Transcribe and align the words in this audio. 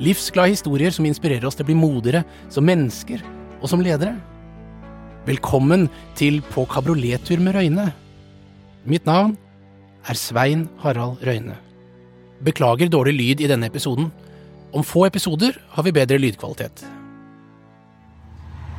Livsglade 0.00 0.54
historier 0.54 0.94
som 0.96 1.04
inspirerer 1.04 1.44
oss 1.44 1.58
til 1.58 1.66
å 1.66 1.68
bli 1.68 1.76
modigere 1.76 2.22
som 2.52 2.64
mennesker 2.64 3.20
og 3.60 3.66
som 3.68 3.82
ledere. 3.84 4.14
Velkommen 5.26 5.90
til 6.16 6.40
På 6.54 6.64
kabriolettur 6.64 7.42
med 7.44 7.58
Røyne. 7.58 7.90
Mitt 8.88 9.04
navn 9.04 9.36
er 10.08 10.16
Svein 10.16 10.70
Harald 10.80 11.20
Røyne. 11.26 11.58
Beklager 12.40 12.88
dårlig 12.88 13.12
lyd 13.18 13.44
i 13.44 13.50
denne 13.50 13.68
episoden. 13.68 14.08
Om 14.72 14.86
få 14.86 15.04
episoder 15.04 15.58
har 15.74 15.84
vi 15.84 15.92
bedre 15.92 16.16
lydkvalitet. 16.16 16.86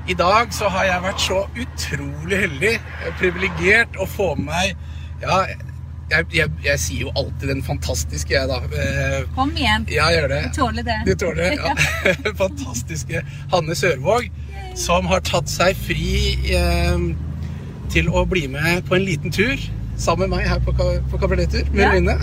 I 0.09 0.17
dag 0.17 0.49
så 0.49 0.71
har 0.73 0.87
jeg 0.87 1.03
vært 1.03 1.21
så 1.21 1.43
utrolig 1.53 2.39
heldig, 2.47 2.71
privilegert, 3.21 3.99
å 4.01 4.09
få 4.09 4.33
med 4.39 4.49
meg 4.49 4.87
Ja, 5.21 5.43
jeg, 6.11 6.27
jeg, 6.35 6.51
jeg 6.65 6.79
sier 6.83 7.05
jo 7.07 7.11
alltid 7.17 7.47
den 7.53 7.63
fantastiske, 7.65 8.33
jeg, 8.35 8.47
da. 8.51 8.59
Eh, 8.75 9.25
Kom 9.37 9.51
igjen. 9.57 9.85
Ja, 9.91 10.09
jeg 10.11 10.21
gjør 10.21 10.31
det. 10.35 10.41
Du 10.43 10.57
tåler 10.59 10.87
det. 10.87 10.97
Du 11.07 11.13
tåler 11.25 11.41
det, 11.41 11.51
ja. 11.59 11.73
Fantastiske 12.43 13.23
Hanne 13.53 13.77
Sørvåg, 13.79 14.27
som 14.79 15.07
har 15.11 15.23
tatt 15.27 15.51
seg 15.51 15.77
fri 15.87 16.35
eh, 16.55 17.05
til 17.91 18.11
å 18.11 18.25
bli 18.29 18.45
med 18.51 18.85
på 18.87 18.95
en 18.99 19.07
liten 19.07 19.33
tur 19.35 19.55
sammen 20.01 20.29
med 20.31 20.39
meg 20.41 20.47
her 20.49 20.61
på, 20.65 20.73
på 20.75 21.19
kabrioletter 21.21 21.67
med 21.73 21.83
Ja. 21.85 21.91
Røyne. 21.95 22.15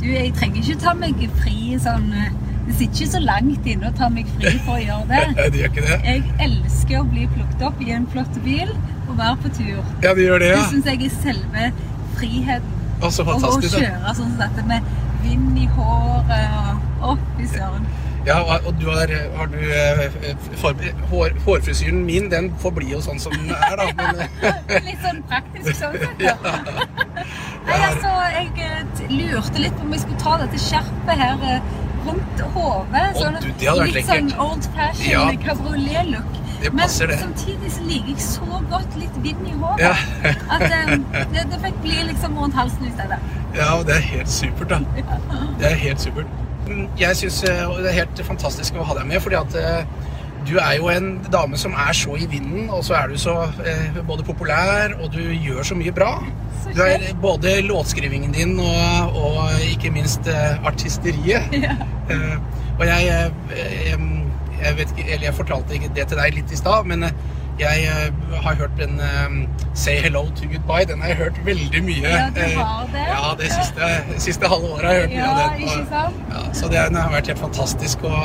Du, 0.00 0.06
jeg 0.08 0.30
trenger 0.38 0.62
ikke 0.64 0.80
ta 0.80 0.94
meg 0.96 1.18
fri 1.42 1.74
sånn 1.82 2.06
eh, 2.16 2.30
Det 2.66 2.76
sitter 2.78 3.02
ikke 3.02 3.10
så 3.12 3.20
langt 3.20 3.66
inne 3.68 3.90
å 3.90 3.96
ta 3.98 4.08
meg 4.12 4.28
fri 4.38 4.54
for 4.64 4.78
å 4.78 4.80
gjøre 4.80 5.06
det. 5.10 5.22
Det 5.52 5.60
gjør 5.60 5.72
ikke 5.74 5.86
det? 5.86 5.98
Jeg 6.06 6.24
elsker 6.46 7.00
å 7.02 7.06
bli 7.12 7.26
plukket 7.34 7.64
opp 7.68 7.84
i 7.84 7.92
en 7.96 8.08
flott 8.12 8.40
bil 8.46 8.72
og 9.10 9.16
være 9.18 9.36
på 9.42 9.52
tur. 9.58 9.80
Ja, 10.04 10.14
det 10.14 10.24
gjør 10.28 10.42
det, 10.44 10.52
Det 10.56 10.68
syns 10.70 10.86
jeg 10.92 11.08
er 11.08 11.16
selve 11.20 11.70
friheten. 12.18 12.76
Å, 13.00 13.08
så 13.10 13.22
Og 13.24 13.28
å 13.28 13.38
fantastisk. 13.40 13.72
da. 13.74 13.80
kjøre 13.86 14.14
sånn 14.18 14.30
som 14.30 14.38
dette 14.44 14.66
med 14.68 14.82
vind 15.24 15.58
i 15.58 15.66
håret 15.76 16.60
og 17.00 17.10
Å, 17.10 17.18
fy 17.38 17.46
søren. 17.48 17.86
Ja, 18.26 18.34
og 18.44 18.66
og 18.68 18.74
du 18.76 18.84
har, 18.92 19.08
har 19.38 19.46
du 19.48 19.60
eh, 19.64 20.02
hår, 21.08 21.30
Hårfrisyren 21.46 22.02
min, 22.04 22.26
den 22.28 22.50
forblir 22.60 22.90
jo 22.92 22.98
sånn 23.00 23.18
som 23.22 23.32
den 23.32 23.48
er, 23.56 23.80
da. 23.80 23.86
Men 23.96 24.20
Litt 24.90 25.00
sånn 25.00 25.22
praktisk 25.30 25.78
sånn 25.80 25.96
sett. 26.02 26.20
ja. 26.20 26.34
Nei, 27.70 27.78
altså, 27.86 28.10
jeg 28.34 28.50
eh, 28.66 29.00
lurte 29.14 29.62
litt 29.64 29.76
på 29.78 29.86
om 29.86 29.94
jeg 29.96 30.04
skulle 30.04 30.20
ta 30.20 30.36
dette 30.42 30.60
skjerpet 30.60 31.22
her 31.24 31.46
eh, 31.54 31.72
rundt 32.04 32.44
hodet. 32.54 33.06
Sånn, 33.16 33.40
litt 33.88 34.06
sånn 34.08 34.30
old 34.40 34.68
fashion 34.76 35.10
Ja. 35.10 35.24
cabriolet-look. 35.46 36.38
Det 36.60 36.72
Men 36.72 36.82
passer, 36.84 37.06
det. 37.08 37.18
samtidig 37.20 37.70
så 37.72 37.82
liker 37.88 38.08
jeg 38.12 38.20
så 38.24 38.60
godt 38.70 38.96
litt 39.00 39.16
vind 39.24 39.46
i 39.48 39.54
håret 39.60 39.80
Ja. 39.80 39.94
at 40.56 40.62
eh, 40.66 40.92
det, 41.32 41.46
det 41.52 41.60
fikk 41.64 41.78
bli 41.84 41.96
liksom 42.10 42.36
rundt 42.38 42.54
halsen 42.54 42.84
i 42.86 42.92
stedet. 42.92 43.18
ja, 43.56 43.70
og 43.78 43.86
det 43.88 43.94
er 43.96 44.04
helt 44.10 44.28
supert, 44.30 44.68
da. 44.70 44.78
Det 45.60 45.70
er 45.72 45.74
helt 45.86 46.00
supert. 46.04 46.26
Jeg 47.00 47.16
syns 47.16 47.40
det 47.42 47.88
er 47.90 47.96
helt 48.02 48.20
fantastisk 48.28 48.76
å 48.78 48.84
ha 48.86 48.94
deg 49.00 49.08
med, 49.10 49.22
fordi 49.24 49.38
at 49.40 49.56
eh, 49.58 49.82
du 50.48 50.54
er 50.60 50.76
jo 50.78 50.86
en 50.92 51.08
dame 51.32 51.56
som 51.60 51.72
er 51.76 51.92
så 51.96 52.14
i 52.16 52.26
vinden, 52.30 52.68
og 52.72 52.84
så 52.86 52.94
er 53.00 53.08
du 53.12 53.16
så 53.20 53.34
eh, 53.64 53.98
både 54.08 54.22
populær, 54.24 54.94
og 55.02 55.10
du 55.16 55.20
gjør 55.32 55.62
så 55.72 55.74
mye 55.76 55.92
bra. 55.92 56.12
Så 56.62 56.72
Du 56.76 56.80
er 56.84 57.02
både 57.20 57.56
låtskrivingen 57.64 58.32
din 58.36 58.54
og, 58.60 59.16
og 59.16 59.64
ikke 59.72 59.90
minst 59.96 60.28
eh, 60.28 60.60
artisteriet. 60.68 61.48
Ja. 61.56 61.74
Eh, 62.10 62.36
og 62.78 62.86
jeg, 62.86 63.30
jeg 63.86 63.98
jeg 64.64 64.88
ikke, 64.96 65.18
jeg 65.24 65.34
fortalte 65.34 65.74
ikke 65.74 65.90
det 65.96 66.08
til 66.10 66.20
deg 66.20 66.34
litt 66.34 66.52
i 66.52 66.58
stad, 66.58 66.88
men 66.90 67.02
eh, 67.08 67.14
jeg 67.60 67.84
eh, 67.92 68.36
har 68.44 68.54
hørt 68.56 68.76
den 68.78 69.00
um, 69.04 69.40
Say 69.74 69.98
Hello 70.00 70.22
to 70.36 70.48
Goodbye. 70.52 70.86
Den 70.88 71.00
har 71.02 71.12
jeg 71.12 71.16
hørt 71.16 71.40
veldig 71.44 71.82
mye. 71.84 72.08
Ja, 72.08 72.28
du 72.34 72.40
eh, 72.40 72.54
har 72.56 72.86
det? 72.92 73.02
Ja, 73.10 73.32
det 73.40 73.50
siste, 73.52 73.90
siste 74.28 74.48
halve 74.48 74.70
året 74.74 74.86
har 74.86 74.92
jeg 74.92 75.02
hørt 75.02 75.10
mye 75.10 75.24
Ja, 75.24 75.32
av 75.32 75.50
den. 75.50 75.66
ikke 75.66 75.88
sant? 75.90 76.22
Ja, 76.32 76.44
så 76.60 76.70
det 76.72 76.80
har 76.96 77.12
vært 77.12 77.32
helt 77.32 77.42
fantastisk 77.42 78.06
å 78.08 78.22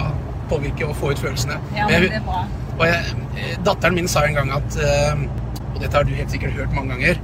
påvirke 0.50 0.88
og 0.88 0.96
få 1.00 1.12
ut 1.16 1.19
følelsene. 1.19 1.57
Ja, 1.75 1.88
Men 1.90 2.06
det 2.06 2.13
er 2.22 2.23
bra. 2.28 2.46
og 2.78 2.85
jeg, 2.88 3.16
eh, 3.35 3.56
datteren 3.66 3.97
min 4.00 4.07
sa 4.12 4.23
en 4.28 4.38
gang 4.40 4.53
at 4.56 4.79
eh, 4.79 5.25
Og 5.75 5.81
dette 5.84 5.97
har 5.97 6.06
du 6.07 6.13
helt 6.16 6.31
sikkert 6.31 6.56
hørt 6.56 6.72
mange 6.72 6.96
ganger. 6.96 7.17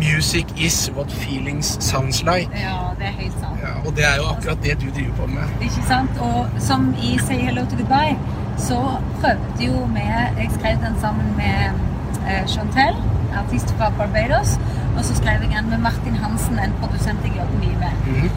Music 0.00 0.46
is 0.66 0.90
what 0.96 1.12
feelings 1.12 1.66
sounds 1.84 2.22
like. 2.22 2.48
Ja, 2.54 2.76
det 2.98 3.06
er 3.06 3.16
helt 3.22 3.38
sant. 3.40 3.60
Ja, 3.62 3.72
og 3.86 3.96
det 3.96 4.04
er 4.10 4.16
jo 4.16 4.26
akkurat 4.32 4.62
det 4.64 4.74
du 4.80 4.86
driver 4.96 5.14
på 5.20 5.26
med. 5.26 5.44
Ikke 5.66 5.82
sant? 5.88 6.20
Og 6.20 6.46
som 6.58 6.94
i 7.02 7.18
Say 7.26 7.40
Hello 7.46 7.64
to 7.70 7.76
Goodbye, 7.80 8.16
så 8.68 8.78
prøvde 9.20 9.66
jo 9.66 9.84
vi 9.94 10.04
Jeg 10.40 10.48
skrev 10.58 10.76
den 10.86 11.00
sammen 11.00 11.34
med 11.36 11.58
eh, 12.28 12.46
Chantel, 12.48 12.96
artist 13.42 13.74
fra 13.78 13.90
Barbados. 13.98 14.56
Og 14.96 15.04
så 15.04 15.14
skrev 15.14 15.42
jeg 15.42 15.56
den 15.58 15.70
med 15.70 15.78
Martin 15.78 16.16
Hansen, 16.22 16.58
en 16.58 16.72
produsent 16.80 17.18
jeg 17.24 17.32
jobber 17.36 17.58
mye 17.58 17.78
med. 17.84 17.92
Mhm. 18.06 18.30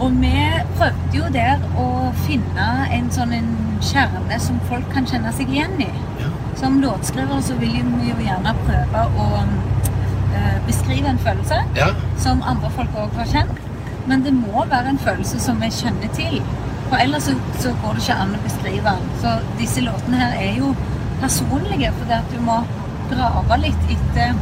Og 0.00 0.20
vi 0.20 0.34
prøvde 0.76 1.16
jo 1.16 1.24
der 1.32 1.64
å 1.76 1.88
finne 2.26 2.66
en 2.94 3.08
sånn 3.10 3.32
en 3.34 3.48
kjerne 3.82 4.38
som 4.40 4.60
folk 4.70 4.86
kan 4.92 5.06
kjenne 5.10 5.32
seg 5.34 5.50
igjen 5.50 5.74
i. 5.82 5.90
Ja. 6.20 6.28
Som 6.60 6.78
låtskriver 6.82 7.40
så 7.42 7.56
vil 7.58 7.82
vi 7.98 8.12
jo 8.12 8.20
gjerne 8.22 8.54
prøve 8.66 9.02
å 9.24 9.26
beskrive 10.66 11.08
en 11.10 11.18
følelse 11.18 11.62
Ja. 11.76 11.88
som 12.16 12.42
andre 12.42 12.70
folk 12.76 12.94
òg 12.96 13.16
har 13.16 13.26
kjent. 13.32 13.58
Men 14.06 14.22
det 14.24 14.32
må 14.32 14.64
være 14.70 14.88
en 14.94 14.98
følelse 14.98 15.40
som 15.40 15.60
vi 15.60 15.68
kjenner 15.70 16.08
til. 16.16 16.42
For 16.88 16.96
ellers 16.96 17.22
så, 17.28 17.34
så 17.60 17.72
går 17.82 17.94
det 17.98 18.02
ikke 18.06 18.20
an 18.22 18.36
å 18.38 18.42
beskrive 18.44 18.84
den. 18.84 19.08
Så 19.22 19.34
disse 19.58 19.80
låtene 19.84 20.16
her 20.22 20.36
er 20.40 20.54
jo 20.56 20.74
personlige, 21.20 21.90
fordi 21.98 22.16
at 22.16 22.30
du 22.32 22.40
må 22.40 22.62
grave 23.10 23.58
litt 23.64 23.92
etter 23.92 24.34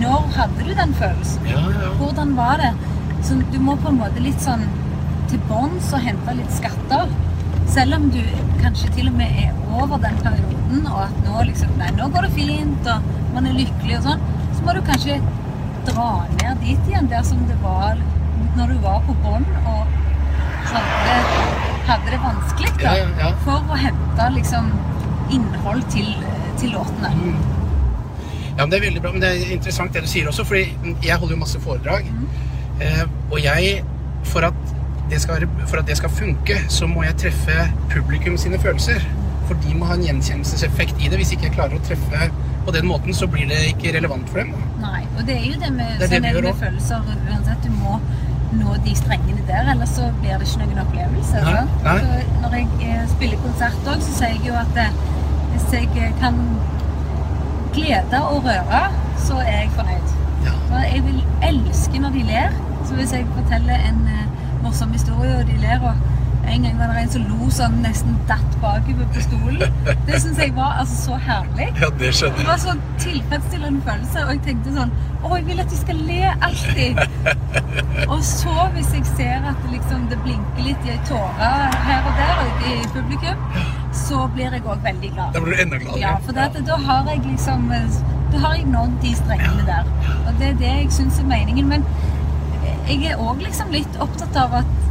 Når 0.00 0.28
hadde 0.36 0.64
du 0.68 0.74
den 0.74 0.92
følelsen? 0.94 1.46
Ja, 1.50 1.58
ja. 1.66 1.88
Hvordan 1.98 2.36
var 2.36 2.60
det? 2.60 2.68
Så 3.26 3.34
du 3.52 3.58
må 3.58 3.74
på 3.76 3.88
en 3.90 3.98
måte 3.98 4.22
litt 4.22 4.38
sånn 4.40 4.62
til 5.28 5.40
bunns 5.48 5.88
og 5.92 6.00
hente 6.04 6.34
litt 6.38 6.52
skatter. 6.54 7.10
Selv 7.70 7.96
om 7.96 8.06
du 8.14 8.20
kanskje 8.62 8.90
til 8.94 9.08
og 9.10 9.16
med 9.18 9.34
er 9.42 9.50
over 9.80 9.98
den 10.02 10.14
perioden, 10.22 10.86
og 10.86 11.02
at 11.08 11.18
nå 11.26 11.42
liksom 11.48 11.74
Nei, 11.78 11.90
nå 11.98 12.06
går 12.14 12.22
det 12.28 12.32
fint, 12.36 12.86
og 12.86 13.34
man 13.34 13.46
er 13.50 13.58
lykkelig 13.58 13.98
og 13.98 14.06
sånn. 14.08 14.24
Så 14.60 14.66
må 14.66 14.72
du 14.76 14.82
kanskje 14.84 15.14
dra 15.86 16.06
ned 16.34 16.58
dit 16.60 16.88
igjen, 16.90 17.06
der 17.08 17.22
som 17.24 17.38
det 17.48 17.54
var 17.62 17.96
når 18.58 18.74
du 18.74 18.82
var 18.82 18.98
på 19.06 19.14
bånn 19.22 19.46
og 19.70 19.94
hadde, 20.68 21.14
hadde 21.86 22.10
det 22.12 22.18
vanskelig, 22.20 22.72
da. 22.74 22.82
Ja, 22.84 22.92
ja, 22.98 23.06
ja. 23.22 23.30
For 23.46 23.72
å 23.72 23.78
hente 23.80 24.26
liksom 24.34 24.68
innhold 25.32 25.86
til, 25.94 26.10
til 26.60 26.74
låtene. 26.76 27.14
Mm. 27.14 27.38
Ja, 28.50 28.58
men 28.58 28.74
Det 28.74 28.82
er 28.82 28.84
veldig 28.84 29.04
bra, 29.06 29.14
men 29.16 29.24
det 29.24 29.30
er 29.30 29.54
interessant 29.56 29.96
det 29.96 30.04
du 30.04 30.10
sier 30.12 30.28
også, 30.28 30.44
fordi 30.44 30.92
jeg 31.06 31.16
holder 31.16 31.38
jo 31.38 31.40
masse 31.46 31.64
foredrag. 31.64 32.12
Eh, 32.84 33.02
og 33.30 33.40
jeg, 33.40 33.72
for 34.28 34.50
at, 34.50 34.76
det 35.08 35.22
skal, 35.24 35.48
for 35.64 35.80
at 35.80 35.88
det 35.88 35.96
skal 36.02 36.12
funke, 36.20 36.60
så 36.68 36.90
må 36.90 37.08
jeg 37.08 37.16
treffe 37.24 37.64
publikum 37.96 38.36
sine 38.36 38.60
følelser. 38.60 39.00
For 39.48 39.56
de 39.64 39.72
må 39.72 39.88
ha 39.88 39.96
en 39.96 40.04
gjenkjennelseseffekt 40.04 41.00
i 41.00 41.08
det. 41.08 41.16
Hvis 41.24 41.32
ikke 41.32 41.48
jeg 41.48 41.56
klarer 41.56 41.80
å 41.80 41.84
treffe 41.88 42.28
på 42.64 42.74
den 42.76 42.86
måten, 42.86 43.14
så 43.14 43.26
blir 43.26 43.48
det 43.50 43.60
ikke 43.72 43.94
relevant 43.96 44.28
for 44.30 44.42
dem. 44.42 44.54
Nei, 44.82 45.04
og 45.18 45.22
det 45.28 45.36
er 45.36 45.46
jo 45.46 45.60
det 45.60 45.70
med, 45.76 45.94
Det 46.00 46.10
det 46.10 46.22
det 46.22 46.42
med 46.44 46.58
følelser 46.60 47.06
uansett. 47.30 47.64
Du 47.64 47.70
må 47.76 48.00
nå 48.52 48.74
de 48.84 48.94
strengene 48.98 49.44
der, 49.46 49.70
ellers 49.72 49.94
så 49.98 50.08
blir 50.20 50.38
det 50.38 50.48
ikke 50.48 50.66
noen 50.66 50.82
opplevelse. 50.84 51.42
Nei, 51.46 51.62
nei. 51.84 51.98
Så 52.02 52.40
når 52.42 52.56
jeg 52.58 52.68
eh, 52.88 53.04
spiller 53.14 53.42
konsert 53.44 53.90
òg, 53.92 54.02
så 54.06 54.16
sier 54.18 54.34
jeg 54.36 54.48
jo 54.48 54.56
at 54.58 54.80
eh, 54.84 54.96
hvis 55.52 55.68
jeg 55.76 55.90
eh, 55.96 56.16
kan 56.22 56.40
glede 57.76 58.22
og 58.26 58.48
røre, 58.48 58.82
så 59.26 59.38
er 59.44 59.62
jeg 59.64 59.72
fornøyd. 59.78 60.16
Ja. 60.46 60.56
For 60.68 60.88
jeg 60.88 61.04
vil 61.06 61.20
elske 61.50 62.02
når 62.02 62.16
de 62.16 62.26
ler. 62.32 62.58
Så 62.88 62.96
hvis 62.98 63.12
jeg 63.14 63.26
forteller 63.36 63.86
en 63.90 64.00
morsom 64.64 64.92
historie, 64.92 65.36
og 65.38 65.46
de 65.46 65.58
ler 65.62 65.84
og 65.84 66.09
en 66.48 66.62
gang 66.62 66.78
var 66.78 66.86
det 66.94 67.02
en 67.02 67.10
som 67.12 67.24
lo 67.28 67.48
sånn 67.54 67.76
nesten 67.84 68.16
datt 68.28 68.54
bakover 68.62 69.06
på 69.14 69.22
stolen. 69.24 69.74
Det 70.08 70.20
syns 70.22 70.40
jeg 70.40 70.54
var 70.56 70.80
altså 70.82 70.96
så 71.04 71.18
herlig. 71.26 71.68
Ja, 71.80 71.90
det 72.00 72.10
skjønner 72.16 72.40
Det 72.40 72.48
var 72.48 72.60
så 72.62 72.74
tilfredsstillende 73.02 73.82
følelse, 73.86 74.24
og 74.24 74.32
jeg 74.34 74.42
tenkte 74.48 74.74
sånn 74.76 74.92
Å, 75.20 75.30
jeg 75.36 75.44
vil 75.50 75.60
at 75.60 75.72
de 75.72 75.78
skal 75.80 75.98
le 76.08 76.32
alltid. 76.46 77.00
og 78.12 78.22
så, 78.24 78.54
hvis 78.76 78.92
jeg 78.96 79.08
ser 79.10 79.48
at 79.50 79.58
det 79.64 79.74
liksom 79.74 80.06
det 80.10 80.16
blinker 80.24 80.64
litt 80.64 80.86
i 80.88 80.96
tårer 81.10 81.76
her 81.86 82.08
og 82.08 82.22
der 82.22 82.40
ute 82.46 82.70
i 82.72 82.88
publikum, 82.94 83.42
så 84.00 84.24
blir 84.34 84.56
jeg 84.56 84.64
òg 84.64 84.86
veldig 84.86 85.12
glad. 85.12 85.34
Da 85.36 85.44
blir 85.44 85.58
du 85.58 85.64
enda 85.66 85.82
gladere. 85.82 86.00
Ja, 86.00 86.14
for 86.24 86.36
det, 86.36 86.64
da 86.70 86.80
har 86.86 87.10
jeg 87.12 87.26
liksom 87.26 87.68
Da 88.30 88.38
har 88.46 88.54
jeg 88.54 88.68
nådd 88.70 88.96
de 89.02 89.12
strengene 89.18 89.66
der. 89.66 89.88
Og 90.26 90.32
det 90.38 90.52
er 90.52 90.58
det 90.60 90.72
jeg 90.72 90.92
syns 90.94 91.18
er 91.18 91.26
meningen. 91.26 91.68
Men 91.68 91.84
jeg 92.88 93.10
er 93.10 93.20
òg 93.22 93.42
liksom 93.42 93.72
litt 93.74 94.00
opptatt 94.02 94.36
av 94.38 94.54
at 94.62 94.89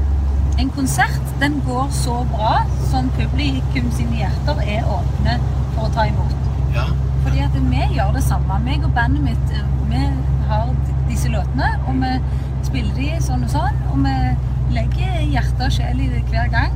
en 0.59 0.69
konsert 0.75 1.33
den 1.39 1.61
går 1.67 1.87
så 1.95 2.25
bra 2.33 2.53
som 2.91 3.09
publikum 3.15 3.91
sine 3.95 4.19
hjerter 4.19 4.59
er 4.65 4.87
åpne 4.91 5.37
for 5.75 5.87
å 5.87 5.91
ta 5.95 6.07
imot. 6.09 6.35
Fordi 7.23 7.43
at 7.45 7.55
vi 7.55 7.85
gjør 7.95 8.13
det 8.15 8.23
samme. 8.23 8.59
Meg 8.65 8.83
og 8.87 8.93
bandet 8.95 9.23
mitt 9.23 9.53
eh, 9.55 9.65
vi 9.89 10.01
har 10.49 10.69
disse 11.09 11.31
låtene, 11.31 11.69
og 11.87 11.99
vi 12.01 12.11
spiller 12.67 12.95
de 12.97 13.09
sånn 13.23 13.45
og 13.47 13.53
sånn. 13.53 13.79
Og 13.93 14.03
vi 14.03 14.15
legger 14.75 15.19
hjerte 15.33 15.67
og 15.67 15.75
sjel 15.75 16.03
i 16.03 16.09
det 16.11 16.23
hver 16.29 16.51
gang. 16.53 16.75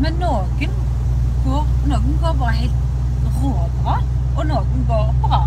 Men 0.00 0.18
noen 0.22 0.76
går, 1.44 1.66
noen 1.90 2.18
går 2.22 2.36
bare 2.40 2.56
helt 2.62 3.32
råbra, 3.40 3.98
og 4.36 4.44
noen 4.48 4.86
går 4.88 5.10
bra. 5.24 5.42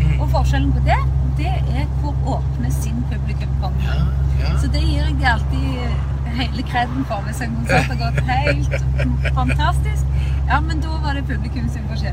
Mm. 0.00 0.16
Og 0.18 0.26
forskjellen 0.32 0.72
på 0.74 0.84
det, 0.88 0.98
det 1.38 1.52
er 1.52 1.86
hvor 2.00 2.38
åpne 2.38 2.72
sin 2.74 3.04
publikum 3.10 3.52
kommer. 3.62 3.86
Ja, 3.86 4.00
ja. 4.42 4.56
Så 4.60 4.70
det 4.72 4.82
gir 4.84 5.04
jeg 5.06 5.18
de 5.20 5.28
alltid 5.32 5.71
hele 6.38 6.62
kreden 6.68 7.04
for 7.08 7.24
hvis 7.26 7.42
en 7.44 7.56
konsert 7.58 7.90
har 7.92 8.00
gått 8.00 8.20
helt 8.28 9.34
fantastisk. 9.34 10.06
Ja, 10.48 10.60
men 10.60 10.80
da 10.84 10.88
var 11.02 11.14
det 11.14 11.22
publikum 11.22 11.68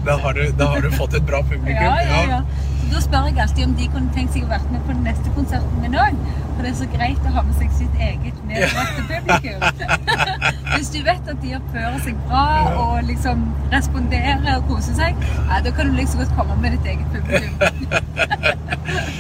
Da 0.06 0.18
har, 0.18 0.34
du, 0.34 0.52
da 0.52 0.66
har 0.66 0.82
du 0.82 0.92
fått 0.92 1.14
et 1.14 1.26
bra 1.26 1.42
publikum. 1.44 1.84
Ja, 1.84 2.02
ja, 2.02 2.22
ja. 2.30 2.42
Så 2.90 2.94
da 2.96 3.02
spør 3.02 3.26
jeg 3.30 3.40
alltid 3.40 3.66
om 3.66 3.74
de 3.78 3.88
kunne 3.94 4.14
tenkt 4.14 4.34
seg 4.34 4.46
å 4.46 4.50
være 4.50 4.72
med 4.72 4.86
på 4.86 4.94
den 4.94 5.04
neste 5.06 5.34
konserten 5.36 5.82
min 5.84 5.98
òg. 5.98 6.22
For 6.56 6.66
det 6.66 6.72
er 6.72 6.78
så 6.80 6.88
greit 6.94 7.28
å 7.30 7.34
ha 7.36 7.44
med 7.48 7.56
seg 7.60 7.76
sitt 7.78 8.00
eget 8.04 8.40
medbrakte 8.50 9.04
publikum. 9.12 9.62
Hvis 10.74 10.90
du 10.96 11.00
vet 11.06 11.30
at 11.34 11.44
de 11.44 11.54
oppfører 11.60 12.00
seg 12.04 12.18
bra 12.28 12.46
og 12.84 12.98
liksom 13.08 13.46
responderer 13.74 14.50
og 14.58 14.68
koser 14.72 14.98
seg, 14.98 15.24
ja, 15.38 15.62
da 15.66 15.74
kan 15.76 15.92
du 15.92 15.96
liksom 16.00 16.24
godt 16.24 16.36
komme 16.40 16.58
med 16.64 16.78
ditt 16.78 16.94
eget 16.96 17.16
publikum. 17.16 17.88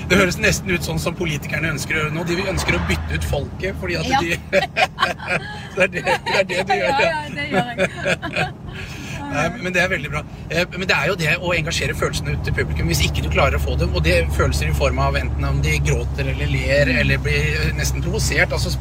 Det 0.09 0.17
høres 0.17 0.37
nesten 0.41 0.71
ut 0.73 0.85
sånn 0.85 0.99
som 1.01 1.15
politikerne 1.17 1.69
ønsker 1.75 1.95
å 1.95 1.99
gjøre 2.03 2.13
nå. 2.15 2.23
De 2.29 2.37
ønsker 2.49 2.77
å 2.77 2.81
bytte 2.89 3.19
ut 3.19 3.27
folket 3.29 3.75
fordi 3.81 3.97
at 3.99 4.07
Ja. 4.09 4.19
de 4.23 4.29
det, 5.75 5.83
er 5.83 5.91
det, 5.93 6.03
det 6.05 6.39
er 6.39 6.47
det 6.49 6.63
du 6.65 6.73
gjør. 6.73 6.89
Ja, 6.89 7.01
ja, 7.03 7.19
det 7.35 7.45
gjør 7.51 7.69
jeg. 7.69 8.53
Nei, 9.29 9.43
men 9.61 9.73
det 9.75 9.81
er 9.83 9.89
veldig 9.91 10.09
bra. 10.09 10.23
Eh, 10.49 10.63
Men 10.73 10.87
det 10.89 10.95
er 10.95 11.09
jo 11.11 11.15
det 11.19 11.33
å 11.45 11.51
engasjere 11.53 11.93
følelsene 11.93 12.33
ut 12.33 12.39
til 12.47 12.55
publikum 12.57 12.87
hvis 12.89 13.03
ikke 13.05 13.21
du 13.21 13.29
klarer 13.29 13.59
å 13.59 13.61
få 13.61 13.75
dem. 13.77 13.91
Og 13.93 14.01
det 14.07 14.15
er 14.23 14.31
følelser 14.33 14.71
i 14.71 14.77
form 14.77 14.97
av 15.05 15.19
enten 15.19 15.45
om 15.45 15.59
de 15.61 15.75
gråter 15.85 16.31
eller 16.33 16.49
ler 16.49 16.89
eller 17.03 17.21
blir 17.21 17.69
nesten 17.77 18.01
provosert. 18.01 18.55
Altså, 18.57 18.73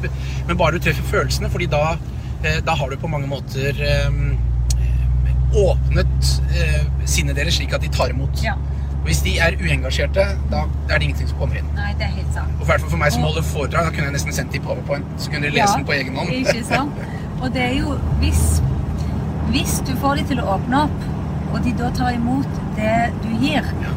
men 0.47 0.57
bare 0.57 0.79
du 0.79 0.87
treffer 0.87 1.05
følelsene, 1.11 1.51
fordi 1.53 1.69
da, 1.69 1.83
eh, 2.41 2.57
da 2.65 2.73
har 2.81 2.89
du 2.89 2.97
på 2.97 3.11
mange 3.13 3.29
måter 3.29 3.77
eh, 3.77 4.09
åpnet 5.59 6.33
eh, 6.57 6.81
sinnet 7.09 7.37
deres 7.37 7.55
slik 7.61 7.73
at 7.77 7.85
de 7.85 7.93
tar 7.93 8.09
imot. 8.13 8.41
Ja. 8.45 8.57
Hvis 9.09 9.23
de 9.25 9.31
er 9.41 9.55
uengasjerte, 9.57 10.23
da 10.51 10.59
er 10.89 10.99
det 10.99 11.05
ingenting 11.07 11.29
som 11.31 11.39
kommer 11.39 11.57
inn. 11.57 11.69
Nei, 11.73 11.93
det 11.97 12.05
er 12.05 12.11
helt 12.13 12.33
sant. 12.35 12.51
Og 12.61 12.67
fall 12.69 12.83
for 12.83 12.99
meg 13.01 13.13
som 13.15 13.23
holder 13.25 13.45
foredrag, 13.47 13.87
da 13.87 13.93
kunne 13.95 14.05
jeg 14.11 14.13
nesten 14.19 14.35
sendt 14.37 14.53
de 14.53 14.59
på 14.61 14.69
powerpoint. 14.69 15.07
Så 15.17 15.31
kunne 15.33 15.49
de 15.49 15.55
lese 15.55 15.79
den 15.79 15.87
på 15.87 15.95
egen 15.95 16.19
hånd. 16.19 16.29
Ikke 16.35 16.61
sant? 16.67 16.99
Og 17.39 17.47
det 17.55 17.63
er 17.63 17.73
jo 17.79 17.95
hvis, 18.21 18.43
hvis 19.49 19.73
du 19.87 19.95
får 20.03 20.19
de 20.21 20.27
til 20.33 20.43
å 20.43 20.45
åpne 20.59 20.83
opp, 20.85 21.07
og 21.49 21.57
de 21.65 21.73
da 21.81 21.89
tar 21.97 22.13
imot 22.19 22.61
det 22.77 22.93
du 23.23 23.29
gir, 23.41 23.65
Ja. 23.81 23.95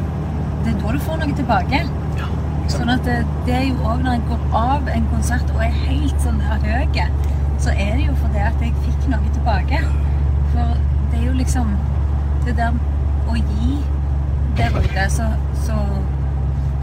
det 0.65 0.73
er 0.73 0.81
da 0.81 0.95
du 0.97 0.99
får 1.05 1.21
noe 1.21 1.37
tilbake. 1.43 1.83
Ja. 2.17 2.29
Sånn 2.73 2.89
at 2.89 3.05
det, 3.05 3.19
det 3.45 3.57
er 3.59 3.65
jo 3.69 3.77
òg 3.85 4.01
når 4.07 4.17
en 4.17 4.27
går 4.33 4.47
av 4.65 4.89
en 4.97 5.09
konsert 5.13 5.53
og 5.53 5.61
er 5.61 5.75
helt 5.85 6.25
sånn 6.25 6.41
der 6.41 6.65
høy, 6.65 7.03
så 7.61 7.69
er 7.77 7.93
det 7.99 8.07
jo 8.07 8.15
fordi 8.25 8.41
at 8.49 8.65
jeg 8.65 8.73
fikk 8.87 9.09
noe 9.13 9.33
tilbake. 9.37 9.83
For 10.55 10.73
det 11.11 11.19
er 11.21 11.27
jo 11.29 11.35
liksom 11.37 11.75
det 12.47 12.57
der 12.57 12.73
å 13.29 13.37
gi 13.37 13.77
der 14.57 14.75
ute, 14.79 15.05
så, 15.09 15.29
så 15.65 15.77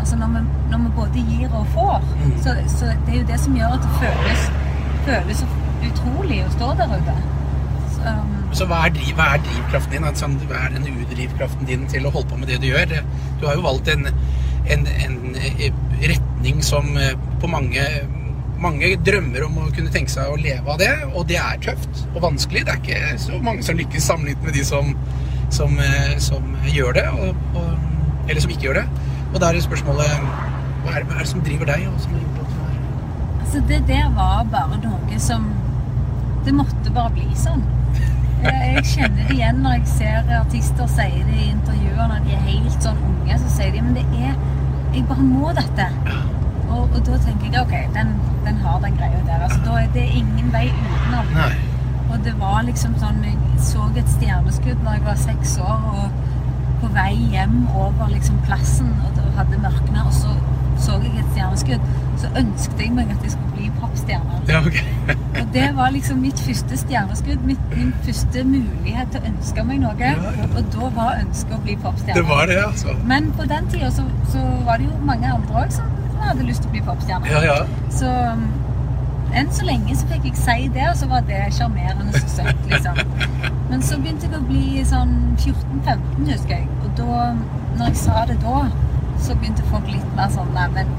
Altså 0.00 0.16
når 0.16 0.26
vi, 0.32 0.40
når 0.70 0.78
vi 0.78 0.90
både 0.96 1.22
gir 1.28 1.50
og 1.52 1.66
får, 1.74 2.04
Mm. 2.24 2.30
så, 2.42 2.54
så 2.72 2.86
det 3.06 3.14
er 3.14 3.18
jo 3.18 3.26
det 3.28 3.40
som 3.40 3.56
gjør 3.56 3.74
at 3.76 3.82
det 3.84 3.90
føles, 4.00 4.44
føles 5.04 5.42
så 5.42 5.48
utrolig 5.90 6.38
å 6.46 6.52
stå 6.54 6.70
der 6.78 6.94
ute. 6.94 7.16
Så, 7.92 8.00
um, 8.08 8.30
Så 8.56 8.64
hva 8.70 8.78
er, 8.86 8.96
hva 9.18 9.26
er 9.34 9.42
drivkraften 9.44 9.92
din? 9.92 10.06
Altså, 10.08 10.30
hva 10.48 10.62
er 10.64 10.72
den 10.78 10.88
udrivkraften 11.02 11.68
din 11.68 11.84
til 11.92 12.06
å 12.08 12.14
holde 12.14 12.30
på 12.32 12.38
med 12.40 12.48
det 12.48 12.62
du 12.62 12.70
gjør? 12.70 12.94
Du 13.42 13.46
har 13.46 13.54
jo 13.60 13.66
valgt 13.66 13.92
en, 13.92 14.08
en, 14.72 14.86
en 15.04 15.36
eh, 15.36 15.68
retning 16.00 16.64
som 16.64 16.96
eh, 16.96 17.12
på 17.40 17.52
mange 17.52 17.84
mange 18.60 18.90
drømmer 19.04 19.44
om 19.46 19.54
å 19.62 19.68
kunne 19.72 19.88
tenke 19.92 20.12
seg 20.12 20.28
å 20.28 20.36
leve 20.36 20.68
av 20.68 20.76
det, 20.80 20.90
og 21.16 21.22
det 21.30 21.38
er 21.40 21.60
tøft 21.64 22.02
og 22.14 22.18
vanskelig. 22.26 22.64
Det 22.68 22.72
er 22.74 22.80
ikke 22.82 23.20
så 23.22 23.38
mange 23.44 23.62
som 23.64 23.78
lykkes 23.78 24.04
sammenlignet 24.10 24.44
med 24.44 24.52
de 24.58 24.64
som, 24.68 24.90
som, 25.50 25.78
eh, 25.78 26.18
som 26.18 26.56
gjør 26.66 26.92
det, 26.92 27.06
og, 27.10 27.36
og, 27.54 27.70
eller 28.28 28.40
som 28.40 28.50
ikke 28.50 28.68
gjør 28.68 28.80
det. 28.80 28.86
Og 29.34 29.40
da 29.40 29.50
er 29.50 29.58
det 29.58 29.64
spørsmålet 29.66 30.06
hva 30.84 30.94
er, 30.96 31.04
hva 31.04 31.18
er 31.18 31.24
det 31.24 31.28
som 31.28 31.42
driver 31.44 31.68
deg? 31.70 31.86
Og 31.90 32.00
som 32.00 32.14
har 32.14 32.22
gjort 32.24 32.38
det 32.38 32.40
Altså, 33.40 33.60
det 33.68 33.80
der 33.88 34.10
var 34.14 34.44
bare 34.50 34.76
noe 34.78 35.16
som 35.18 35.48
Det 36.44 36.52
måtte 36.54 36.92
bare 36.94 37.10
bli 37.10 37.26
sånn. 37.36 37.64
Jeg 38.40 38.84
kjenner 38.88 39.26
det 39.26 39.34
igjen 39.34 39.58
når 39.60 39.74
jeg 39.80 39.88
ser 39.90 40.30
artister 40.38 40.86
si 40.88 41.08
det 41.26 41.34
i 41.34 41.48
intervjuer 41.50 42.06
når 42.08 42.22
de 42.24 42.36
er 42.36 42.46
helt 42.46 42.86
sånn 42.86 43.00
unge. 43.04 43.40
Så 43.42 43.50
sier 43.56 43.74
de 43.74 43.82
men 43.84 43.98
det 43.98 44.06
er 44.16 44.38
Jeg 44.94 45.04
bare 45.10 45.26
må 45.26 45.50
dette. 45.58 45.88
Og, 46.70 46.86
og 46.86 47.02
da 47.06 47.18
tenker 47.26 47.50
jeg 47.50 47.60
OK, 47.60 47.74
den, 47.94 48.14
den 48.46 48.62
har 48.64 48.80
den 48.86 48.96
greia 48.96 49.20
der. 49.26 49.44
Altså, 49.48 49.60
da 49.66 49.76
er 49.82 49.92
det 49.98 50.06
ingen 50.22 50.48
vei 50.54 50.70
utenom. 50.70 51.34
Nei. 51.34 51.69
Og 52.10 52.18
det 52.26 52.34
var 52.40 52.62
liksom 52.66 52.96
sånn 53.00 53.22
Jeg 53.24 53.38
så 53.64 53.86
et 53.96 54.08
stjerneskudd 54.16 54.84
når 54.84 54.98
jeg 54.98 55.06
var 55.06 55.18
seks 55.20 55.56
år, 55.62 55.88
og 55.94 56.28
på 56.80 56.88
vei 56.94 57.12
hjem 57.32 57.58
over 57.76 58.08
liksom 58.10 58.38
plassen, 58.46 58.88
og 59.04 59.12
det 59.16 59.26
hadde 59.36 59.60
mørkna, 59.62 60.06
og 60.08 60.14
så 60.16 60.32
så 60.80 60.96
jeg 61.02 61.18
et 61.20 61.32
stjerneskudd. 61.34 61.88
Så 62.20 62.28
ønsket 62.36 62.80
jeg 62.80 62.92
meg 62.96 63.10
at 63.12 63.24
jeg 63.24 63.34
skulle 63.34 63.52
bli 63.56 63.68
popstjerne. 63.80 64.40
Ja, 64.48 64.60
okay. 64.66 65.16
Og 65.40 65.52
det 65.54 65.66
var 65.76 65.92
liksom 65.94 66.20
mitt 66.24 66.40
første 66.40 66.78
stjerneskudd. 66.80 67.44
Mitt, 67.48 67.60
min 67.76 67.92
første 68.04 68.44
mulighet 68.48 69.12
til 69.12 69.22
å 69.22 69.30
ønske 69.32 69.64
meg 69.68 69.82
noe. 69.84 69.96
Ja, 70.00 70.14
ja. 70.38 70.48
Og 70.50 70.72
da 70.74 70.90
var 70.96 71.20
ønsket 71.20 71.56
å 71.56 71.60
bli 71.66 71.76
popstjerne. 71.84 72.18
Det 72.20 72.26
var 72.28 72.48
det, 72.50 72.58
altså. 72.64 72.96
Men 73.12 73.30
på 73.36 73.48
den 73.52 73.70
tida 73.72 73.92
så, 73.94 74.06
så 74.32 74.44
var 74.68 74.80
det 74.80 74.88
jo 74.88 74.98
mange 75.12 75.32
andre 75.32 75.64
òg 75.64 75.76
som 75.76 75.96
hadde 76.20 76.48
lyst 76.48 76.64
til 76.64 76.72
å 76.72 76.76
bli 76.76 76.84
popstjerne. 76.88 77.30
Ja, 77.32 77.44
ja. 77.44 77.86
Så 77.96 78.10
enn 79.36 79.50
så 79.54 79.66
lenge 79.66 79.96
så 79.96 80.08
fikk 80.10 80.30
jeg 80.30 80.38
si 80.40 80.68
det, 80.74 80.86
og 80.90 80.96
så 81.00 81.08
var 81.10 81.26
det 81.28 81.40
sjarmerende 81.56 82.12
så 82.16 82.26
søtt, 82.36 82.64
liksom. 82.70 82.98
Men 83.70 83.84
så 83.86 83.98
begynte 84.00 84.26
jeg 84.26 84.38
å 84.38 84.42
bli 84.48 84.82
sånn 84.86 85.12
14-15, 85.36 86.24
husker 86.32 86.56
jeg. 86.56 86.66
Og 86.84 86.90
da, 86.98 87.20
når 87.78 87.92
jeg 87.92 88.00
sa 88.02 88.24
det 88.30 88.40
da, 88.42 88.64
så 89.20 89.36
begynte 89.36 89.66
folk 89.70 89.86
litt 89.90 90.16
mer 90.16 90.32
sånn 90.32 90.50
Nei, 90.56 90.66
men 90.74 90.90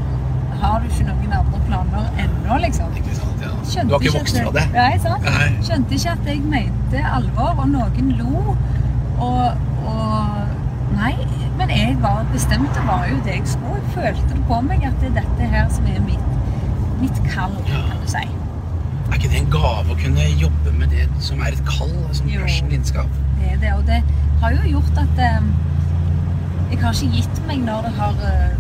har 0.62 0.80
du 0.80 0.88
ikke 0.88 1.08
noen 1.08 1.36
andre 1.40 1.60
planer 1.66 2.10
ennå, 2.22 2.58
liksom? 2.66 2.94
Ikke 3.00 3.18
sant, 3.18 3.42
ja. 3.44 3.52
Skjønte 3.66 3.90
Du 3.90 3.96
har 3.96 4.06
ikke 4.06 4.18
vokst 4.20 4.40
fra 4.40 4.56
det? 4.60 4.66
Nei, 4.76 4.92
sant? 5.02 5.28
Nei. 5.28 5.50
Skjønte 5.66 5.98
ikke 5.98 6.16
at 6.16 6.32
jeg 6.32 6.44
mente 6.54 7.06
alvor, 7.18 7.54
og 7.64 7.72
noen 7.74 8.12
lo. 8.20 8.58
Og, 9.22 9.64
og 9.90 10.60
Nei, 10.92 11.16
men 11.58 11.70
jeg 11.72 11.98
var 12.04 12.26
bestemt, 12.34 12.70
det 12.76 12.84
var 12.86 13.06
jo 13.10 13.18
det 13.26 13.38
jeg 13.40 13.48
skulle. 13.48 13.80
Jeg 13.80 13.94
følte 13.96 14.28
det 14.34 14.42
på 14.50 14.58
meg 14.68 14.84
at 14.86 14.98
det 15.02 15.12
er 15.12 15.22
dette 15.22 15.48
her 15.54 15.70
som 15.74 15.88
er 15.90 16.02
mitt, 16.04 16.26
mitt 17.02 17.20
kall, 17.32 17.54
kan 17.68 18.00
du 18.04 18.08
si. 18.12 18.24
Er 19.12 19.18
ikke 19.18 19.30
det 19.34 19.42
en 19.42 19.50
gave 19.52 19.92
å 19.92 19.98
kunne 20.00 20.26
jobbe 20.40 20.72
med 20.80 20.94
det 20.94 21.08
som 21.20 21.42
er 21.44 21.52
et 21.58 21.64
kall, 21.68 21.92
som 22.16 22.30
Jo. 22.32 22.42
passion, 22.46 22.70
lidenskap? 22.72 23.20
Det 23.42 23.52
er 23.52 23.58
det, 23.64 23.74
og 23.74 23.86
det 23.90 24.04
har 24.42 24.56
jo 24.56 24.70
gjort 24.78 24.98
at 25.02 25.20
eh, 25.20 25.42
jeg 26.72 26.80
har 26.82 26.94
ikke 26.96 27.12
gitt 27.18 27.42
meg 27.48 27.66
når 27.68 27.88
det 27.90 27.94
har 28.00 28.22
eh, 28.30 28.56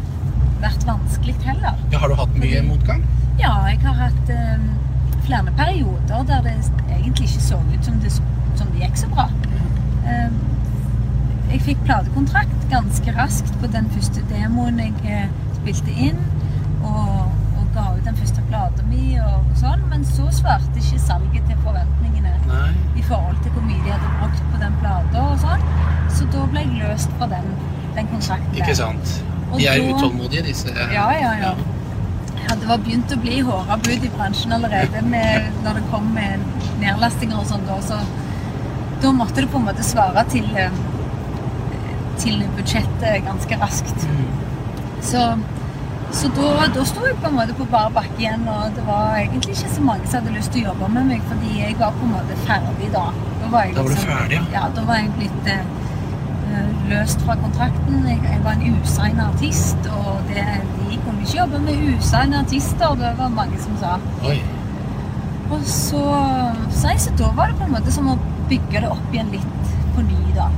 vært 0.62 0.86
vanskelig 0.90 1.36
heller. 1.46 1.78
Ja, 1.94 2.00
har 2.04 2.12
du 2.12 2.16
hatt 2.20 2.36
mye 2.36 2.58
Fordi- 2.60 2.68
motgang? 2.68 3.06
Ja, 3.40 3.54
jeg 3.72 3.80
har 3.86 3.94
hatt 4.02 4.30
eh, 4.30 4.66
flere 5.26 5.54
perioder 5.58 6.24
der 6.28 6.42
det 6.50 6.56
egentlig 6.98 7.30
ikke 7.30 7.42
så 7.48 7.62
ut 7.74 7.86
som 7.86 8.00
det, 8.04 8.12
som 8.12 8.68
det 8.74 8.82
gikk 8.84 8.98
så 9.00 9.08
bra. 9.14 9.30
Eh, 10.06 10.30
jeg 11.52 11.62
fikk 11.62 11.82
platekontrakt 11.88 12.68
ganske 12.72 13.14
raskt 13.18 13.56
på 13.62 13.68
den 13.72 13.88
første 13.96 14.22
demoen 14.30 14.80
jeg 14.80 14.94
eh, 15.06 15.30
spilte 15.62 15.96
inn, 16.10 16.20
og, 16.84 17.32
ut 18.02 18.08
den 18.10 18.18
første 18.18 18.42
plata 18.50 18.84
mi 18.90 19.18
og, 19.22 19.34
og 19.52 19.58
sånn, 19.60 19.82
men 19.92 20.06
så 20.08 20.28
svarte 20.34 20.80
ikke 20.82 21.00
salget 21.02 21.44
til 21.50 21.60
forventningene 21.66 22.32
Nei. 22.50 22.70
i 22.98 23.04
forhold 23.06 23.38
til 23.44 23.54
hvor 23.56 23.66
mye 23.68 23.82
de 23.86 23.92
hadde 23.94 24.14
brukt 24.22 24.48
på 24.54 24.62
den 24.64 24.78
plata 24.82 25.26
og 25.28 25.36
sånn. 25.44 25.66
Så 26.12 26.26
da 26.34 26.46
ble 26.52 26.64
jeg 26.66 26.80
løst 26.82 27.14
fra 27.20 27.28
den, 27.32 27.52
den 27.98 28.10
kontrakten. 28.12 28.58
Ikke 28.58 28.76
sant? 28.80 29.14
De 29.52 29.68
er 29.68 29.78
da- 29.78 29.94
utålmodige, 29.94 30.48
disse. 30.50 30.74
Ja, 30.96 31.06
ja, 31.20 31.36
ja. 31.44 31.54
Ja, 32.42 32.56
det 32.58 32.68
var 32.68 32.82
begynt 32.82 33.12
å 33.14 33.20
bli 33.22 33.40
håra 33.46 33.78
bud 33.78 34.04
i 34.08 34.10
bransjen 34.16 34.56
allerede 34.56 35.04
med, 35.06 35.52
når 35.64 35.78
det 35.78 35.84
kom 35.92 36.08
med 36.16 36.42
nedlastinger 36.82 37.38
og 37.38 37.46
sånn. 37.52 37.68
Da, 37.68 37.78
så 37.86 38.00
da 39.04 39.12
måtte 39.14 39.44
det 39.44 39.52
på 39.54 39.62
en 39.62 39.68
måte 39.70 39.86
svare 39.86 40.24
til, 40.32 40.48
eh, 40.58 40.74
til 42.18 42.42
budsjettet 42.58 43.22
ganske 43.28 43.60
raskt. 43.62 44.08
Mm. 44.10 44.26
Så, 45.06 45.22
så 46.14 46.28
da, 46.36 46.68
da 46.76 46.84
sto 46.86 47.04
jeg 47.08 47.16
på 47.22 47.28
en 47.30 47.36
måte 47.38 47.54
på 47.58 47.66
bar 47.72 47.90
bakke 47.96 48.18
igjen, 48.20 48.44
og 48.52 48.74
det 48.76 48.84
var 48.88 49.16
egentlig 49.22 49.56
ikke 49.56 49.70
så 49.76 49.82
mange 49.88 50.08
som 50.08 50.20
hadde 50.22 50.34
lyst 50.38 50.52
til 50.54 50.64
å 50.66 50.72
jobbe 50.72 50.90
med 50.96 51.06
meg, 51.14 51.22
fordi 51.30 51.52
jeg 51.62 51.78
var 51.80 51.92
på 51.98 52.08
en 52.08 52.12
måte 52.18 52.38
ferdig 52.46 52.90
da. 52.94 53.06
Da 53.42 53.52
var, 53.54 53.66
jeg 53.66 53.76
Da 53.76 53.82
var 53.82 53.90
du 53.90 53.96
liksom- 53.96 54.12
ferdig, 54.18 54.40
ja. 54.42 54.44
Ja, 54.60 54.64
da 54.76 54.84
var 54.90 54.96
jeg 55.00 55.12
blitt 55.18 55.48
eh, 55.48 55.62
løst 56.92 57.22
fra 57.26 57.36
kontrakten. 57.40 58.02
Jeg, 58.10 58.20
jeg 58.28 58.42
var 58.44 58.52
en 58.60 58.80
usign 58.84 59.20
artist, 59.24 59.88
og 59.92 60.20
det, 60.30 60.44
de 60.90 60.98
kunne 61.06 61.22
ikke 61.24 61.38
jobbe 61.38 61.60
med 61.68 61.86
usignede 61.96 62.42
artister, 62.46 62.96
det 63.00 63.14
var 63.18 63.30
mange 63.30 63.62
som 63.64 63.78
sa. 63.80 63.94
Oi. 64.28 64.42
Og 65.52 65.64
så, 65.68 66.04
så, 66.72 66.88
jeg, 66.92 67.00
så 67.08 67.16
da 67.20 67.32
var 67.36 67.48
det 67.52 67.58
på 67.60 67.64
en 67.70 67.74
måte 67.78 67.92
som 67.92 68.08
å 68.12 68.18
bygge 68.52 68.82
det 68.84 68.90
opp 68.92 69.16
igjen 69.16 69.32
litt 69.32 69.74
på 69.96 70.04
ny, 70.08 70.20
da. 70.36 70.50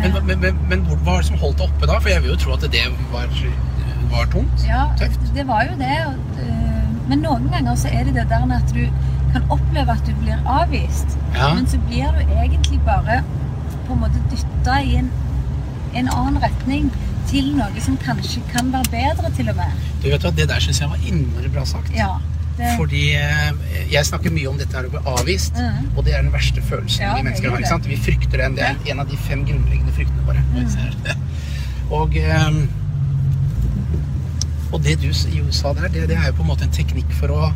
Men, 0.00 0.14
Eh, 0.16 0.22
men, 0.24 0.38
men, 0.40 0.58
men 0.68 0.80
hvor- 0.86 0.96
hva 1.04 1.12
var 1.12 1.18
det 1.20 1.26
som 1.26 1.36
holdt 1.42 1.58
det 1.58 1.66
oppe 1.66 1.86
da? 1.86 1.98
For 2.00 2.08
jeg 2.08 2.22
vil 2.22 2.30
jo 2.30 2.36
tro 2.40 2.52
at 2.54 2.62
det 2.72 2.84
var, 3.12 3.26
var 4.10 4.26
tungt. 4.32 4.64
Ja, 4.68 4.86
Tøft. 5.00 5.20
det 5.34 5.46
var 5.48 5.64
jo 5.70 5.76
det. 5.80 5.98
eh, 6.44 6.84
Men 7.10 7.22
noen 7.26 7.48
ganger 7.50 7.74
så 7.76 7.88
er 7.90 8.04
det 8.04 8.14
det 8.14 8.28
der 8.30 8.54
at 8.56 8.74
du 8.74 8.84
kan 9.32 9.44
oppleve 9.50 9.92
at 9.94 10.06
du 10.06 10.12
blir 10.22 10.38
avvist. 10.46 11.16
Ja. 11.34 11.54
Men 11.54 11.66
så 11.66 11.78
blir 11.88 12.10
du 12.18 12.34
egentlig 12.34 12.80
bare 12.86 13.22
på 13.86 13.92
en 13.94 14.00
måte 14.04 14.22
dytta 14.30 14.80
i 14.82 14.96
en, 15.00 15.10
en 15.94 16.08
annen 16.08 16.38
retning 16.42 16.90
til 17.30 17.52
noe 17.56 17.80
som 17.82 17.96
kanskje 18.02 18.42
kan 18.50 18.72
være 18.72 18.90
bedre, 18.90 19.30
til 19.36 19.48
og 19.52 19.56
med. 19.58 19.70
Du 20.02 20.08
vet 20.10 20.22
hva, 20.22 20.30
Det 20.34 20.48
der 20.50 20.60
syns 20.62 20.80
jeg 20.82 20.90
var 20.90 20.98
innmari 21.06 21.48
bra 21.54 21.64
sagt. 21.64 21.90
Ja. 21.94 22.16
Det, 22.58 22.74
Fordi 22.76 23.04
eh, 23.16 23.52
jeg 23.92 24.04
snakker 24.06 24.30
mye 24.34 24.48
om 24.50 24.58
dette 24.58 24.76
her 24.76 24.84
å 24.88 24.90
bli 24.92 25.00
avvist, 25.08 25.54
mm. 25.56 25.94
og 25.96 26.04
det 26.04 26.12
er 26.14 26.22
den 26.26 26.32
verste 26.34 26.60
følelsen 26.62 27.06
Ja, 27.06 27.14
vi 27.16 27.22
mennesker 27.24 27.46
er 27.46 27.54
har. 27.54 27.62
ikke 27.62 27.70
sant? 27.70 27.86
Vi 27.88 27.96
frykter 27.96 28.42
den. 28.42 28.58
Det 28.58 28.66
er 28.66 28.76
en 28.92 29.00
av 29.00 29.08
de 29.08 29.16
fem 29.16 29.44
grunnleggende 29.48 29.94
fryktene 29.96 30.26
våre. 30.26 30.42
Mm. 30.52 31.26
Og, 32.00 32.16
eh, 32.20 32.50
og 34.70 34.82
det 34.84 34.98
du 35.02 35.08
jo 35.10 35.46
sa 35.54 35.72
der, 35.74 35.88
det, 35.88 36.08
det 36.10 36.18
er 36.18 36.30
jo 36.30 36.36
på 36.38 36.44
en 36.46 36.52
måte 36.52 36.66
en 36.66 36.74
teknikk 36.74 37.10
for 37.18 37.32
å 37.34 37.48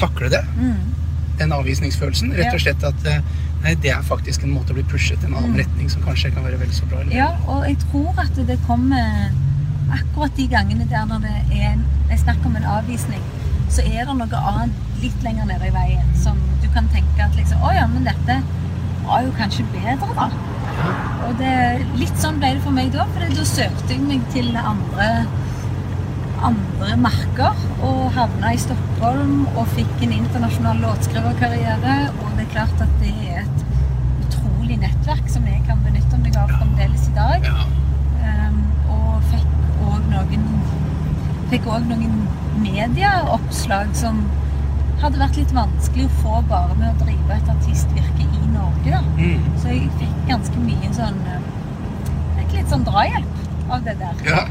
takle 0.00 0.30
det. 0.32 0.44
mm, 0.56 0.94
Den 1.38 1.52
avvisningsfølelsen. 1.52 2.32
Rett 2.38 2.54
og 2.54 2.62
slett 2.62 2.84
at 2.86 3.08
eh, 3.10 3.20
nei, 3.64 3.74
det 3.82 3.92
er 3.94 4.06
faktisk 4.06 4.46
en 4.46 4.54
måte 4.56 4.72
å 4.72 4.78
bli 4.78 4.86
pushet 4.88 5.22
i 5.22 5.28
en 5.28 5.36
annen 5.36 5.54
mm. 5.54 5.60
retning 5.62 5.90
som 5.92 6.04
kanskje 6.06 6.32
kan 6.34 6.46
være 6.46 6.60
vel 6.62 6.72
så 6.74 6.88
bra. 6.88 7.02
Eller? 7.04 7.16
ja, 7.16 7.28
og 7.46 7.66
jeg 7.68 7.78
tror 7.84 8.22
at 8.24 8.40
det 8.48 8.58
kommer 8.66 9.28
akkurat 9.94 10.36
de 10.36 10.46
gangene 10.50 10.86
der 10.88 11.06
når 11.08 11.24
det 11.24 11.34
er 11.58 11.72
en, 11.72 11.84
jeg 12.10 12.22
snakker 12.24 12.50
om 12.50 12.56
en 12.60 12.68
avvisning, 12.78 13.24
så 13.72 13.84
er 13.84 14.08
det 14.08 14.16
noe 14.16 14.44
annet 14.52 15.02
litt 15.02 15.24
lenger 15.24 15.48
nede 15.48 15.68
i 15.68 15.74
veien 15.74 16.14
som 16.18 16.38
du 16.62 16.68
kan 16.74 16.88
tenke 16.92 17.22
at 17.22 17.36
liksom 17.38 17.60
Å 17.62 17.72
ja, 17.76 17.84
men 17.90 18.06
dette 18.08 18.40
var 19.04 19.24
jo 19.24 19.32
kanskje 19.38 19.64
bedre, 19.72 20.08
da. 20.16 20.28
Og 21.26 21.36
det, 21.40 21.52
litt 21.98 22.20
sånn 22.20 22.38
ble 22.40 22.54
det 22.56 22.64
for 22.64 22.74
meg 22.74 22.90
da, 22.94 23.06
for 23.14 23.36
da 23.36 23.44
søkte 23.48 23.94
jeg 23.94 24.04
meg 24.04 24.24
til 24.34 24.50
andre, 24.56 25.08
andre 26.44 26.96
merker. 26.96 27.56
og 27.82 28.10
havna 28.12 28.52
i 28.54 28.58
Stockholm 28.58 29.44
og 29.56 29.68
fikk 29.76 30.02
en 30.02 30.12
internasjonal 30.16 30.80
låtskriverkarriere. 30.82 31.96
Og 32.22 32.32
det 32.36 32.46
er 32.46 32.52
klart 32.52 32.82
at 32.82 32.94
det 33.02 33.12
er 33.30 33.44
et 33.44 33.64
utrolig 34.24 34.78
nettverk 34.82 35.28
som 35.30 35.46
jeg 35.46 35.62
kan 35.68 35.82
benytte 35.84 36.18
meg 36.22 36.36
av 36.38 36.50
fremdeles 36.56 37.06
i 37.08 37.14
dag. 37.16 37.46
Um, 38.24 38.58
og 38.94 39.30
fikk 39.30 39.48
òg 39.86 40.10
noen 40.12 40.50
Fikk 41.48 41.64
òg 41.72 41.86
noen 41.88 42.26
medieoppslag 42.60 43.94
som 43.96 44.18
hadde 45.00 45.16
vært 45.16 45.38
litt 45.38 45.54
vanskelig 45.56 46.04
å 46.04 46.16
få 46.20 46.40
bare 46.50 46.74
med 46.76 46.90
å 46.90 47.06
drive 47.06 47.38
et 47.38 47.48
artistvirke 47.54 48.26
i 48.26 48.50
Norge. 48.52 48.90
da. 48.90 49.00
Mm. 49.16 49.46
Så 49.62 49.72
jeg 49.72 49.88
fikk 50.02 50.18
ganske 50.28 50.64
mye 50.66 50.90
sånn 50.92 51.22
eh, 51.24 51.46
Fikk 52.36 52.58
litt 52.58 52.68
sånn 52.74 52.84
drahjelp 52.84 53.38
av 53.70 53.84
det 53.86 53.94
der. 54.00 54.24
Ja. 54.26 54.42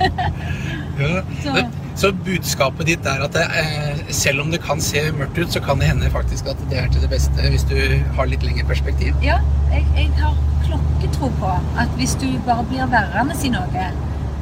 ja. 1.01 1.21
Så- 1.43 1.67
Så, 1.97 2.12
budskapet 2.13 2.86
ditt 2.86 3.05
er 3.09 3.24
at 3.25 3.33
det, 3.33 3.41
eh, 3.57 4.01
selv 4.13 4.41
om 4.43 4.51
det 4.53 4.59
kan 4.62 4.77
se 4.81 5.01
mørkt 5.17 5.38
ut, 5.41 5.50
så 5.50 5.59
kan 5.65 5.79
det 5.81 5.88
hende 5.89 6.09
faktisk 6.13 6.45
at 6.51 6.59
det 6.69 6.77
er 6.77 6.91
til 6.93 7.01
det 7.01 7.09
beste 7.09 7.50
hvis 7.50 7.63
du 7.65 7.79
har 8.15 8.29
litt 8.29 8.43
lengre 8.45 8.67
perspektiv. 8.69 9.15
Ja, 9.25 9.39
jeg, 9.71 9.81
jeg 9.97 10.12
har 10.19 10.36
klokketro 10.67 11.31
på 11.39 11.55
at 11.81 11.89
hvis 11.97 12.13
du 12.21 12.27
bare 12.45 12.63
blir 12.69 12.86
værende 12.93 13.33
i 13.43 13.50
noe 13.50 13.88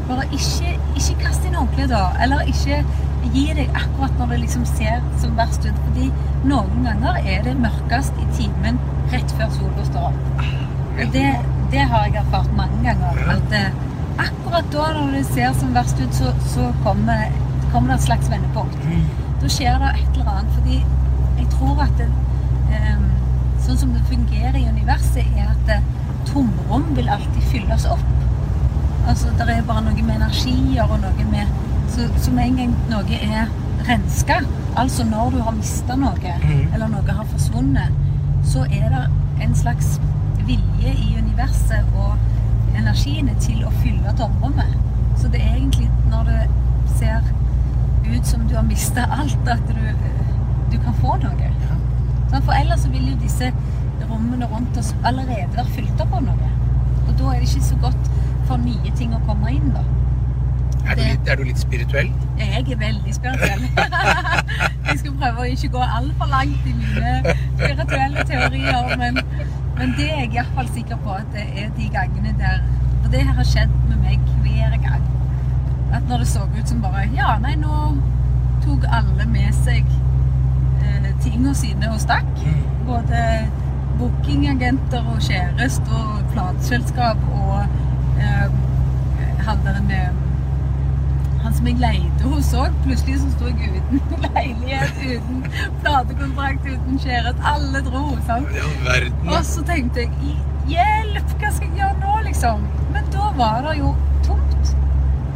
Bare 0.09 0.25
ikke, 0.35 0.75
ikke 0.99 1.15
kast 1.23 1.45
inn 1.47 1.55
håndkleet 1.57 1.89
da, 1.89 2.01
eller 2.21 2.43
ikke 2.51 2.83
gi 3.33 3.45
deg 3.57 3.71
akkurat 3.73 4.19
når 4.19 4.33
det 4.35 4.39
liksom 4.43 4.65
ser 4.69 4.99
som 5.21 5.31
verst 5.39 5.63
ut. 5.65 5.79
Fordi 5.87 6.11
noen 6.45 6.83
ganger 6.85 7.17
er 7.25 7.41
det 7.47 7.55
mørkest 7.57 8.19
i 8.21 8.27
timen 8.37 8.77
rett 9.15 9.31
før 9.39 9.49
sola 9.55 9.85
står 9.87 10.11
opp. 10.11 10.43
Og 10.99 11.07
det, 11.15 11.25
det 11.71 11.87
har 11.89 12.05
jeg 12.05 12.19
erfart 12.21 12.51
mange 12.59 12.83
ganger. 12.85 13.23
At 13.33 13.55
eh, 13.57 13.71
akkurat 14.21 14.71
da 14.73 14.85
når 14.97 15.11
det 15.17 15.25
ser 15.29 15.53
som 15.59 15.73
verst 15.75 15.99
ut, 15.99 16.13
så, 16.15 16.33
så 16.53 16.69
kommer, 16.83 17.31
kommer 17.71 17.93
det 17.93 17.99
et 17.99 18.07
slags 18.07 18.31
vendepunkt. 18.31 18.77
Mm. 18.85 19.05
Da 19.41 19.51
skjer 19.51 19.79
det 19.81 19.91
et 19.99 20.17
eller 20.17 20.31
annet. 20.31 20.53
Fordi 20.57 20.79
jeg 21.39 21.47
tror 21.57 21.83
at 21.85 21.99
det, 21.99 22.09
um, 22.71 23.05
sånn 23.65 23.81
som 23.83 23.93
det 23.95 24.03
fungerer 24.09 24.57
i 24.59 24.67
universet, 24.69 25.27
er 25.35 25.51
at 25.51 25.67
det, 25.69 25.81
tomrom 26.29 26.87
vil 26.97 27.09
alltid 27.09 27.43
fylles 27.51 27.85
opp. 27.89 28.05
Altså, 29.07 29.29
Det 29.37 29.49
er 29.53 29.61
bare 29.67 29.83
noe 29.85 30.01
med 30.03 30.15
energier 30.15 30.89
og 30.89 30.97
noe 31.03 31.29
med 31.29 31.61
Så, 31.95 32.31
med 32.33 32.47
en 32.47 32.55
gang 32.57 32.71
noe 32.89 33.17
er 33.21 33.51
renska, 33.87 34.39
altså 34.75 35.03
når 35.05 35.29
du 35.31 35.37
har 35.45 35.53
mista 35.55 35.95
noe, 35.95 36.31
mm. 36.41 36.73
eller 36.73 36.89
noe 36.91 37.13
har 37.13 37.27
forsvunnet, 37.29 37.93
så 38.43 38.65
er 38.73 38.89
det 38.91 39.03
en 39.45 39.53
slags 39.55 39.99
vilje 40.47 40.91
i 40.91 41.13
universet 41.21 41.85
og 41.93 42.17
energiene 42.77 43.35
til 43.43 43.63
å 43.65 43.73
fylle 43.81 44.13
tomrommet. 44.19 44.75
Så 45.19 45.31
det 45.31 45.41
er 45.41 45.55
egentlig 45.55 45.89
når 46.11 46.29
det 46.29 46.41
ser 46.99 47.31
ut 48.05 48.27
som 48.27 48.47
du 48.49 48.55
har 48.55 48.65
mista 48.67 49.07
alt, 49.11 49.49
at 49.49 49.63
du, 49.71 49.81
du 50.71 50.77
kan 50.83 50.93
få 51.01 51.17
noe. 51.23 51.49
Ja. 51.65 51.79
Sånn, 52.29 52.43
For 52.43 52.53
ellers 52.57 52.85
så 52.85 52.91
vil 52.93 53.09
jo 53.11 53.17
disse 53.21 53.51
rommene 54.05 54.47
rundt 54.51 54.77
oss 54.77 54.93
allerede 55.03 55.55
være 55.55 55.71
fylt 55.75 56.01
opp 56.03 56.13
av 56.19 56.25
noe. 56.27 56.51
Og 57.05 57.13
da 57.19 57.33
er 57.33 57.41
det 57.41 57.49
ikke 57.49 57.69
så 57.69 57.77
godt 57.81 58.09
for 58.45 58.61
nye 58.61 58.95
ting 58.99 59.13
å 59.15 59.21
komme 59.25 59.53
inn, 59.55 59.71
da. 59.75 59.83
Er, 60.85 60.99
du 60.99 61.01
litt, 61.01 61.29
er 61.29 61.39
du 61.39 61.47
litt 61.47 61.57
spirituell? 61.57 62.11
Jeg 62.37 62.61
er 62.61 62.77
veldig 62.77 63.13
spirituell. 63.15 63.63
jeg 64.87 64.99
skal 64.99 65.15
prøve 65.17 65.41
å 65.41 65.47
ikke 65.49 65.71
gå 65.73 65.81
altfor 65.81 66.29
langt 66.29 66.67
i 66.69 66.73
mine 66.77 67.35
spirituelle 67.57 68.25
teorier, 68.29 68.91
men, 69.01 69.17
men 69.77 69.93
det 69.97 70.07
er 70.11 70.19
jeg 70.23 70.33
iallfall 70.33 70.69
sikker 70.71 70.99
på 71.03 71.15
at 71.19 71.27
det 71.33 71.45
er 71.63 71.69
de 71.77 71.89
gangene 71.93 72.35
der 72.39 72.63
For 73.03 73.11
det 73.11 73.21
har 73.27 73.45
skjedd 73.45 73.73
med 73.89 73.97
meg 74.01 74.21
hver 74.41 74.77
gang. 74.81 75.03
At 75.93 76.07
når 76.09 76.23
det 76.23 76.27
så 76.27 76.45
ut 76.45 76.69
som 76.69 76.81
bare 76.81 77.03
Ja, 77.15 77.35
nei, 77.41 77.53
nå 77.59 77.75
tok 78.65 78.87
alle 78.89 79.27
med 79.29 79.53
seg 79.53 79.85
eh, 80.81 81.11
tingene 81.21 81.53
sine 81.55 81.91
og 81.93 81.99
stakk. 82.01 82.31
Mm. 82.41 82.63
Både 82.87 83.21
bookingagenter 83.99 85.05
og 85.13 85.21
kjæreste 85.21 85.99
og 86.01 86.23
plateselskap 86.33 87.21
og 87.31 87.61
eh, 88.19 88.47
han 89.45 89.61
der 89.65 89.81
Han 91.45 91.53
som 91.53 91.67
jeg 91.69 91.77
leide 91.77 92.31
hos 92.31 92.47
òg. 92.57 92.73
Plutselig 92.87 93.19
så 93.21 93.29
sto 93.35 93.51
jeg 93.51 93.69
uten 93.77 94.01
leilighet, 94.25 94.97
uten 95.05 95.43
platekontrakt, 95.83 96.65
uten 96.65 96.99
kjæreste. 97.03 97.45
Alle 97.53 97.83
dro. 97.85 98.03
sant? 98.25 98.49
Ja, 98.57 98.65
verden. 98.87 99.29
Og 99.29 99.45
så 99.45 99.63
tenkte 99.67 100.07
jeg 100.07 100.35
Hjelp! 100.65 101.35
Hva 101.37 101.51
skal 101.53 101.67
jeg 101.67 101.77
gjøre 101.77 101.95
nå, 102.01 102.13
liksom? 102.25 102.63
Men 102.93 103.05
da 103.13 103.29
var 103.37 103.61
det 103.67 103.75
jo 103.77 103.91
tomt. 104.25 104.71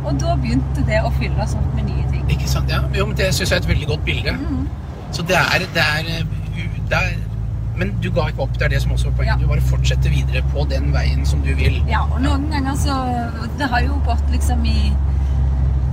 Og 0.08 0.16
da 0.18 0.34
begynte 0.42 0.86
det 0.88 1.04
å 1.06 1.12
fylle 1.20 1.46
seg 1.51 1.62
opp 1.62 1.75
med 1.78 1.86
nye 1.92 2.06
ting. 2.10 2.24
Ikke 2.34 2.50
sant? 2.50 2.72
Ja, 2.74 2.80
jo, 2.96 3.06
men 3.06 3.18
Det 3.20 3.28
syns 3.38 3.51
jeg 3.51 3.60
er 3.60 3.62
et 3.62 3.70
veldig 3.70 3.89
godt 3.92 4.08
bilde. 4.08 4.34
Mm. 4.39 4.63
Så 5.13 5.25
det 5.30 5.38
er, 5.38 5.66
det 5.75 5.84
er, 5.86 6.10
uh, 6.24 6.80
det 6.89 7.01
er 7.04 7.20
Men 7.80 7.94
du 8.04 8.10
ga 8.12 8.25
ikke 8.32 8.44
opp. 8.44 8.58
Det 8.58 8.66
er 8.66 8.74
det 8.74 8.82
som 8.82 8.96
også 8.98 9.12
var 9.12 9.20
poenget. 9.22 9.36
Ja. 9.36 9.44
Du 9.46 9.54
bare 9.54 9.68
fortsetter 9.70 10.10
videre 10.12 10.42
på 10.50 10.66
den 10.72 10.89
veien 10.96 11.22
som 11.30 11.46
du 11.46 11.54
vil. 11.56 11.78
Ja, 11.88 12.01
og 12.10 12.18
noen 12.25 12.50
ganger 12.51 12.75
så 12.75 12.98
Det 13.62 13.70
har 13.72 13.86
jo 13.86 14.01
gått 14.10 14.25
liksom 14.34 14.66
i 14.66 14.89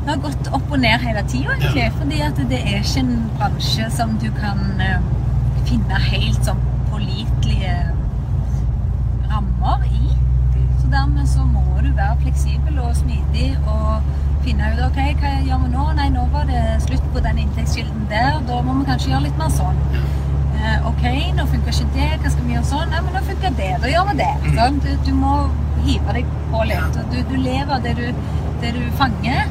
Det 0.06 0.12
har 0.14 0.20
gått 0.22 0.48
opp 0.54 0.68
og 0.70 0.78
ned 0.78 1.02
hele 1.02 1.22
tida, 1.26 1.54
egentlig. 1.56 1.82
Ja. 1.82 1.92
Fordi 1.98 2.18
at 2.22 2.36
det 2.50 2.58
er 2.62 2.76
ikke 2.78 3.00
en 3.02 3.24
bransje 3.38 3.88
som 3.90 4.12
du 4.22 4.28
kan 4.36 4.60
eh, 4.78 5.08
finne 5.66 5.98
helt 6.04 6.46
sånn 6.46 6.60
pålitelige 6.92 7.72
rammer 9.32 9.82
i. 9.90 10.12
Så 10.78 10.92
dermed 10.92 11.26
så 11.26 11.42
må 11.48 11.64
du 11.80 11.90
være 11.98 12.20
fleksibel 12.20 12.78
og 12.84 12.94
smidig 13.00 13.48
og 13.64 14.06
finne 14.46 14.70
ut 14.76 14.84
ok, 14.86 15.02
hva 15.24 15.34
gjør 15.48 15.64
vi 15.64 15.72
nå? 15.74 15.88
Nei, 15.98 16.06
nå 16.14 16.28
var 16.36 16.46
det 16.52 16.62
slutt 16.86 17.10
på 17.10 17.26
den 17.26 17.42
inntektskilden 17.48 18.06
der. 18.14 18.38
Da 18.46 18.62
må 18.62 18.78
vi 18.78 18.86
kanskje 18.92 19.10
gjøre 19.10 19.26
litt 19.26 19.42
mer 19.42 19.50
sånn. 19.58 19.84
Eh, 20.62 20.86
ok, 20.86 21.04
nå 21.34 21.50
funker 21.50 21.74
ikke 21.74 21.90
det. 21.98 22.10
Hva 22.22 22.30
skal 22.30 22.46
vi 22.46 22.54
gjøre 22.54 22.70
sånn? 22.70 22.88
Nei, 22.94 23.02
men 23.02 23.18
nå 23.18 23.26
funker 23.26 23.58
det. 23.58 23.74
Da 23.82 23.90
gjør 23.90 24.06
vi 24.12 24.18
det. 24.22 24.32
Sånn? 24.54 24.82
Du, 24.86 24.90
du 25.10 25.14
må 25.18 25.36
hive 25.82 26.20
deg 26.20 26.34
på 26.54 26.62
litt. 26.70 27.04
Du, 27.10 27.22
du 27.26 27.38
lever 27.42 27.88
det 27.90 27.98
du, 27.98 28.26
det 28.62 28.76
du 28.78 28.84
fanger. 29.02 29.48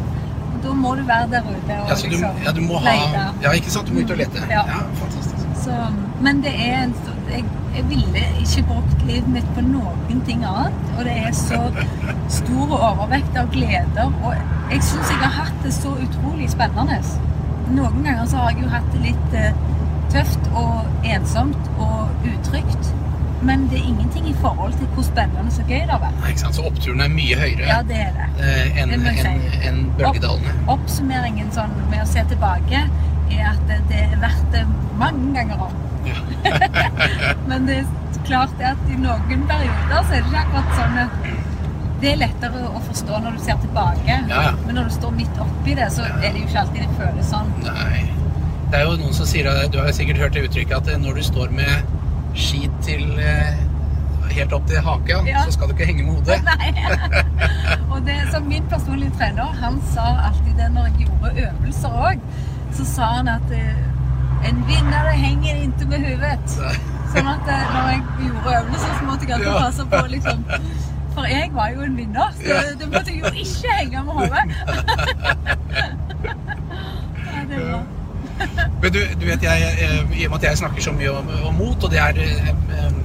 Da 0.66 0.74
må 0.74 0.96
du 0.98 1.04
være 1.08 1.30
der 1.32 1.48
ute 1.50 1.80
og 1.80 1.90
Ja, 1.90 1.96
så 1.96 2.08
du, 2.10 2.16
liksom 2.16 2.44
ja, 2.46 2.52
du 2.58 2.62
må 2.66 2.80
ha. 2.82 2.96
Ja, 3.44 3.52
ikke 3.54 3.72
sant? 3.74 3.90
Du 3.90 3.94
må 3.94 4.06
ut 4.06 4.12
og 4.16 4.18
lete. 4.18 4.46
Ja. 4.50 4.64
fantastisk. 5.02 5.46
Så, 5.64 5.76
men 6.22 6.42
det 6.44 6.54
er 6.68 6.84
en 6.84 6.94
stor 7.04 7.16
jeg, 7.30 7.44
jeg 7.76 7.90
ville 7.90 8.24
ikke 8.40 8.64
brukt 8.68 9.06
livet 9.08 9.28
mitt 9.28 9.48
på 9.56 9.62
noen 9.66 10.22
ting 10.28 10.44
annet. 10.46 10.92
Og 10.98 11.06
det 11.08 11.16
er 11.28 11.32
så 11.38 11.62
stor 12.40 12.76
overvekt 12.78 13.38
av 13.40 13.50
gleder. 13.54 14.12
Og 14.24 14.36
jeg 14.72 14.84
syns 14.90 15.14
jeg 15.14 15.22
har 15.24 15.34
hatt 15.40 15.64
det 15.64 15.74
så 15.76 15.94
utrolig 16.08 16.50
spennende. 16.54 17.00
Noen 17.74 18.04
ganger 18.06 18.30
så 18.30 18.44
har 18.44 18.54
jeg 18.54 18.66
jo 18.66 18.74
hatt 18.74 18.92
det 18.94 19.02
litt 19.08 19.38
eh, 19.42 19.58
tøft 20.14 20.52
og 20.54 21.10
ensomt 21.16 21.72
og 21.82 22.30
utrygt. 22.30 22.94
Men 23.46 23.68
det 23.70 23.80
er 23.80 23.88
ingenting 23.92 24.28
i 24.30 24.34
forhold 24.42 24.74
til 24.80 24.88
hvor 24.96 25.06
spennende 25.06 25.52
og 25.64 25.70
gøy 25.70 25.84
det 25.86 25.98
vært. 26.02 26.20
Nei, 26.22 26.32
ikke 26.34 26.44
sant? 26.44 26.58
Så 26.58 26.66
oppturen 26.66 27.04
er 27.06 27.12
mye 27.14 27.38
høyere 27.40 27.68
Ja, 27.70 27.80
det 27.86 28.00
er 28.08 28.14
det. 28.18 28.28
eh, 28.42 28.80
enn 28.82 28.94
si. 29.20 29.34
enn 29.70 29.82
bølgedalene. 30.00 30.56
Oppsummeringen 30.76 31.52
sånn 31.56 31.76
med 31.92 32.02
å 32.02 32.08
se 32.10 32.24
tilbake 32.32 32.86
er 32.86 33.46
at 33.52 33.62
det, 33.70 34.00
er 34.02 34.16
verdt 34.22 34.48
det 34.54 34.66
mange 35.02 35.34
ganger 35.38 35.68
om. 35.68 35.76
Ja. 36.06 36.20
Men 37.50 37.66
det 37.70 37.82
er 37.84 38.22
klart 38.26 38.62
at 38.62 38.82
i 38.90 38.98
noen 39.02 39.46
perioder 39.50 40.06
så 40.06 40.18
er 40.18 40.22
det 40.22 40.30
ikke 40.30 40.44
akkurat 40.46 40.80
sånn 40.80 41.00
at 41.06 41.20
det 42.02 42.12
er 42.12 42.20
lettere 42.20 42.68
å 42.68 42.82
forstå 42.86 43.20
når 43.24 43.38
du 43.38 43.44
ser 43.46 43.60
tilbake. 43.64 44.04
Ja, 44.10 44.20
ja. 44.28 44.52
Men 44.66 44.78
når 44.80 44.90
du 44.90 44.96
står 44.98 45.14
midt 45.16 45.38
oppi 45.42 45.78
det, 45.78 45.88
så 45.96 46.06
er 46.10 46.28
det 46.28 46.42
jo 46.42 46.48
ikke 46.50 46.62
alltid 46.66 46.84
det 46.84 46.98
føles 47.00 47.32
sånn. 47.32 47.54
Nei. 47.66 48.06
Det 48.72 48.82
er 48.82 48.90
jo 48.90 48.96
noen 49.00 49.14
som 49.14 49.28
sier 49.30 49.48
Du 49.72 49.78
har 49.80 49.92
sikkert 49.94 50.18
hørt 50.20 50.34
det 50.36 50.48
uttrykket 50.48 50.90
at 50.90 51.02
når 51.02 51.22
du 51.22 51.24
står 51.24 51.54
med 51.56 51.95
skit 52.36 52.72
til 52.84 53.20
eh, 53.20 53.56
helt 54.36 54.54
opp 54.54 54.66
til 54.68 54.82
haka, 54.84 55.22
Ja. 55.28 55.44
så 55.46 55.52
skal 55.56 55.68
du 55.68 55.74
ikke 55.76 55.86
henge 55.86 56.04
med 56.04 56.14
hodet. 56.20 56.40
Nei. 56.52 56.74
Og 57.94 58.02
det 58.06 58.18
som 58.32 58.44
min 58.50 58.64
personlige 58.72 59.12
trener, 59.20 59.54
han 59.62 59.82
sa 59.94 60.06
alltid 60.30 60.56
det 60.60 60.70
når 60.76 60.90
jeg 60.90 61.08
gjorde 61.08 61.32
øvelser 61.50 61.90
òg, 62.10 62.20
så 62.76 62.86
sa 62.86 63.04
han 63.20 63.28
at 63.32 63.52
eh, 63.56 64.50
en 64.50 64.60
vinner 64.68 65.10
henger 65.16 65.56
ikke 65.64 65.86
med 65.90 66.04
hodet. 66.10 66.58
Sånn 67.16 67.28
at 67.32 67.48
eh, 67.48 67.64
når 67.76 67.88
jeg 67.94 68.02
gjorde 68.26 68.58
øvelser, 68.60 68.92
så 69.00 69.06
måtte 69.08 69.30
jeg 69.30 69.34
alltid 69.38 69.54
passe 69.62 69.86
på 69.94 70.02
liksom 70.12 70.44
For 71.16 71.24
jeg 71.32 71.48
var 71.56 71.70
jo 71.72 71.82
en 71.86 71.94
vinner, 71.98 72.34
så 72.36 72.58
det 72.80 72.88
måtte 72.92 73.14
jeg 73.14 73.22
jo 73.24 73.32
ikke 73.32 73.70
henge 73.80 74.04
med 74.04 74.14
hodet. 74.14 74.46
Ja, 77.36 77.42
det 77.50 77.58
bra. 77.70 77.80
Men 78.82 78.92
du, 78.94 79.00
du 79.20 79.26
vet, 79.26 79.44
jeg, 79.44 79.74
eh, 79.82 80.20
i 80.20 80.26
og 80.26 80.32
med 80.34 80.40
at 80.42 80.50
jeg 80.50 80.58
snakker 80.62 80.82
så 80.82 80.94
mye 80.96 81.12
om, 81.12 81.30
om 81.50 81.56
mot, 81.56 81.84
og 81.84 81.92
det 81.92 82.00
er 82.02 82.20
eh, 82.22 82.50
eh, 82.50 82.98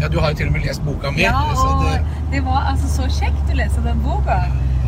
Ja, 0.00 0.08
du 0.08 0.20
har 0.20 0.30
jo 0.30 0.36
til 0.38 0.46
og 0.46 0.52
med 0.54 0.62
lest 0.62 0.84
boka 0.86 1.10
mi. 1.10 1.24
Ja, 1.24 1.32
så 1.58 1.68
og 1.74 1.84
det, 1.84 2.02
det 2.32 2.42
var 2.46 2.68
altså 2.70 2.90
så 2.92 3.08
kjekt 3.10 3.50
å 3.50 3.56
lese 3.58 3.82
den 3.82 3.98
boka. 4.04 4.36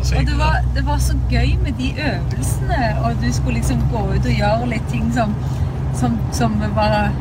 Og 0.01 0.27
det 0.27 0.37
var, 0.37 0.61
det 0.75 0.85
var 0.85 1.01
så 1.03 1.17
gøy 1.29 1.57
med 1.63 1.75
de 1.77 1.91
øvelsene, 1.99 2.79
og 3.03 3.19
du 3.21 3.27
skulle 3.33 3.59
liksom 3.59 3.83
gå 3.91 4.05
ut 4.13 4.25
og 4.25 4.31
gjøre 4.31 4.69
litt 4.71 4.87
ting 4.89 5.11
som, 5.13 5.35
som, 5.99 6.17
som 6.31 6.55
var 6.75 7.11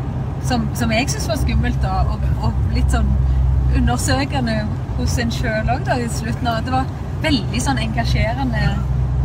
Som, 0.48 0.62
som 0.74 0.92
jeg 0.92 1.04
syntes 1.10 1.26
var 1.28 1.36
skummelt, 1.36 1.82
da, 1.82 1.98
og, 2.08 2.22
og 2.40 2.52
litt 2.72 2.94
sånn 2.94 3.10
undersøkende 3.76 4.54
hos 4.96 5.18
en 5.20 5.32
sjøl 5.34 5.68
òg, 5.68 5.82
da, 5.84 5.98
i 6.00 6.08
slutten 6.08 6.48
av 6.48 6.62
Det 6.64 6.72
var 6.72 6.88
veldig 7.20 7.60
sånn 7.60 7.80
engasjerende 7.82 8.62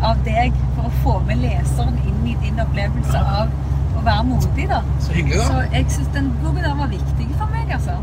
av 0.03 0.19
deg 0.25 0.57
for 0.75 0.89
å 0.89 0.93
få 1.05 1.13
med 1.29 1.39
leseren 1.45 1.95
inn 2.03 2.27
i 2.27 2.34
din 2.55 2.63
opplevelse 2.65 3.21
av 3.35 3.53
å 3.99 4.01
være 4.07 4.23
modig, 4.31 4.65
da. 4.71 4.81
Så 5.03 5.13
hyggelig, 5.19 5.37
da. 5.43 5.45
Så 5.51 5.61
jeg 5.75 5.85
syns 5.97 6.09
den 6.15 6.31
boka 6.41 6.63
der 6.65 6.75
var 6.79 6.89
viktig 6.91 7.27
for 7.37 7.51
meg, 7.53 7.71
altså. 7.75 7.99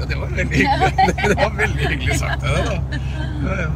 Ja, 0.00 0.06
det 0.10 0.16
var 0.18 0.30
veldig 0.34 0.60
hyggelig. 0.60 0.92
Det 1.30 1.36
var 1.40 1.52
veldig 1.58 1.88
hyggelig 1.94 2.16
sagt 2.20 2.42
av 2.44 2.56
deg, 2.58 2.70
da. 2.70 3.02
Ja, 3.48 3.58
ja. 3.64 3.72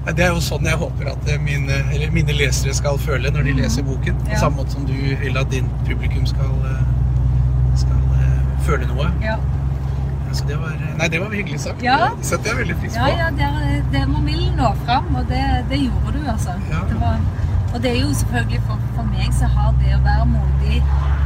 Ja, 0.00 0.12
Det 0.16 0.24
er 0.24 0.30
jo 0.32 0.40
sånn 0.40 0.64
jeg 0.64 0.78
håper 0.80 1.10
at 1.12 1.26
eh, 1.28 1.36
mine, 1.44 1.74
eller 1.92 2.10
mine 2.14 2.32
lesere 2.32 2.72
skal 2.74 2.96
føle 2.98 3.30
når 3.34 3.44
de 3.50 3.52
leser 3.60 3.84
boken. 3.84 4.16
På 4.24 4.32
Ja. 4.32 4.38
samme 4.40 4.56
måte 4.62 4.72
som 4.72 4.86
du 4.88 4.94
vil 5.20 5.36
at 5.36 5.50
din 5.52 5.68
publikum 5.86 6.24
skal, 6.26 6.54
eh, 6.70 6.84
skal 7.82 8.00
eh, 8.16 8.38
føle 8.66 8.88
noe. 8.88 9.10
Ja. 9.22 9.36
Så 10.32 10.46
det 10.48 10.56
var, 10.62 10.72
nei, 10.96 11.08
det 11.12 11.20
var 11.20 11.32
hyggelig 11.34 11.60
sagt. 11.66 11.82
Ja. 11.84 11.98
Det 12.16 12.26
setter 12.30 12.52
jeg 12.52 12.60
veldig 12.62 12.76
pris 12.80 12.96
på. 12.96 13.06
ja, 13.18 13.28
det, 13.36 13.44
er- 13.50 13.84
det 13.92 14.02
man 14.08 14.24
vil 14.30 14.44
nå 14.56 14.72
fram, 14.86 15.08
og 15.20 15.28
det, 15.28 15.42
det 15.68 15.80
gjorde 15.84 16.12
du, 16.16 16.20
altså. 16.32 16.54
Ja. 16.72 16.80
Det 16.88 16.98
var, 17.02 17.16
og 17.74 17.82
det 17.82 17.90
er 17.90 18.00
jo 18.00 18.14
selvfølgelig 18.14 18.62
for, 18.66 18.78
for 18.96 19.08
meg 19.10 19.34
så 19.36 19.46
har 19.56 19.74
det 19.82 19.94
å 19.96 20.02
være 20.04 20.26
modig 20.32 20.82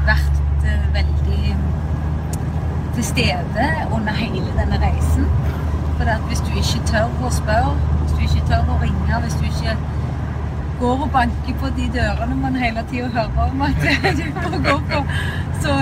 vært 0.08 0.40
uh, 0.64 0.86
veldig 0.96 1.56
til 2.94 3.04
stede 3.04 3.68
under 3.92 4.12
hele 4.12 4.52
denne 4.58 4.78
reisen. 4.82 5.26
For 5.96 6.10
at 6.10 6.22
hvis 6.28 6.42
du 6.44 6.52
ikke 6.58 6.82
tør 6.90 7.10
å 7.24 7.30
spørre, 7.32 7.74
hvis 8.02 8.16
du 8.16 8.22
ikke 8.26 8.46
tør 8.50 8.70
å 8.74 8.78
ringe, 8.82 9.20
hvis 9.24 9.38
du 9.40 9.46
ikke 9.48 9.76
går 10.80 11.06
og 11.06 11.10
banker 11.14 11.56
på 11.60 11.70
de 11.76 11.88
dørene 11.94 12.36
man 12.38 12.56
hele 12.58 12.82
tida 12.90 13.08
hører 13.14 13.50
om 13.50 13.62
at 13.62 13.86
du 14.18 14.24
må 14.36 14.60
gå 14.68 14.76
på, 14.90 15.00
så, 15.62 15.78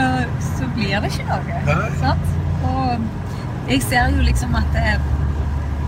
så 0.46 0.68
blir 0.76 1.00
det 1.00 1.12
ikke 1.12 1.26
noe. 1.30 1.88
Sant? 2.00 2.32
Og 2.68 3.70
jeg 3.70 3.82
ser 3.82 4.14
jo 4.14 4.24
liksom 4.26 4.54
at 4.58 4.68
det, 4.76 4.96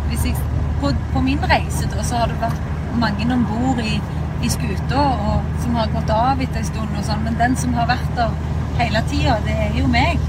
hvis 0.09 0.29
jeg, 0.31 0.37
på, 0.81 0.93
på 1.13 1.25
min 1.25 1.43
reise 1.51 1.89
da, 1.93 2.05
så 2.05 2.23
har 2.23 2.33
det 2.33 2.41
vært 2.43 2.99
mange 3.01 3.29
om 3.35 3.45
bord 3.51 3.83
i, 3.85 3.99
i 4.45 4.51
skuta 4.53 5.05
og 5.25 5.55
som 5.63 5.77
har 5.79 5.93
gått 5.93 6.11
av 6.13 6.43
etter 6.43 6.61
en 6.61 6.69
stund, 6.69 6.93
og 6.99 7.07
sånn, 7.07 7.23
men 7.25 7.39
den 7.41 7.57
som 7.57 7.73
har 7.79 7.89
vært 7.89 8.11
der 8.19 8.35
hele 8.79 9.01
tida, 9.09 9.39
det 9.47 9.55
er 9.69 9.79
jo 9.79 9.89
meg. 9.91 10.21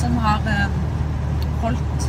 Som 0.00 0.16
har 0.24 0.42
eh, 0.50 0.78
holdt, 1.62 2.06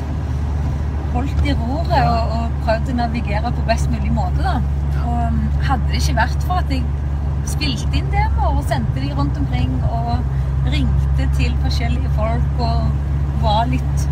holdt 1.13 1.45
i 1.45 1.55
roret 1.59 1.99
og, 1.99 2.33
og 2.37 2.57
prøvd 2.63 2.93
å 2.93 2.97
navigere 3.03 3.53
på 3.53 3.65
best 3.69 3.91
mulig 3.93 4.13
måte. 4.15 4.41
da. 4.45 4.57
Og 5.03 5.19
um, 5.27 5.39
hadde 5.67 5.91
det 5.91 6.01
ikke 6.01 6.17
vært 6.21 6.47
for 6.47 6.63
at 6.63 6.73
jeg 6.73 6.83
spilte 7.49 7.99
inn 7.99 8.09
demoer 8.13 8.59
og 8.61 8.67
sendte 8.69 9.03
de 9.03 9.11
rundt 9.17 9.37
omkring 9.37 9.73
og 9.89 10.69
ringte 10.71 11.27
til 11.37 11.55
forskjellige 11.61 12.11
folk 12.15 12.61
og 12.63 12.85
var 13.43 13.67
litt 13.67 14.05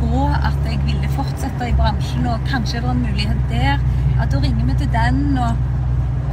på 0.00 0.24
at 0.26 0.56
jeg 0.66 0.80
ville 0.84 1.12
fortsette 1.14 1.68
i 1.70 1.76
bransjen, 1.78 2.26
og 2.28 2.42
kanskje 2.50 2.80
det 2.80 2.88
var 2.88 2.96
en 2.96 3.04
mulighet 3.06 3.44
der. 3.52 3.84
At 4.20 4.34
da 4.34 4.40
ringer 4.42 4.66
vi 4.66 4.74
til 4.82 4.90
den, 4.92 5.38
og, 5.38 5.62
og 5.70 5.73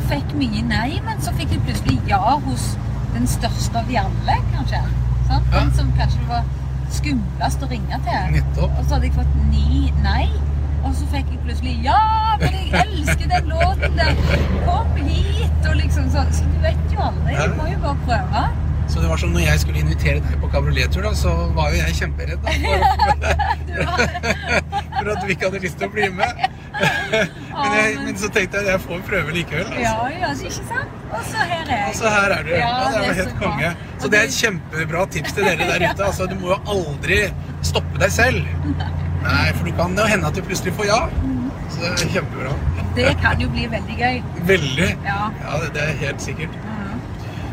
fikk 0.10 0.34
mye 0.40 0.64
nei, 0.68 0.88
men 1.06 1.22
så 1.24 1.34
fikk 1.38 1.56
jeg 1.56 1.64
plutselig 1.68 2.00
ja 2.10 2.38
hos 2.46 2.72
den 3.16 3.28
største 3.28 3.82
av 3.82 3.90
de 3.90 4.00
alle, 4.02 4.38
kanskje. 4.56 4.82
Sant? 5.28 5.52
Ja. 5.52 5.60
Den 5.60 5.74
som 5.78 5.92
kanskje 6.00 6.24
var 6.30 6.48
skumlest 6.92 7.64
å 7.64 7.70
ringe 7.72 8.00
til. 8.08 8.32
Nettopp. 8.38 8.74
Og 8.80 8.88
så 8.88 8.96
hadde 8.96 9.10
jeg 9.10 9.18
fått 9.20 9.38
ni 9.52 9.92
nei. 10.06 10.26
Og 10.82 10.96
så 10.98 11.06
fikk 11.12 11.28
jeg 11.30 11.40
plutselig 11.46 11.76
Ja, 11.86 12.00
men 12.42 12.56
jeg 12.58 12.72
elsker 12.82 13.28
den 13.30 13.52
låten 13.52 14.00
der! 14.00 14.16
Kom 14.66 14.96
hit! 14.98 15.68
Og 15.70 15.76
liksom 15.78 16.10
så, 16.10 16.26
så 16.34 16.48
du 16.50 16.58
vet 16.64 16.94
jo 16.94 17.04
aldri. 17.06 17.36
Du 17.38 17.56
må 17.60 17.68
jo 17.70 17.78
bare 17.84 17.98
prøve. 18.08 18.44
Så 18.92 19.00
det 19.00 19.12
var 19.12 19.22
som 19.22 19.32
når 19.32 19.46
jeg 19.46 19.62
skulle 19.62 19.80
invitere 19.80 20.24
deg 20.26 20.40
på 20.42 20.50
kabriolettur, 20.52 21.06
da, 21.06 21.14
så 21.16 21.32
var 21.56 21.70
jo 21.72 21.80
jeg 21.80 22.00
kjemperedd 22.02 22.42
da, 22.44 22.56
for, 22.66 24.02
for 24.98 25.14
at 25.14 25.22
du 25.22 25.32
ikke 25.32 25.48
hadde 25.48 25.62
lyst 25.64 25.80
til 25.80 25.88
å 25.88 25.94
bli 25.94 26.10
med. 26.18 26.42
Men, 27.52 27.74
jeg, 27.76 27.96
men 28.06 28.16
så 28.18 28.30
tenkte 28.32 28.58
jeg 28.58 28.66
at 28.66 28.72
jeg 28.72 28.82
får 28.82 29.02
prøve 29.06 29.34
likevel. 29.36 29.66
Altså. 29.68 29.82
ja, 29.84 30.06
ja, 30.22 30.30
ikke 30.34 30.54
sant? 30.56 30.94
Og 31.12 31.26
så 31.28 31.44
her 31.50 31.66
er 31.66 31.74
jeg. 31.76 31.90
Og 31.90 31.98
så 32.00 32.14
her 32.14 32.34
er 32.38 32.46
du. 32.48 32.50
Ja, 32.56 32.70
det 32.80 32.94
det 32.94 33.02
var 33.04 33.18
helt 33.20 33.36
konge. 33.42 33.72
Så 34.00 34.12
det 34.14 34.20
er 34.20 34.30
et 34.30 34.38
kjempebra 34.38 35.04
tips 35.16 35.36
til 35.36 35.46
dere 35.46 35.68
der 35.68 35.84
ute. 35.84 36.06
Altså, 36.08 36.28
du 36.32 36.36
må 36.40 36.54
jo 36.54 36.58
aldri 36.74 37.20
stoppe 37.68 38.02
deg 38.02 38.16
selv. 38.16 38.48
Nei, 39.28 39.46
for 39.60 39.68
du 39.68 39.76
kan 39.78 40.00
jo 40.00 40.08
hende 40.14 40.32
at 40.32 40.40
du 40.40 40.42
plutselig 40.48 40.74
får 40.80 40.90
ja. 40.90 41.02
Så 41.68 41.84
det 41.84 41.92
er 41.92 42.16
kjempebra. 42.16 42.56
Det 42.96 43.14
kan 43.22 43.44
jo 43.44 43.52
bli 43.52 43.68
veldig 43.76 44.00
gøy. 44.00 44.24
Veldig. 44.56 44.90
Ja. 45.06 45.22
Ja, 45.44 45.62
det, 45.62 45.74
det 45.76 45.86
er 45.90 46.00
helt 46.06 46.24
sikkert. 46.24 46.58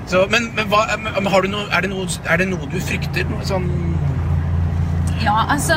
Så, 0.08 0.24
men 0.32 0.48
men 0.56 0.70
hva, 0.72 0.86
men 1.04 1.26
har 1.28 1.44
du 1.44 1.50
noe, 1.52 1.66
er, 1.68 1.84
det 1.84 1.90
noe, 1.92 2.08
er 2.24 2.40
det 2.40 2.48
noe 2.48 2.68
du 2.72 2.78
frykter? 2.80 3.28
Noe 3.28 3.44
sånn 3.44 3.66
Ja, 5.20 5.42
altså 5.52 5.76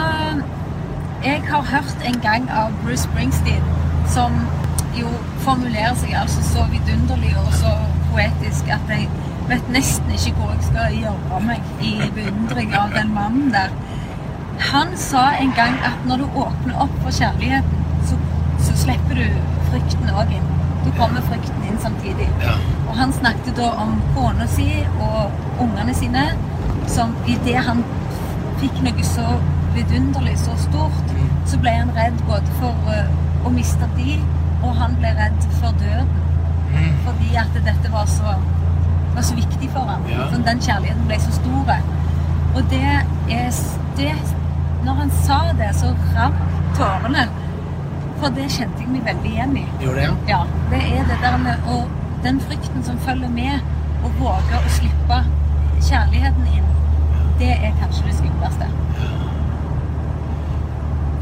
Jeg 1.23 1.41
har 1.49 1.61
hørt 1.61 1.97
en 2.05 2.19
gang 2.19 2.49
av 2.49 2.71
Bruce 2.83 3.03
Springsteen 3.03 3.63
som 4.09 4.31
jo 4.97 5.09
formulerer 5.43 5.93
seg 5.99 6.15
altså 6.17 6.41
så 6.41 6.63
vidunderlig 6.71 7.35
og 7.37 7.51
så 7.53 7.73
poetisk 8.11 8.71
at 8.73 8.89
jeg 8.89 9.05
vet 9.51 9.69
nesten 9.69 10.09
ikke 10.15 10.33
hvor 10.39 10.55
jeg 10.55 10.65
skal 10.69 10.95
gjøre 10.95 11.41
meg 11.45 11.85
i 11.85 11.91
beundring 12.15 12.73
av 12.73 12.95
den 12.97 13.13
mannen 13.13 13.53
der. 13.53 13.69
Han 14.71 14.97
sa 14.97 15.27
en 15.43 15.53
gang 15.61 15.77
at 15.91 16.09
når 16.09 16.23
du 16.23 16.41
åpner 16.45 16.81
opp 16.87 16.97
for 17.03 17.13
kjærligheten, 17.13 17.85
så, 18.09 18.17
så 18.65 18.81
slipper 18.81 19.21
du 19.21 19.39
frykten 19.69 20.09
òg 20.17 20.33
inn. 20.39 20.51
Du 20.81 20.89
kommer 20.97 21.21
frykten 21.29 21.69
inn 21.69 21.77
samtidig. 21.85 22.31
Og 22.89 22.95
han 22.97 23.13
snakket 23.13 23.61
da 23.61 23.69
om 23.85 23.99
kona 24.17 24.49
si 24.49 24.71
og 24.97 25.61
ungene 25.61 25.93
sine, 25.93 26.31
som 26.89 27.13
idet 27.29 27.61
han 27.69 27.85
fikk 28.61 28.81
noe 28.89 29.05
så 29.05 29.37
vidunderlig, 29.75 30.37
så 30.39 30.55
stort, 30.57 31.13
så 31.45 31.59
ble 31.61 31.73
han 31.75 31.91
redd 31.95 32.19
både 32.27 32.57
for 32.59 32.91
eh, 32.93 33.11
å 33.45 33.51
miste 33.53 33.87
de, 33.97 34.17
og 34.61 34.75
han 34.77 34.97
ble 34.99 35.13
redd 35.17 35.47
for 35.59 35.77
døden. 35.81 36.09
Mm. 36.71 36.91
Fordi 37.05 37.35
at 37.35 37.55
dette 37.65 37.91
var 37.91 38.05
så, 38.07 38.35
var 39.15 39.25
så 39.27 39.35
viktig 39.35 39.69
for 39.73 39.89
ham. 39.91 40.05
Ja. 40.09 40.29
Den 40.35 40.61
kjærligheten 40.61 41.07
ble 41.09 41.19
så 41.19 41.33
stor. 41.35 41.73
Og 42.55 42.63
det 42.69 42.83
er 42.83 43.51
det, 43.97 44.13
Når 44.85 44.93
han 44.93 45.11
sa 45.11 45.39
det, 45.57 45.75
så 45.75 45.91
rant 46.15 46.39
tårene. 46.77 47.27
For 48.21 48.33
det 48.33 48.47
kjente 48.53 48.81
jeg 48.81 48.89
meg 48.89 49.05
veldig 49.05 49.31
igjen 49.31 49.57
i. 49.57 49.65
Gjorde 49.81 49.99
det, 49.99 50.05
ja? 50.07 50.15
Ja, 50.29 50.39
det 50.71 50.81
er 50.97 51.05
det 51.09 51.17
der 51.21 51.37
med 51.37 51.69
og 51.73 51.89
den 52.23 52.41
frykten 52.41 52.83
som 52.83 52.99
følger 53.05 53.29
med 53.29 54.05
å 54.05 54.11
våge 54.19 54.57
å 54.57 54.73
slippe 54.77 55.19
kjærligheten 55.81 56.49
inn. 56.55 56.71
Det 57.41 57.53
er 57.57 57.77
kanskje 57.81 58.07
det 58.09 58.17
skumleste. 58.19 58.69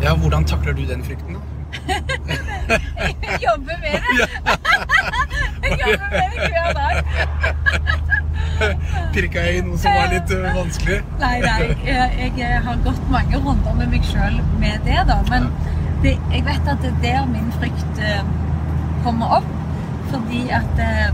Ja, 0.01 0.15
hvordan 0.15 0.45
takler 0.45 0.73
du 0.73 0.85
den 0.88 1.03
frykten, 1.03 1.35
da? 1.35 1.39
Jeg 1.88 3.39
jobber 3.47 3.75
med 3.83 3.91
det. 3.91 4.29
Jeg 5.63 5.79
jobber 5.85 6.09
med 6.12 6.27
det 6.35 6.49
hver 6.53 6.71
dag. 6.73 6.95
Pirka 9.13 9.41
jeg 9.45 9.57
i 9.57 9.62
noe 9.65 9.77
som 9.79 9.95
var 9.95 10.07
litt 10.13 10.31
øh, 10.35 10.47
vanskelig? 10.55 10.97
Nei, 11.19 11.35
nei, 11.43 11.67
jeg, 11.85 12.31
jeg 12.38 12.62
har 12.65 12.79
gått 12.83 13.05
mange 13.12 13.39
runder 13.43 13.75
med 13.77 13.91
meg 13.93 14.07
sjøl 14.07 14.39
med 14.59 14.79
det, 14.88 14.97
da. 15.09 15.19
Men 15.29 15.49
det, 16.03 16.15
jeg 16.31 16.45
vet 16.47 16.71
at 16.73 16.83
det 16.83 16.91
er 16.91 16.99
der 17.03 17.29
min 17.31 17.51
frykt 17.59 18.01
eh, 18.03 18.23
kommer 19.03 19.39
opp. 19.39 19.49
Fordi 20.12 20.45
at 20.55 20.83
eh, 20.83 21.07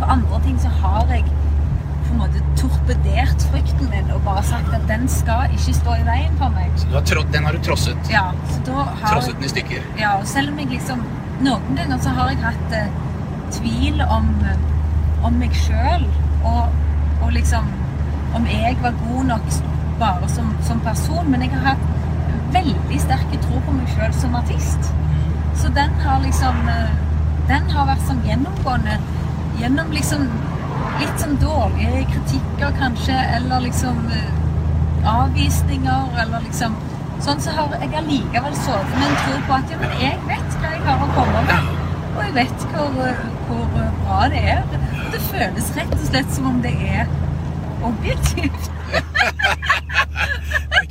på 0.00 0.10
andre 0.16 0.42
ting 0.46 0.58
så 0.62 0.70
har 0.82 1.06
jeg 1.14 1.24
på 1.28 2.12
en 2.12 2.22
måte 2.24 2.42
torpedert 2.62 3.44
frykten 3.50 3.90
min 3.90 4.10
og 4.14 4.22
bare 4.26 4.42
sagt 4.46 4.72
at 4.76 4.84
den 4.88 5.08
skal 5.10 5.50
ikke 5.56 5.74
stå 5.76 5.96
i 5.98 6.04
veien 6.06 6.36
for 6.40 6.54
meg. 6.54 6.70
Har 6.92 7.22
den 7.34 7.48
har 7.48 7.56
du 7.56 7.62
trosset. 7.66 8.10
Ja, 8.12 8.28
så 8.52 8.62
da 8.68 8.86
har 8.90 9.16
Trosset 9.16 9.36
den 9.38 9.48
i 9.48 9.52
stykker. 9.52 9.88
Ja, 9.98 10.14
og 10.20 10.26
selv 10.30 10.52
om 10.52 10.62
jeg 10.62 10.70
liksom 10.76 11.04
Noen 11.42 11.74
ganger 11.74 11.98
så 11.98 12.12
har 12.14 12.28
jeg 12.30 12.38
hatt 12.38 12.74
eh, 12.78 12.90
tvil 13.50 14.02
om, 14.04 14.28
eh, 14.46 15.24
om 15.26 15.40
meg 15.40 15.56
sjøl, 15.58 16.04
og, 16.46 16.76
og 17.22 17.32
liksom 17.34 17.66
Om 18.32 18.46
jeg 18.48 18.78
var 18.80 18.94
god 19.02 19.26
nok 19.28 19.48
bare 20.00 20.28
som, 20.28 20.54
som 20.64 20.78
person. 20.80 21.26
Men 21.28 21.42
jeg 21.44 21.50
har 21.52 21.74
hatt 21.74 21.82
veldig 22.54 23.00
sterke 23.00 23.40
tro 23.44 23.60
på 23.66 23.74
meg 23.76 23.90
sjøl 23.92 24.14
som 24.16 24.36
artist. 24.38 24.88
Så 25.60 25.68
den 25.76 25.92
har 26.04 26.22
liksom 26.24 26.62
eh, 26.68 26.94
Den 27.50 27.68
har 27.74 27.90
vært 27.90 28.06
som 28.06 28.22
gjennomgående 28.24 28.96
gjennom 29.58 29.90
liksom 29.92 30.28
litt 31.00 31.20
sånn 31.20 31.36
dårlige 31.42 32.04
kritikker, 32.12 32.72
kanskje, 32.78 33.18
eller 33.36 33.64
liksom 33.66 34.00
eh, 34.12 35.06
avvisninger, 35.16 36.18
eller 36.24 36.48
liksom 36.48 36.80
Sånn 37.22 37.38
så 37.38 37.52
har 37.54 37.70
jeg 37.78 37.92
allikevel 37.94 38.54
sovet 38.64 38.96
med 38.98 39.04
en 39.06 39.12
tro 39.20 39.34
på 39.46 39.54
at 39.54 39.68
ja, 39.70 39.76
men 39.78 39.92
jeg 40.00 40.16
vet 40.26 40.56
hva 40.58 40.72
jeg 40.72 40.80
har 40.88 41.04
å 41.04 41.06
komme 41.14 41.42
med. 41.46 41.68
Og 42.16 42.18
jeg 42.24 42.32
vet 42.34 42.64
hvor, 42.72 42.96
eh, 43.04 43.20
hvor 43.46 43.68
bra 43.76 44.16
det 44.32 44.40
er. 44.56 44.64
Og 45.04 45.12
Det 45.12 45.20
føles 45.28 45.68
rett 45.76 45.94
og 45.94 46.02
slett 46.08 46.34
som 46.34 46.48
om 46.50 46.58
det 46.64 46.74
er 46.82 47.06
objektivt. 47.86 48.70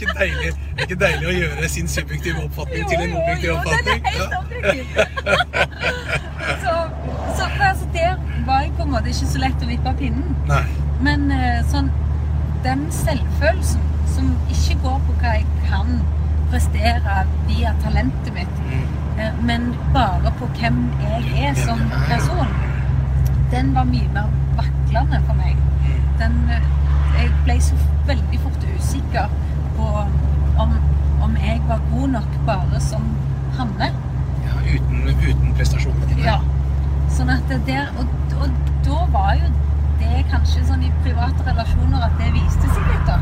Det 0.02 0.08
er 0.08 0.14
deilig, 0.18 0.54
det 0.56 0.82
er 0.82 0.88
ikke 0.88 0.96
deilig 0.98 1.28
å 1.30 1.34
gjøre 1.36 1.68
sin 1.70 1.90
subjektive 1.92 2.42
oppfatning 2.48 2.88
til 2.90 3.04
en 3.04 3.12
objektiv 3.20 3.50
jo, 3.52 3.58
jo, 3.58 3.62
den 3.70 3.90
er 3.92 4.00
helt 4.08 4.34
objektivt! 4.40 4.96
objektiv. 4.98 5.42
så, 6.64 6.74
så 7.38 7.50
altså, 7.68 7.90
der 7.94 8.16
var 8.48 8.64
jeg 8.66 8.74
på 8.80 8.81
en 8.92 8.98
måte 8.98 9.12
ikke 9.14 9.28
så 9.34 9.40
lett 9.42 9.64
å 9.64 9.68
vippe 9.70 9.90
av 9.90 10.00
pinnen. 10.00 10.36
Nei. 10.50 10.64
Men 11.02 11.30
eh, 11.32 11.62
sånn 11.72 11.90
Den 12.64 12.84
selvfølelsen 12.94 13.82
som 14.14 14.28
ikke 14.54 14.76
går 14.84 15.00
på 15.08 15.14
hva 15.22 15.32
jeg 15.40 15.46
kan 15.70 15.96
prestere 16.52 17.24
via 17.48 17.72
talentet 17.82 18.34
mitt, 18.36 18.60
Mm. 18.68 18.84
eh, 19.18 19.32
men 19.48 19.66
bare 19.96 20.32
på 20.38 20.46
hvem 20.60 20.78
jeg 21.02 21.32
er 21.48 21.56
som 21.58 21.80
person, 22.10 22.52
den 23.52 23.74
var 23.74 23.84
mye 23.90 24.08
mer 24.14 24.30
vaklende 24.60 25.22
for 25.26 25.34
meg. 25.40 25.58
Den, 26.20 26.38
eh, 26.54 26.62
jeg 27.18 27.32
ble 27.46 27.58
så 27.62 27.76
veldig 28.08 28.40
fort 28.44 28.68
usikker 28.78 29.28
på 29.78 29.88
om, 30.60 30.78
om 31.24 31.36
jeg 31.42 31.62
var 31.68 31.82
god 31.92 32.08
nok 32.20 32.38
bare 32.46 32.80
som 32.80 33.02
Hanne. 33.58 33.90
Ja, 34.46 34.54
uten, 34.76 35.02
uten 35.08 35.54
prestasjonene 35.58 36.06
dine. 36.14 36.24
Ja. 36.30 36.38
Sånn 37.12 37.30
at 37.34 37.44
det 37.52 37.60
der, 37.68 37.90
og, 38.00 38.08
og 38.42 38.50
da 38.86 39.00
var 39.14 39.34
jo 39.40 39.50
det 40.02 40.24
kanskje 40.32 40.64
sånn 40.66 40.84
i 40.88 40.92
private 41.04 41.44
relasjoner 41.46 42.06
at 42.08 42.16
det 42.22 42.32
viste 42.34 42.70
seg 42.72 42.88
litt, 42.90 43.10
da. 43.10 43.18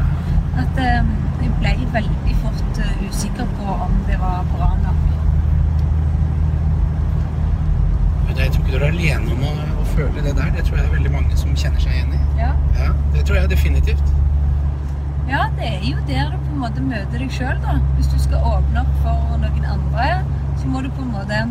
At 0.61 0.79
eh, 0.83 1.09
jeg 1.43 1.51
ble 1.59 1.73
veldig 1.93 2.35
fort 2.43 2.79
uh, 2.83 3.03
usikker 3.09 3.47
på 3.57 3.75
om 3.87 3.93
det 4.07 4.17
var 4.21 4.45
bra 4.53 4.69
nok. 4.83 5.05
Men 8.27 8.37
Jeg 8.37 8.51
tror 8.53 8.63
ikke 8.63 8.71
du 8.71 8.79
er 8.79 8.87
alene 8.91 9.35
om 9.35 9.43
å, 9.49 9.53
å 9.81 9.85
føle 9.95 10.23
det 10.25 10.33
der. 10.37 10.51
Det 10.55 10.65
tror 10.67 10.77
jeg 10.77 10.85
det 10.85 10.89
er 10.91 10.95
veldig 10.97 11.13
mange 11.15 11.39
som 11.39 11.55
kjenner 11.57 11.83
seg 11.83 11.95
igjen 11.97 12.15
i. 12.17 12.21
Ja. 12.41 12.51
Ja, 12.79 12.91
Det 13.15 13.25
tror 13.27 13.39
jeg 13.39 13.51
definitivt. 13.55 14.11
ja, 15.29 15.43
det 15.57 15.67
er 15.75 15.83
jo 15.85 15.97
der 16.07 16.29
du 16.33 16.37
på 16.41 16.53
en 16.55 16.61
måte 16.63 16.81
møter 16.81 17.21
deg 17.21 17.31
sjøl, 17.33 17.57
da. 17.65 17.79
Hvis 17.97 18.07
du 18.13 18.19
skal 18.21 18.45
åpne 18.53 18.83
opp 18.85 18.93
for 19.03 19.41
noen 19.43 19.65
andre, 19.75 20.07
så 20.61 20.69
må 20.71 20.81
du 20.85 20.89
på 20.95 21.03
en 21.05 21.11
måte 21.17 21.41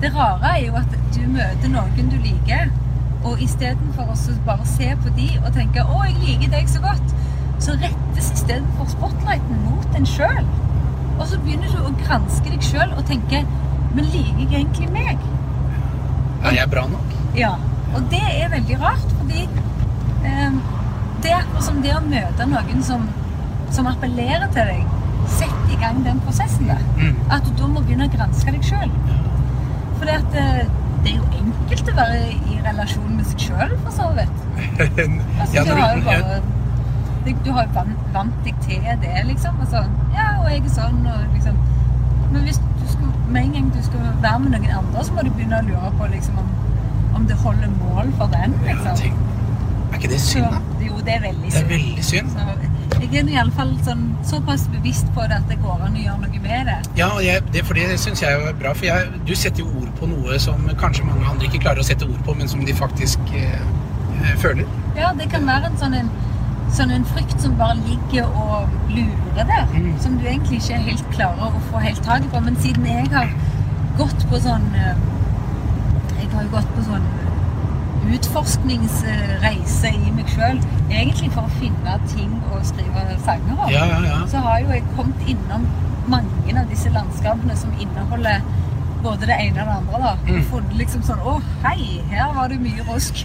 Det 0.00 0.16
rare 0.16 0.58
er 0.58 0.66
jo 0.66 0.76
at 0.80 0.92
du 1.14 1.20
møter 1.28 1.68
noen 1.68 2.06
du 2.08 2.16
liker, 2.24 2.70
og 3.20 3.42
istedenfor 3.44 4.08
å 4.08 4.36
bare 4.46 4.64
se 4.64 4.94
på 5.02 5.10
de 5.16 5.26
og 5.42 5.50
tenke 5.52 5.82
'Å, 5.84 5.98
jeg 6.06 6.16
liker 6.24 6.52
deg 6.54 6.68
så 6.72 6.80
godt', 6.80 7.14
så 7.60 7.74
rettes 7.82 8.30
istedenfor 8.32 8.88
spotlighten 8.88 9.60
mot 9.66 9.96
en 9.98 10.06
sjøl. 10.06 10.46
Og 11.18 11.26
så 11.28 11.38
begynner 11.44 11.68
du 11.68 11.82
å 11.84 11.92
granske 12.06 12.48
deg 12.48 12.64
sjøl 12.64 12.94
og 12.96 13.04
tenke 13.04 13.44
'Men 13.94 14.04
liker 14.04 14.40
jeg 14.40 14.60
egentlig 14.60 14.90
meg?' 14.92 15.18
Er 16.44 16.50
jeg 16.50 16.70
bra 16.70 16.86
nok? 16.86 17.12
Ja, 17.36 17.54
og 17.94 18.02
det 18.10 18.24
er 18.24 18.48
veldig 18.48 18.80
rart, 18.80 19.10
fordi 19.18 19.42
eh, 20.24 20.52
det 21.22 21.30
er 21.30 21.42
akkurat 21.42 21.64
som 21.64 21.82
det 21.82 21.92
å 21.96 22.00
møte 22.00 22.46
noen 22.46 22.82
som, 22.82 23.08
som 23.70 23.86
appellerer 23.86 24.48
til 24.54 24.64
deg. 24.72 24.86
Sett 25.28 25.72
i 25.72 25.76
gang 25.76 26.04
den 26.04 26.20
prosessen 26.20 26.66
der. 26.72 26.80
Mm. 26.96 27.16
At 27.30 27.44
du 27.44 27.52
da 27.58 27.68
må 27.68 27.80
begynne 27.80 28.08
å 28.08 28.16
granske 28.16 28.50
deg 28.50 28.64
sjøl. 28.64 28.90
For 30.00 30.08
det, 30.08 30.16
eh, 30.40 30.62
det 31.04 31.12
er 31.12 31.16
jo 31.18 31.26
enkelt 31.42 31.90
å 31.92 31.96
være 31.96 32.20
i 32.50 32.56
relasjon 32.64 33.12
med 33.18 33.26
seg 33.30 33.44
sjøl, 33.46 33.74
for 33.84 33.92
så 33.94 34.08
vidt. 34.16 34.38
Altså, 35.40 35.54
Ja, 35.54 35.62
du 35.64 35.70
har 35.76 35.94
jo 35.96 36.02
bare 36.08 36.40
du- 37.44 37.52
har 37.52 37.66
jo 37.66 37.72
vant, 37.74 37.98
vant 38.14 38.36
deg 38.44 38.54
til 38.64 38.80
det, 39.02 39.12
liksom. 39.28 39.60
Og 39.60 39.68
sånn, 39.68 39.92
ja, 40.16 40.26
og 40.40 40.48
jeg 40.50 40.64
er 40.64 40.72
sånn, 40.74 41.00
og 41.06 41.20
liksom 41.34 41.56
Men 42.32 42.42
hvis 42.46 42.58
du 42.62 42.84
skal, 42.86 43.08
med 43.28 43.42
en 43.44 43.52
gang 43.52 43.70
du 43.74 43.82
skal 43.82 44.00
være 44.22 44.38
med 44.38 44.52
noen 44.54 44.70
andre, 44.80 45.04
så 45.04 45.12
må 45.16 45.24
du 45.26 45.30
begynne 45.34 45.58
å 45.60 45.66
lure 45.66 45.90
på 45.98 46.06
liksom, 46.12 46.38
om, 46.38 46.50
om 47.18 47.24
det 47.26 47.36
holder 47.42 47.72
mål 47.80 48.12
for 48.18 48.26
den, 48.32 48.54
Ja, 48.64 48.72
liksom. 48.72 48.96
tenk. 48.96 49.14
Er 49.90 49.96
ikke 49.98 50.08
det 50.12 50.20
synd, 50.22 50.46
da? 50.54 50.60
Jo, 50.86 51.00
det 51.04 51.14
er 51.16 51.20
veldig 51.24 51.50
synd. 51.52 51.68
Det 51.68 51.74
er 51.74 51.78
veldig 51.78 52.04
synd. 52.04 52.30
Så 52.30 52.69
jeg 52.98 53.22
er 53.22 53.28
i 53.30 53.36
alle 53.40 53.52
fall 53.54 53.72
sånn, 53.86 54.02
såpass 54.26 54.66
bevisst 54.72 55.08
på 55.14 55.24
det 55.30 55.38
at 55.40 55.46
det 55.50 55.58
går 55.62 55.84
an 55.86 55.96
å 55.96 56.02
gjøre 56.04 56.22
noe 56.24 56.40
med 56.44 56.70
det. 56.70 56.78
Ja, 56.98 57.10
jeg, 57.24 57.44
det, 57.54 57.64
for 57.68 57.78
det 57.78 57.98
syns 58.02 58.22
jeg 58.24 58.36
er 58.36 58.56
bra. 58.58 58.72
For 58.76 58.88
jeg, 58.88 59.10
du 59.28 59.34
setter 59.38 59.64
jo 59.64 59.70
ord 59.82 59.92
på 60.00 60.08
noe 60.10 60.38
som 60.42 60.66
kanskje 60.80 61.06
mange 61.08 61.28
andre 61.30 61.48
ikke 61.48 61.62
klarer 61.64 61.82
å 61.82 61.86
sette 61.86 62.08
ord 62.08 62.20
på, 62.26 62.34
men 62.38 62.50
som 62.50 62.64
de 62.66 62.74
faktisk 62.76 63.32
eh, 63.38 63.62
eh, 64.20 64.34
føler. 64.42 64.68
Ja, 64.98 65.12
det 65.16 65.30
kan 65.32 65.46
være 65.48 65.70
en 65.70 65.78
sånn 65.80 65.96
en, 66.00 66.10
sånn 66.76 66.94
en 66.94 67.06
frykt 67.14 67.38
som 67.42 67.56
bare 67.60 67.78
ligger 67.84 68.28
og 68.30 68.74
lurer 68.92 69.46
der. 69.46 69.66
Mm. 69.74 69.94
Som 70.02 70.18
du 70.20 70.26
egentlig 70.26 70.60
ikke 70.60 70.82
helt 70.90 71.06
klarer 71.14 71.56
å 71.56 71.64
få 71.70 71.82
helt 71.84 72.02
tak 72.06 72.26
på. 72.32 72.44
Men 72.46 72.58
siden 72.62 72.86
jeg 72.90 73.08
har 73.14 73.32
gått 73.98 74.28
på 74.30 74.42
sånn 74.42 74.70
eh, 74.78 75.08
Jeg 76.20 76.28
har 76.34 76.44
jo 76.44 76.52
gått 76.52 76.68
på 76.76 76.82
sånn 76.86 77.06
utforskningsreise 78.08 79.92
i 79.92 80.14
meg 80.16 80.32
sjøl. 80.32 80.60
Egentlig 80.88 81.30
for 81.34 81.46
å 81.46 81.60
finne 81.60 81.98
ting 82.14 82.32
å 82.50 82.62
skrive 82.66 83.04
sanger 83.26 83.58
om. 83.58 83.68
Ja, 83.72 83.84
ja, 83.90 84.00
ja. 84.06 84.18
Så 84.30 84.42
har 84.44 84.62
jo 84.64 84.72
jeg 84.74 84.86
kommet 84.96 85.28
innom 85.28 85.68
mange 86.10 86.56
av 86.56 86.66
disse 86.70 86.90
landskapene 86.94 87.56
som 87.58 87.74
inneholder 87.78 88.40
både 89.04 89.28
det 89.30 89.36
ene 89.40 89.62
og 89.62 89.66
det 89.66 89.76
andre. 89.76 90.00
da. 90.04 90.14
Mm. 90.28 90.42
Funnet 90.50 90.74
liksom 90.80 91.04
sånn 91.06 91.22
Å, 91.24 91.36
hei, 91.64 92.00
her 92.10 92.34
var 92.36 92.50
det 92.52 92.60
mye 92.62 92.84
rusk. 92.88 93.22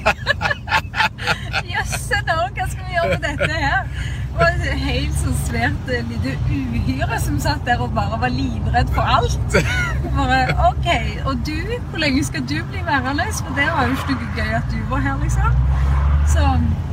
Jøsse 1.74 2.22
navn, 2.28 2.54
hva 2.56 2.70
skal 2.70 2.86
vi 2.86 2.96
gjøre 2.96 3.18
med 3.18 3.26
dette 3.26 3.66
her? 3.66 3.90
Var 4.36 4.48
et 4.52 4.80
helt 4.84 5.14
sånn 5.22 5.36
svært 5.46 5.92
eh, 5.96 6.02
lite 6.10 6.34
uhyre 6.52 7.20
som 7.24 7.38
satt 7.40 7.62
der 7.68 7.80
og 7.86 7.94
bare 7.96 8.18
var 8.20 8.34
livredd 8.34 8.90
for 8.96 9.08
alt. 9.18 9.56
Bare, 10.16 10.40
ok, 10.70 10.90
Og 11.30 11.38
du? 11.48 11.54
Hvor 11.92 12.00
lenge 12.04 12.24
skal 12.28 12.42
du 12.50 12.58
bli 12.72 12.82
værende? 12.88 13.28
For 13.38 13.56
det 13.56 13.68
var 13.72 13.88
jo 13.88 13.96
ikke 13.96 14.18
noe 14.20 14.34
gøy 14.40 14.52
at 14.60 14.68
du 14.74 14.82
var 14.92 15.00
her, 15.06 15.16
liksom. 15.24 15.62
Så, 16.28 16.44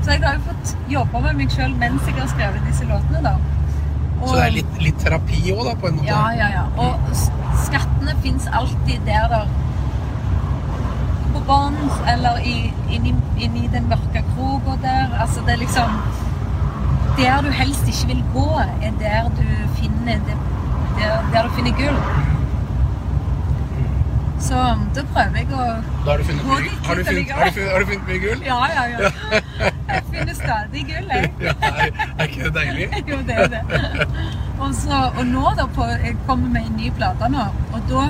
så 0.04 0.10
jeg 0.14 0.22
har 0.22 0.36
jo 0.38 0.44
fått 0.50 0.76
jobbe 0.92 1.22
med 1.24 1.40
meg 1.40 1.50
sjøl 1.56 1.74
mens 1.80 2.06
jeg 2.06 2.14
har 2.20 2.30
skrevet 2.30 2.66
disse 2.68 2.86
låtene, 2.90 3.22
da. 3.26 3.34
Og- 4.20 4.28
Så 4.28 4.36
det 4.36 4.44
er 4.46 4.56
litt, 4.60 4.74
litt 4.86 4.98
terapi 5.02 5.40
òg, 5.56 5.64
da, 5.66 5.74
på 5.82 5.88
en 5.90 5.96
måte? 5.98 6.06
ja, 6.06 6.22
ja, 6.38 6.48
ja. 6.54 6.64
Og 6.78 7.14
skattene 7.66 8.14
fins 8.22 8.46
alltid 8.52 9.02
der 9.08 9.26
da. 9.32 9.42
På 11.32 11.40
bånn, 11.48 11.78
eller 12.12 12.38
i, 12.46 12.72
inni, 12.92 13.14
inni 13.40 13.66
den 13.72 13.88
mørke 13.90 14.22
kroka 14.34 14.76
der. 14.82 15.14
Altså, 15.24 15.40
det 15.46 15.54
er 15.56 15.62
liksom 15.64 15.96
Der 17.18 17.42
du 17.44 17.50
helst 17.50 17.86
ikke 17.86 18.06
vil 18.14 18.24
gå, 18.34 18.48
er 18.82 18.92
der 19.00 19.28
du 19.38 19.48
finner 19.76 20.12
det, 20.28 20.36
der, 20.98 21.24
der 21.32 21.42
du 21.42 21.50
finner 21.56 21.72
gull. 21.80 21.98
Så 24.42 24.54
da 24.94 25.02
prøver 25.14 25.36
jeg 25.36 25.46
å 25.54 25.66
Da 26.04 26.10
har 26.10 26.18
du 26.18 26.24
funnet 26.24 26.46
mye, 26.48 26.70
har 26.86 26.98
du 26.98 27.04
funnet, 27.04 27.30
har 27.30 27.44
du 27.44 27.52
funnet, 27.52 27.70
har 27.72 27.84
du 27.84 27.86
funnet 27.90 28.08
mye 28.08 28.22
gull? 28.24 28.40
Ja, 28.46 28.56
ja, 28.74 28.86
ja. 28.90 29.10
Jeg 29.92 30.02
finner 30.10 30.34
stadig 30.34 30.82
gull, 30.88 31.12
jeg. 31.12 31.30
Ja, 31.46 31.54
er, 31.62 31.92
er 32.18 32.24
ikke 32.26 32.48
det 32.48 32.54
deilig? 32.56 32.88
Jo, 33.12 33.20
det 33.28 33.38
er 33.44 33.52
det. 33.52 33.62
Og, 34.58 34.74
så, 34.74 34.98
og 35.18 35.22
nå 35.26 35.52
da, 35.60 35.68
på, 35.76 35.86
jeg 36.06 36.16
kommer 36.26 36.48
med 36.56 36.66
en 36.70 36.76
ny 36.80 36.90
plate 36.96 37.28
nå, 37.30 37.46
og 37.72 37.86
da 37.92 38.08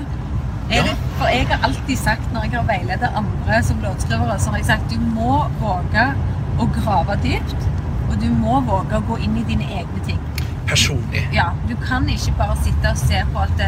er 0.73 0.89
det, 0.89 0.97
for 1.19 1.29
jeg 1.29 1.47
har 1.51 1.67
alltid 1.69 1.97
sagt, 2.01 2.33
når 2.33 2.47
jeg 2.49 2.55
har 2.57 2.67
veiledet 2.71 3.13
andre 3.19 3.63
som 3.67 3.83
låtskrivere, 3.85 4.39
så 4.41 4.55
har 4.55 4.63
jeg 4.63 4.71
sagt, 4.71 4.95
du 4.95 5.05
må 5.19 5.43
våge 5.61 6.07
å 6.61 6.69
grave 6.79 7.19
dypt, 7.25 7.69
og 8.13 8.21
du 8.23 8.29
må 8.31 8.61
våge 8.69 8.99
å 8.99 9.05
gå 9.09 9.17
inn 9.25 9.37
i 9.41 9.45
dine 9.49 9.65
egne 9.81 10.03
ting. 10.07 10.19
Personlig. 10.69 11.25
Ja, 11.35 11.51
du 11.69 11.75
kan 11.83 12.07
ikke 12.09 12.35
bare 12.39 12.57
sitte 12.65 12.93
og 12.93 13.01
se 13.01 13.23
på 13.33 13.43
at 13.45 13.63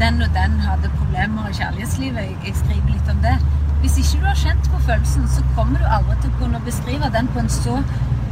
den 0.00 0.22
og 0.24 0.32
den 0.34 0.58
hadde 0.64 0.90
problemer 0.98 1.48
i 1.50 1.54
kjærlighetslivet. 1.58 2.24
Jeg, 2.24 2.36
jeg 2.46 2.56
skriver 2.62 2.94
litt 2.96 3.10
om 3.12 3.20
det. 3.24 3.36
Hvis 3.82 3.98
ikke 4.02 4.20
du 4.22 4.26
har 4.30 4.38
kjent 4.40 4.68
på 4.72 4.80
følelsen, 4.86 5.28
så 5.28 5.44
kommer 5.56 5.78
du 5.82 5.86
aldri 5.86 6.16
til 6.22 6.32
å 6.32 6.38
kunne 6.40 6.60
beskrive 6.66 7.10
den 7.14 7.28
på 7.34 7.42
en 7.42 7.50
så 7.52 7.76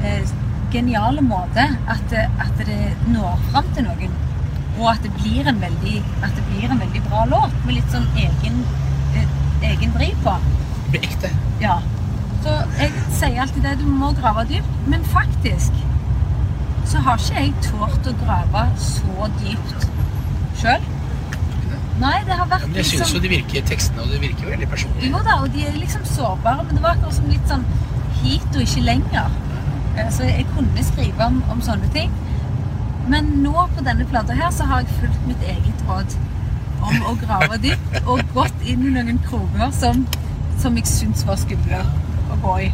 eh, 0.06 0.32
genial 0.72 1.20
måte 1.26 1.64
at, 1.90 2.02
det- 2.10 2.28
at 2.42 2.60
det 2.66 2.80
når 3.10 3.38
fram 3.50 3.70
til 3.76 3.86
noen. 3.88 4.18
Og 4.80 4.86
at 4.92 5.02
det 5.04 5.10
blir 5.18 5.48
en 5.50 5.58
veldig, 5.60 5.96
at 6.22 6.34
det 6.36 6.44
blir 6.50 6.70
en 6.70 6.78
veldig 6.80 7.02
bra 7.08 7.24
låt 7.30 7.56
med 7.66 7.74
litt 7.80 7.90
sånn 7.94 8.06
egen, 8.16 8.60
eh, 9.18 9.34
egen 9.72 9.92
driv 9.96 10.16
på. 10.24 10.36
Det 10.86 10.92
blir 10.94 11.08
ekte. 11.10 11.32
Ja. 11.60 11.78
Så 12.40 12.54
jeg 12.80 12.92
sier 13.18 13.40
alltid 13.44 13.62
det, 13.66 13.74
du 13.82 13.86
må 14.00 14.12
grave 14.16 14.46
dypt. 14.48 14.76
Men 14.88 15.04
faktisk 15.12 15.72
så 16.90 16.98
har 17.06 17.20
ikke 17.20 17.42
jeg 17.44 17.52
tort 17.68 18.08
å 18.10 18.14
grave 18.24 18.62
så 18.82 19.28
dypt 19.42 19.84
sjøl. 20.58 20.88
Nei, 22.00 22.16
det 22.24 22.32
har 22.40 22.48
vært 22.48 22.64
Men 22.64 22.78
jeg 22.80 22.88
syns 22.88 23.12
jo 23.12 23.20
de 23.20 23.28
virker 23.30 23.66
tekstene, 23.68 24.00
og 24.02 24.08
det 24.14 24.22
virker 24.22 24.46
jo 24.46 24.54
veldig 24.54 24.68
personlig. 24.72 25.10
Jo 25.12 25.20
da, 25.26 25.36
og 25.44 25.52
de 25.54 25.66
er 25.68 25.76
liksom 25.76 26.06
sårbare, 26.08 26.64
men 26.64 26.78
det 26.78 26.82
var 26.86 26.96
akkurat 26.96 27.18
som 27.18 27.28
litt 27.28 27.46
sånn 27.52 27.66
hit 28.22 28.48
og 28.56 28.62
ikke 28.64 28.84
lenger. 28.88 29.36
Eh, 29.98 30.08
Så 30.16 30.24
jeg 30.26 30.46
kunne 30.54 30.84
skrive 30.88 31.26
om, 31.28 31.42
om 31.52 31.60
sånne 31.64 31.92
ting. 31.94 32.10
Men 33.12 33.30
nå 33.44 33.52
på 33.76 33.84
denne 33.84 34.06
plata 34.08 34.34
her 34.38 34.50
så 34.54 34.64
har 34.70 34.82
jeg 34.82 34.96
fulgt 35.00 35.28
mitt 35.28 35.44
eget 35.44 35.84
råd 35.88 36.16
om 36.80 37.06
å 37.10 37.14
grave 37.20 37.58
dypt 37.60 38.00
og 38.06 38.20
gått 38.34 38.64
inn 38.64 38.86
i 38.88 38.92
noen 38.96 39.18
kroker 39.28 39.70
som, 39.76 40.06
som 40.62 40.76
jeg 40.80 40.88
syns 40.88 41.26
var 41.28 41.36
skumle 41.40 41.82
å 42.34 42.38
gå 42.44 42.54
i. 42.66 42.70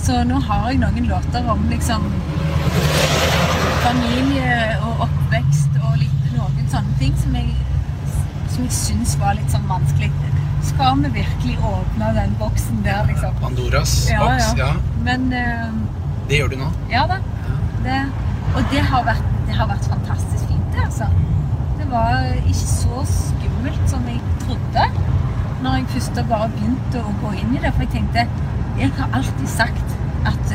Så 0.00 0.22
nå 0.24 0.38
har 0.48 0.70
jeg 0.70 0.80
noen 0.82 1.06
låter 1.10 1.48
om 1.52 1.66
liksom 1.70 2.06
familie 3.84 4.76
og 4.86 5.04
oppvekst 5.06 5.76
og 5.82 5.96
litt 6.00 6.30
noen 6.34 6.68
sånne 6.72 6.96
ting 7.00 7.14
som 7.20 7.34
jeg, 7.36 7.52
som 8.52 8.64
jeg 8.66 8.74
syns 8.76 9.14
var 9.20 9.36
litt 9.38 9.50
sånn 9.52 9.66
vanskelig. 9.70 10.10
Skal 10.70 11.00
vi 11.04 11.10
virkelig 11.14 11.56
åpne 11.64 12.10
den 12.16 12.34
boksen 12.40 12.82
der, 12.84 13.04
liksom? 13.08 13.36
Pandoras 13.40 13.94
Ja, 14.10 14.20
boks. 14.26 14.50
ja. 14.58 14.66
Ja. 14.66 14.98
Men 15.06 15.30
uh, 15.32 15.70
Det 16.28 16.40
gjør 16.42 16.52
du 16.52 16.56
nå. 16.60 16.68
ja 16.92 17.06
da. 17.10 17.16
Det, 17.84 18.00
og 18.54 18.66
det 18.72 18.82
har, 18.90 19.04
vært, 19.06 19.30
det 19.48 19.56
har 19.56 19.70
vært 19.70 19.86
fantastisk 19.88 20.44
fint, 20.50 20.66
det, 20.74 20.84
altså. 20.84 21.08
Det 21.80 21.86
var 21.90 22.26
ikke 22.42 22.68
så 22.68 23.04
skummelt 23.08 23.86
som 23.88 24.04
jeg 24.10 24.20
trodde 24.44 24.84
når 25.64 25.74
jeg 25.78 25.88
først 25.94 26.20
bare 26.28 26.48
begynte 26.54 27.00
å 27.04 27.10
gå 27.24 27.32
inn 27.40 27.56
i 27.56 27.62
det. 27.64 27.72
For 27.76 27.84
jeg 27.86 27.94
tenkte 27.96 28.26
Jeg 28.80 28.92
har 28.96 29.10
alltid 29.16 29.48
sagt 29.48 29.96
at, 30.28 30.54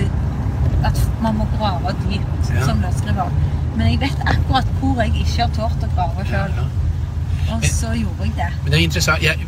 at 0.86 1.02
man 1.22 1.38
må 1.40 1.48
grave 1.58 1.94
dypt 2.06 2.50
Ja. 2.54 2.66
som 2.66 2.82
løsskriver. 2.82 3.30
Men 3.76 3.88
jeg 3.92 4.00
vet 4.00 4.22
akkurat 4.26 4.68
hvor 4.80 5.02
jeg 5.04 5.14
ikke 5.22 5.42
har 5.42 5.54
tort 5.56 5.84
å 5.84 5.90
grave 5.96 6.26
sjøl. 6.30 6.60
Og 7.54 7.66
så 7.70 7.92
gjorde 7.94 8.24
jeg 8.26 8.34
det. 8.36 8.52
Men 8.64 8.72
det 8.72 8.80
er 8.80 8.84
interessant. 8.84 9.24
Jeg, 9.24 9.48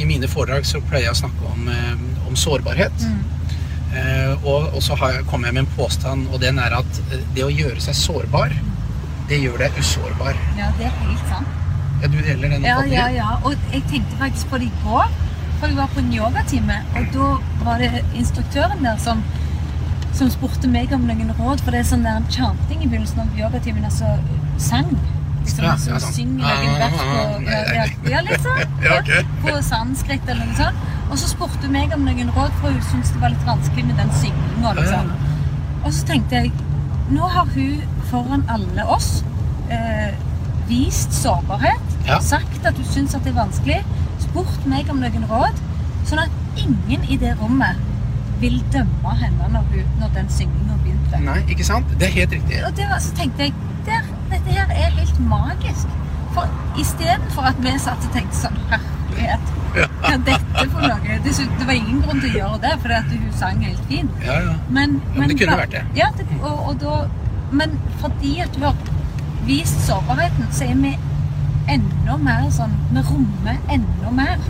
I 0.00 0.04
mine 0.04 0.28
foredrag 0.28 0.66
så 0.66 0.80
pleier 0.80 1.08
jeg 1.10 1.16
å 1.16 1.20
snakke 1.20 1.50
om, 1.52 1.68
eh, 1.68 2.28
om 2.28 2.36
sårbarhet. 2.36 3.02
Mm. 3.02 3.24
Uh, 3.96 4.44
og, 4.44 4.74
og 4.76 4.82
så 4.82 4.96
har 5.00 5.12
jeg, 5.14 5.26
kommer 5.30 5.48
jeg 5.48 5.54
med 5.56 5.62
en 5.62 5.70
påstand, 5.76 6.26
og 6.28 6.40
den 6.42 6.58
er 6.60 6.74
at 6.76 6.98
eh, 7.12 7.22
det 7.36 7.44
å 7.46 7.52
gjøre 7.52 7.80
seg 7.80 7.96
sårbar, 7.96 8.52
det 9.30 9.38
gjør 9.40 9.62
deg 9.62 9.78
usårbar. 9.80 10.36
Ja, 10.58 10.68
det 10.76 10.88
er 10.90 10.98
helt 11.00 11.30
sant. 11.30 11.54
Ja, 12.02 12.10
du 12.12 12.18
deler 12.20 12.52
den 12.52 12.66
Ja, 12.66 12.76
ja, 12.90 13.06
ja. 13.14 13.28
Og 13.44 13.54
jeg 13.72 13.82
tenkte 13.88 14.18
faktisk 14.20 14.50
på 14.52 14.60
det 14.60 14.68
i 14.68 14.82
går. 14.82 15.08
For 15.60 15.66
jeg 15.72 15.76
var 15.78 15.88
på 15.94 16.02
en 16.02 16.12
yogatime, 16.12 16.78
og 16.98 17.06
da 17.14 17.28
var 17.64 17.78
det 17.80 18.02
instruktøren 18.14 18.82
der 18.84 18.98
som, 19.00 19.22
som 20.16 20.28
spurte 20.32 20.68
meg 20.68 20.92
om 20.92 21.06
noen 21.08 21.30
råd. 21.38 21.62
For 21.64 21.72
det 21.72 21.80
er 21.80 21.88
sånn 21.92 22.04
der 22.06 22.24
chanting 22.32 22.82
i 22.84 22.88
begynnelsen 22.90 23.22
av 23.24 23.38
yogatimen, 23.40 23.84
altså 23.88 24.10
sang. 24.60 24.90
Liksom, 25.46 25.62
Ja, 25.64 25.72
ja, 25.78 25.98
sånn. 26.02 26.12
synger 26.12 26.60
noen 26.60 26.78
vers 26.82 26.94
på 26.98 27.18
ja, 27.46 27.58
ja, 27.76 27.82
ja, 28.10 28.20
litt 28.26 28.42
sånn. 28.42 28.62
Ja, 28.84 28.96
ok. 28.98 29.10
På 29.46 29.52
sanskrit 29.62 30.28
eller 30.28 30.48
noe 30.48 30.56
sånt. 30.58 30.86
Og 31.06 31.20
så 31.22 31.28
spurte 31.30 31.68
meg 31.70 31.92
om 31.94 32.02
noen 32.04 32.32
råd, 32.34 32.50
for 32.60 32.74
hun 32.74 32.82
syntes 32.90 33.12
det 33.14 33.20
var 33.22 33.30
litt 33.30 33.44
vanskelig 33.46 33.84
med 33.86 34.00
den 34.02 34.10
synginga. 34.20 34.72
Liksom. 34.80 35.12
Og 35.84 35.92
så 35.94 36.06
tenkte 36.08 36.40
jeg 36.42 36.50
Nå 37.14 37.28
har 37.30 37.46
hun 37.54 37.84
foran 38.10 38.42
alle 38.50 38.82
oss 38.90 39.20
eh, 39.70 40.16
vist 40.66 41.14
sårbarhet. 41.14 41.92
Ja. 42.08 42.18
Sagt 42.20 42.66
at 42.66 42.74
hun 42.80 42.88
syns 42.90 43.14
at 43.14 43.22
det 43.22 43.30
er 43.30 43.36
vanskelig. 43.38 43.76
Spurt 44.24 44.66
meg 44.70 44.90
om 44.92 45.02
noen 45.02 45.28
råd. 45.30 45.60
Sånn 46.06 46.22
at 46.22 46.62
ingen 46.62 47.04
i 47.10 47.18
det 47.20 47.34
rommet 47.40 47.80
vil 48.40 48.58
dømme 48.72 49.14
henne 49.20 49.48
når, 49.52 49.64
hun, 49.72 49.92
når 50.00 50.12
den 50.14 50.28
synginga 50.32 50.76
begynte. 50.84 51.20
Nei, 51.24 51.38
ikke 51.52 51.64
sant? 51.66 51.92
Det 52.00 52.10
er 52.10 52.14
helt 52.20 52.34
riktig. 52.36 52.60
Og 52.68 52.76
det 52.76 52.88
var, 52.90 53.00
så 53.02 53.14
tenkte 53.16 53.48
jeg 53.48 53.54
der, 53.86 54.10
dette 54.30 54.56
her 54.58 54.74
er 54.74 54.92
helt 54.98 55.20
magisk. 55.30 55.94
For 56.36 56.80
istedenfor 56.80 57.48
at 57.48 57.60
vi 57.64 57.72
satt 57.80 58.02
og 58.04 58.12
tenkte 58.12 58.36
sånn 58.36 58.58
Herlighet, 58.68 59.52
hva 59.76 60.10
er 60.10 60.18
dette 60.26 60.64
for 60.72 60.84
noe? 60.84 61.16
Det, 61.24 61.32
det 61.32 61.68
var 61.68 61.78
ingen 61.78 62.02
grunn 62.04 62.20
til 62.20 62.34
å 62.34 62.40
gjøre 62.40 62.58
det, 62.66 62.72
fordi 62.82 62.98
at 62.98 63.14
hun 63.14 63.30
sang 63.40 63.62
helt 63.64 63.86
fint. 63.88 64.18
Ja, 64.26 64.36
ja. 64.44 64.56
Men, 64.68 64.98
men 65.16 65.32
det 65.32 65.38
kunne 65.40 65.56
vært 65.62 65.72
det. 65.72 65.84
Ja, 65.96 66.10
det, 66.18 66.26
og, 66.42 66.60
og 66.70 66.78
da, 66.82 66.98
men 67.56 67.76
fordi 68.02 68.34
at 68.44 68.52
du 68.56 68.66
har 68.66 68.76
vist 69.46 69.80
sårbarheten, 69.86 70.48
så 70.52 70.68
er 70.68 70.80
vi 70.82 70.92
enda 71.68 72.16
mer 72.22 72.48
sånn 72.54 72.74
Vi 72.92 73.02
rommer 73.08 73.58
enda 73.72 74.10
mer. 74.14 74.42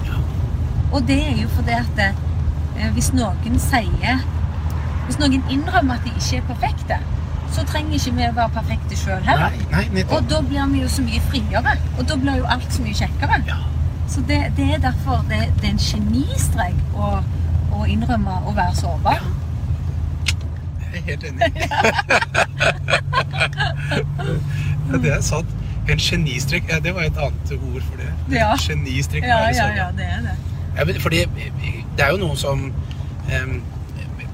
Og 0.93 1.03
det 1.09 1.19
er 1.29 1.43
jo 1.43 1.49
fordi 1.57 1.75
at 1.77 2.03
eh, 2.05 2.91
hvis 2.95 3.13
noen 3.17 3.59
sier 3.63 4.25
Hvis 5.07 5.19
noen 5.21 5.43
innrømmer 5.53 5.95
at 5.99 6.07
de 6.07 6.13
ikke 6.17 6.41
er 6.41 6.49
perfekte, 6.49 6.99
så 7.55 7.63
trenger 7.69 7.95
ikke 7.95 8.13
vi 8.17 8.25
å 8.27 8.35
være 8.35 8.55
perfekte 8.57 8.97
sjøl 8.99 9.23
heller. 9.25 9.55
Nei, 9.71 9.85
nei, 9.95 10.05
Og 10.11 10.27
da 10.31 10.41
blir 10.43 10.67
vi 10.73 10.83
jo 10.83 10.89
så 10.91 11.05
mye 11.07 11.21
friere. 11.31 11.73
Og 11.97 12.03
da 12.11 12.17
blir 12.19 12.41
jo 12.41 12.49
alt 12.57 12.71
så 12.75 12.83
mye 12.83 12.97
kjekkere. 12.99 13.39
Ja. 13.47 13.59
Så 14.11 14.21
det, 14.27 14.41
det 14.57 14.67
er 14.75 14.83
derfor 14.83 15.23
det, 15.31 15.41
det 15.61 15.71
er 15.71 15.75
en 15.77 15.83
genistrek 15.83 16.79
å, 16.95 17.13
å 17.75 17.87
innrømme 17.91 18.35
å 18.51 18.55
være 18.57 18.75
sårbar. 18.81 19.23
Jeg 20.83 20.99
er 20.99 21.03
helt 21.07 21.25
enig. 21.31 21.43
ja, 24.91 25.01
det 25.07 25.15
er 25.15 25.23
sant. 25.25 25.56
En 25.93 25.99
genistrek. 26.03 26.67
Ja, 26.71 26.81
det 26.83 26.95
var 26.95 27.07
et 27.07 27.19
annet 27.19 27.53
ord 27.57 27.83
for 27.87 27.97
det. 28.01 28.11
Ja. 28.35 28.53
Genistrek. 28.59 29.23
Ja, 29.25 29.39
ja, 29.55 29.69
ja, 29.77 29.91
det 29.97 30.07
er 30.17 30.25
det. 30.27 30.37
Ja, 30.77 30.85
men 30.85 31.01
fordi 31.01 31.25
det 31.97 32.05
er 32.05 32.11
jo 32.13 32.19
noe 32.21 32.37
som 32.37 32.67
um, 32.69 33.53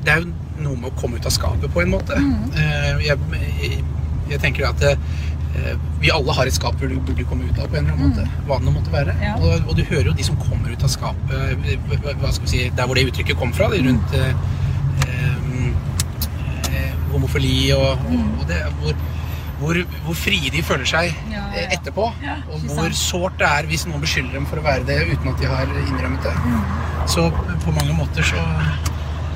Det 0.03 0.11
er 0.11 0.23
jo 0.25 0.33
noe 0.62 0.77
med 0.81 0.88
å 0.88 0.95
komme 0.99 1.21
ut 1.21 1.27
av 1.29 1.35
skapet 1.35 1.71
på 1.75 1.83
en 1.85 1.93
måte. 1.93 2.17
Mm. 2.19 2.49
Uh, 2.57 3.05
jeg, 3.05 3.19
jeg, 3.62 3.85
jeg 4.33 4.41
tenker 4.43 4.67
at 4.71 4.83
uh, 4.83 5.77
vi 6.01 6.11
alle 6.11 6.33
har 6.35 6.49
et 6.49 6.57
skap 6.57 6.75
hvor 6.81 6.88
du 6.91 6.97
burde 7.05 7.25
komme 7.29 7.45
ut 7.47 7.59
av 7.61 7.69
på 7.69 7.77
en 7.79 7.85
eller 7.85 7.95
annen 7.99 8.17
måte. 8.17 8.25
Hva 8.49 8.59
det 8.65 8.73
måtte 8.75 8.93
være. 8.95 9.12
Mm. 9.19 9.23
Ja. 9.29 9.35
Og, 9.38 9.69
og 9.69 9.77
du 9.79 9.85
hører 9.93 10.09
jo 10.11 10.17
de 10.19 10.25
som 10.27 10.41
kommer 10.41 10.73
ut 10.73 10.83
av 10.83 10.91
skapet, 10.91 11.37
eh, 11.69 11.77
hva- 11.93 12.33
skal 12.33 12.47
vi 12.49 12.53
si, 12.55 12.62
der 12.77 12.88
hvor 12.88 12.97
det 12.99 13.05
uttrykket 13.11 13.37
kom 13.38 13.53
fra, 13.55 13.69
det 13.75 13.85
rundt 13.85 14.17
uh, 14.17 14.33
homofili 17.12 17.73
og, 17.77 17.91
og, 18.09 18.21
og 18.41 18.47
det, 18.49 18.61
hvor, 18.81 18.95
hvor, 19.62 19.79
hvor 20.07 20.16
frie 20.18 20.51
de 20.53 20.62
føler 20.66 20.88
seg 20.88 21.11
ja, 21.33 21.38
Ja, 21.38 21.42
ja. 21.57 21.66
etterpå. 21.77 22.09
Og 22.53 22.64
hvor 22.77 22.94
sårt 22.98 23.38
det 23.40 23.48
er 23.48 23.68
hvis 23.70 23.87
noen 23.88 24.03
beskylder 24.05 24.37
dem 24.38 24.48
for 24.51 24.61
å 24.61 24.64
være 24.66 24.87
det 24.88 24.98
uten 25.12 25.33
at 25.33 25.40
de 25.42 25.51
har 25.51 25.70
innrømmet 25.87 26.27
det. 26.27 26.35
Mm. 26.44 27.07
Så 27.14 27.29
på 27.64 27.75
mange 27.79 27.94
måter 27.98 28.27
så 28.27 28.42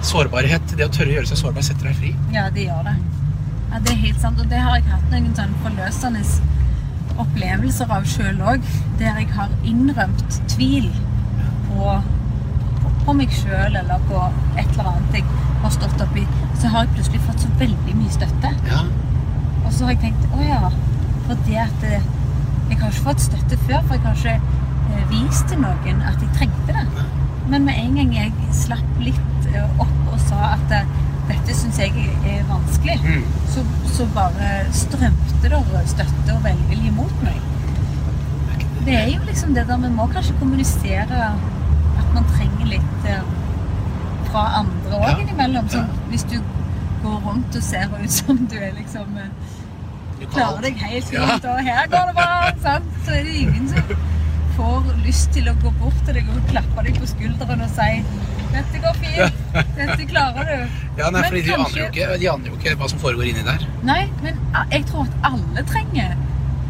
Sårbarhet, 0.06 0.74
det 0.78 0.84
å 0.86 0.90
tørre 0.92 1.08
å 1.08 1.14
gjøre 1.16 1.28
seg 1.32 1.38
sårbar, 1.40 1.64
setter 1.66 1.88
deg 1.88 1.96
fri. 1.98 2.10
Ja, 2.34 2.44
det 2.54 2.66
gjør 2.68 2.84
det. 2.86 2.92
Ja, 3.72 3.80
det 3.82 3.94
er 3.94 4.02
helt 4.04 4.20
sant. 4.22 4.38
Og 4.42 4.50
det 4.52 4.60
har 4.62 4.76
jeg 4.78 4.84
hatt 4.92 5.08
noen 5.10 5.32
sånn 5.34 5.56
forløsende 5.64 6.20
opplevelser 7.24 7.90
av 7.96 8.06
sjøl 8.06 8.38
òg. 8.52 8.68
Der 9.00 9.18
jeg 9.18 9.32
har 9.34 9.50
innrømt 9.66 10.36
tvil 10.52 10.86
på, 11.66 11.96
på, 12.84 12.92
på 13.06 13.16
meg 13.18 13.34
sjøl 13.34 13.80
eller 13.80 14.04
på 14.06 14.20
et 14.60 14.68
eller 14.76 14.92
annet 14.92 15.18
jeg 15.18 15.26
har 15.64 15.74
stått 15.74 16.04
oppi. 16.06 16.26
Så 16.60 16.70
har 16.70 16.86
jeg 16.86 16.94
plutselig 16.98 17.24
fått 17.26 17.42
så 17.42 17.50
veldig 17.64 17.96
mye 17.98 18.14
støtte. 18.14 18.52
Ja, 18.70 18.84
Og 19.66 19.72
så 19.74 19.84
har 19.84 19.94
jeg 19.96 20.00
tenkt 20.06 20.34
å 20.36 20.42
ja, 20.46 20.70
fordi 21.26 21.56
at 21.60 21.86
eh, 21.86 22.04
jeg 22.70 22.78
har 22.80 22.90
ikke 22.92 23.04
fått 23.08 23.24
støtte 23.26 23.58
før, 23.66 23.82
for 23.86 23.94
jeg 23.96 24.04
har 24.04 24.20
ikke 24.20 24.36
eh, 24.94 25.06
vist 25.10 25.46
til 25.50 25.60
noen 25.62 26.02
at 26.06 26.22
jeg 26.22 26.30
trengte 26.38 26.76
det. 26.76 27.06
Men 27.50 27.66
med 27.68 27.78
en 27.78 27.98
gang 28.00 28.14
jeg 28.14 28.32
slapp 28.54 29.02
litt 29.02 29.50
eh, 29.52 29.82
opp 29.82 30.12
og 30.12 30.22
sa 30.28 30.52
at 30.56 30.72
dette 31.26 31.54
syns 31.58 31.78
jeg 31.82 31.92
er 32.30 32.44
vanskelig, 32.50 32.96
Mm. 33.02 33.22
så, 33.50 33.62
så 33.90 34.06
bare 34.14 34.50
strømte 34.74 35.50
det 35.50 35.82
støtte 35.90 36.34
og 36.36 36.44
velvilje 36.44 36.92
mot 36.94 37.22
meg. 37.26 37.40
Det 38.86 38.94
er 38.94 39.08
jo 39.10 39.24
liksom 39.26 39.54
det 39.56 39.64
der 39.66 39.80
vi 39.82 39.90
må 39.90 40.06
kanskje 40.12 40.36
kommunisere 40.38 41.24
at 41.98 42.12
man 42.14 42.26
trenger 42.30 42.68
litt 42.70 43.08
fra 44.30 44.44
andre 44.60 45.00
òg 45.00 45.08
Ja. 45.08 45.16
innimellom. 45.24 45.66
Sånn, 45.72 45.90
Hvis 46.12 46.22
du 46.30 46.36
går 47.02 47.18
rundt 47.26 47.56
og 47.58 47.62
ser 47.62 47.90
ut 47.98 48.10
som 48.14 48.38
du 48.46 48.54
er 48.58 48.72
liksom 48.78 49.18
klarer 50.32 50.62
deg 50.62 50.76
helt 50.80 51.04
fint, 51.10 51.44
Ja. 51.44 51.52
og 51.52 51.64
her 51.64 51.86
går 51.92 52.06
det 52.10 52.14
bra, 52.14 52.50
sant? 52.66 52.84
så 53.06 53.10
er 53.18 53.22
det 53.28 53.34
ingen 53.42 53.68
som 53.68 53.82
får 54.56 54.86
lyst 55.04 55.32
til 55.36 55.48
å 55.50 55.54
gå 55.60 55.70
bort 55.80 55.98
til 56.06 56.14
deg 56.16 56.28
og 56.32 56.46
klappe 56.50 56.84
deg 56.86 56.96
på 57.00 57.06
skulderen 57.10 57.60
og 57.66 57.68
si 57.76 58.02
'Dette 58.56 58.78
går 58.80 58.94
fint. 59.02 59.40
Dette 59.76 60.04
klarer 60.08 60.46
du'. 60.48 60.68
Ja, 60.98 61.10
nei, 61.10 61.20
Men 61.20 61.24
fordi 61.28 61.42
de 61.42 61.50
kanskje- 61.52 62.18
de 62.20 62.28
aner 62.30 62.46
jo 62.48 62.54
ikke 62.56 62.76
hva 62.80 62.88
som 62.88 62.98
foregår 62.98 63.26
inni 63.28 63.42
der. 63.44 63.66
Nei, 63.84 64.06
men 64.22 64.38
jeg 64.72 64.86
tror 64.86 65.02
at 65.04 65.16
alle 65.32 65.64
trenger 65.68 66.14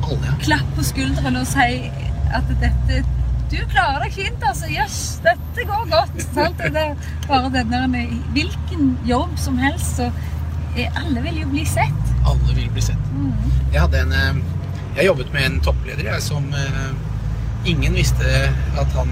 Alle, 0.02 0.26
ja. 0.26 0.32
klapp 0.42 0.72
på 0.76 0.82
skulderen 0.82 1.36
og 1.36 1.46
si 1.46 1.90
at 2.34 2.48
dette 2.60 3.04
Du 3.50 3.56
klarer 3.70 4.02
deg 4.02 4.12
fint, 4.12 4.42
altså. 4.42 4.66
Jøss, 4.66 5.20
dette 5.22 5.66
går 5.68 5.84
godt. 5.92 6.16
Sant? 6.34 6.58
Det 6.58 6.74
er 6.82 6.96
bare 7.28 7.50
den 7.54 7.70
der 7.70 7.86
Hvilken 8.34 8.98
jobb 9.06 9.38
som 9.38 9.58
helst, 9.58 9.96
så 10.00 10.10
alle 10.96 11.22
vil 11.22 11.38
jo 11.44 11.46
bli 11.52 11.64
sett. 11.64 12.05
Alle 12.26 12.54
vil 12.54 12.70
bli 12.74 12.84
sett. 12.84 13.10
Mm. 13.14 13.32
Jeg 13.72 13.80
hadde 13.80 14.04
en 14.04 14.14
eh, 14.16 14.40
Jeg 14.96 15.10
jobbet 15.10 15.32
med 15.34 15.44
en 15.50 15.60
toppleder 15.60 16.08
jeg, 16.08 16.22
som 16.24 16.46
eh, 16.56 16.92
ingen 17.68 17.96
visste 17.98 18.30
at 18.80 18.92
han, 18.96 19.10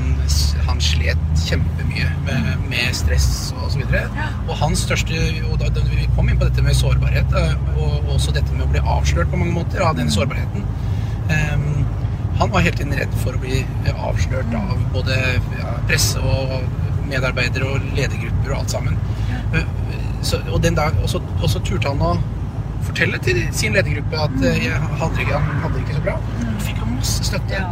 han 0.69 0.81
slet 0.81 1.43
kjempemye 1.45 2.07
med, 2.25 2.47
med 2.71 2.95
stress 2.97 3.53
og 3.59 3.67
så 3.73 3.83
videre. 3.83 4.29
Og 4.47 4.55
hans 4.63 4.87
største 4.87 5.19
og 5.51 5.59
da, 5.61 5.69
Vi 5.91 6.07
kom 6.17 6.31
inn 6.31 6.39
på 6.41 6.49
dette 6.49 6.65
med 6.65 6.79
sårbarhet, 6.79 7.35
eh, 7.41 7.75
og 7.75 8.15
også 8.17 8.33
dette 8.37 8.55
med 8.55 8.67
å 8.67 8.71
bli 8.73 8.81
avslørt 8.81 9.33
på 9.33 9.41
mange 9.41 9.57
måter 9.59 9.85
av 9.85 9.99
den 9.99 10.13
sårbarheten. 10.15 10.65
Ehm, 11.35 11.85
han 12.39 12.51
var 12.51 12.65
helt 12.65 12.81
tiden 12.81 12.97
redd 12.97 13.13
for 13.21 13.37
å 13.37 13.43
bli 13.43 13.61
avslørt 13.93 14.57
av 14.59 14.81
både 14.95 15.19
presse 15.89 16.19
og 16.19 16.65
medarbeidere 17.07 17.69
og 17.69 17.85
ledergrupper 17.95 18.51
og 18.55 18.63
alt 18.63 18.75
sammen. 18.75 18.97
Så, 20.25 20.41
og, 20.49 20.59
den 20.65 20.75
dag, 20.75 20.97
og, 21.03 21.09
så, 21.13 21.21
og 21.43 21.51
så 21.53 21.61
turte 21.63 21.93
han 21.93 22.03
å 22.03 22.15
fortelle 22.87 23.19
til 23.25 23.41
sin 23.53 23.73
ledergruppe 23.77 24.17
at 24.27 24.35
eh, 24.45 24.65
jeg 24.67 24.81
hadde, 25.01 25.21
ikke- 25.25 25.41
hadde 25.65 25.79
ikke 25.85 25.95
så 25.99 26.03
bra. 26.09 26.17
Han 26.45 26.59
fikk 26.67 26.81
jo 26.83 26.91
masse 26.95 27.25
støtte. 27.31 27.55
Ja. 27.59 27.69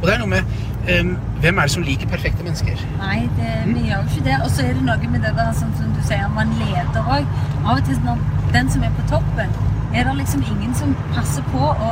Og 0.00 0.06
det 0.08 0.14
er 0.14 0.18
noe 0.20 0.28
med 0.28 0.42
um, 1.00 1.12
Hvem 1.40 1.58
er 1.58 1.62
det 1.68 1.72
som 1.72 1.82
liker 1.86 2.08
perfekte 2.08 2.44
mennesker? 2.44 2.80
Nei, 3.00 3.20
det, 3.38 3.52
vi 3.70 3.86
gjør 3.88 4.02
jo 4.02 4.08
ikke 4.10 4.24
det. 4.28 4.34
Og 4.44 4.50
så 4.52 4.64
er 4.66 4.74
det 4.76 4.82
noe 4.84 5.10
med 5.14 5.22
det 5.24 5.32
der, 5.38 5.52
sånn 5.56 5.72
som 5.78 5.92
du 5.96 6.00
sier, 6.08 6.26
man 6.34 6.52
leder 6.60 7.08
òg. 7.16 7.30
Av 7.64 7.78
og 7.78 7.84
til 7.88 8.00
når 8.04 8.20
den 8.56 8.68
som 8.74 8.84
er 8.84 8.92
på 8.98 9.06
toppen, 9.12 9.54
er 9.94 10.04
det 10.08 10.14
liksom 10.18 10.44
ingen 10.50 10.74
som 10.76 10.92
passer 11.14 11.44
på 11.52 11.60
å, 11.72 11.90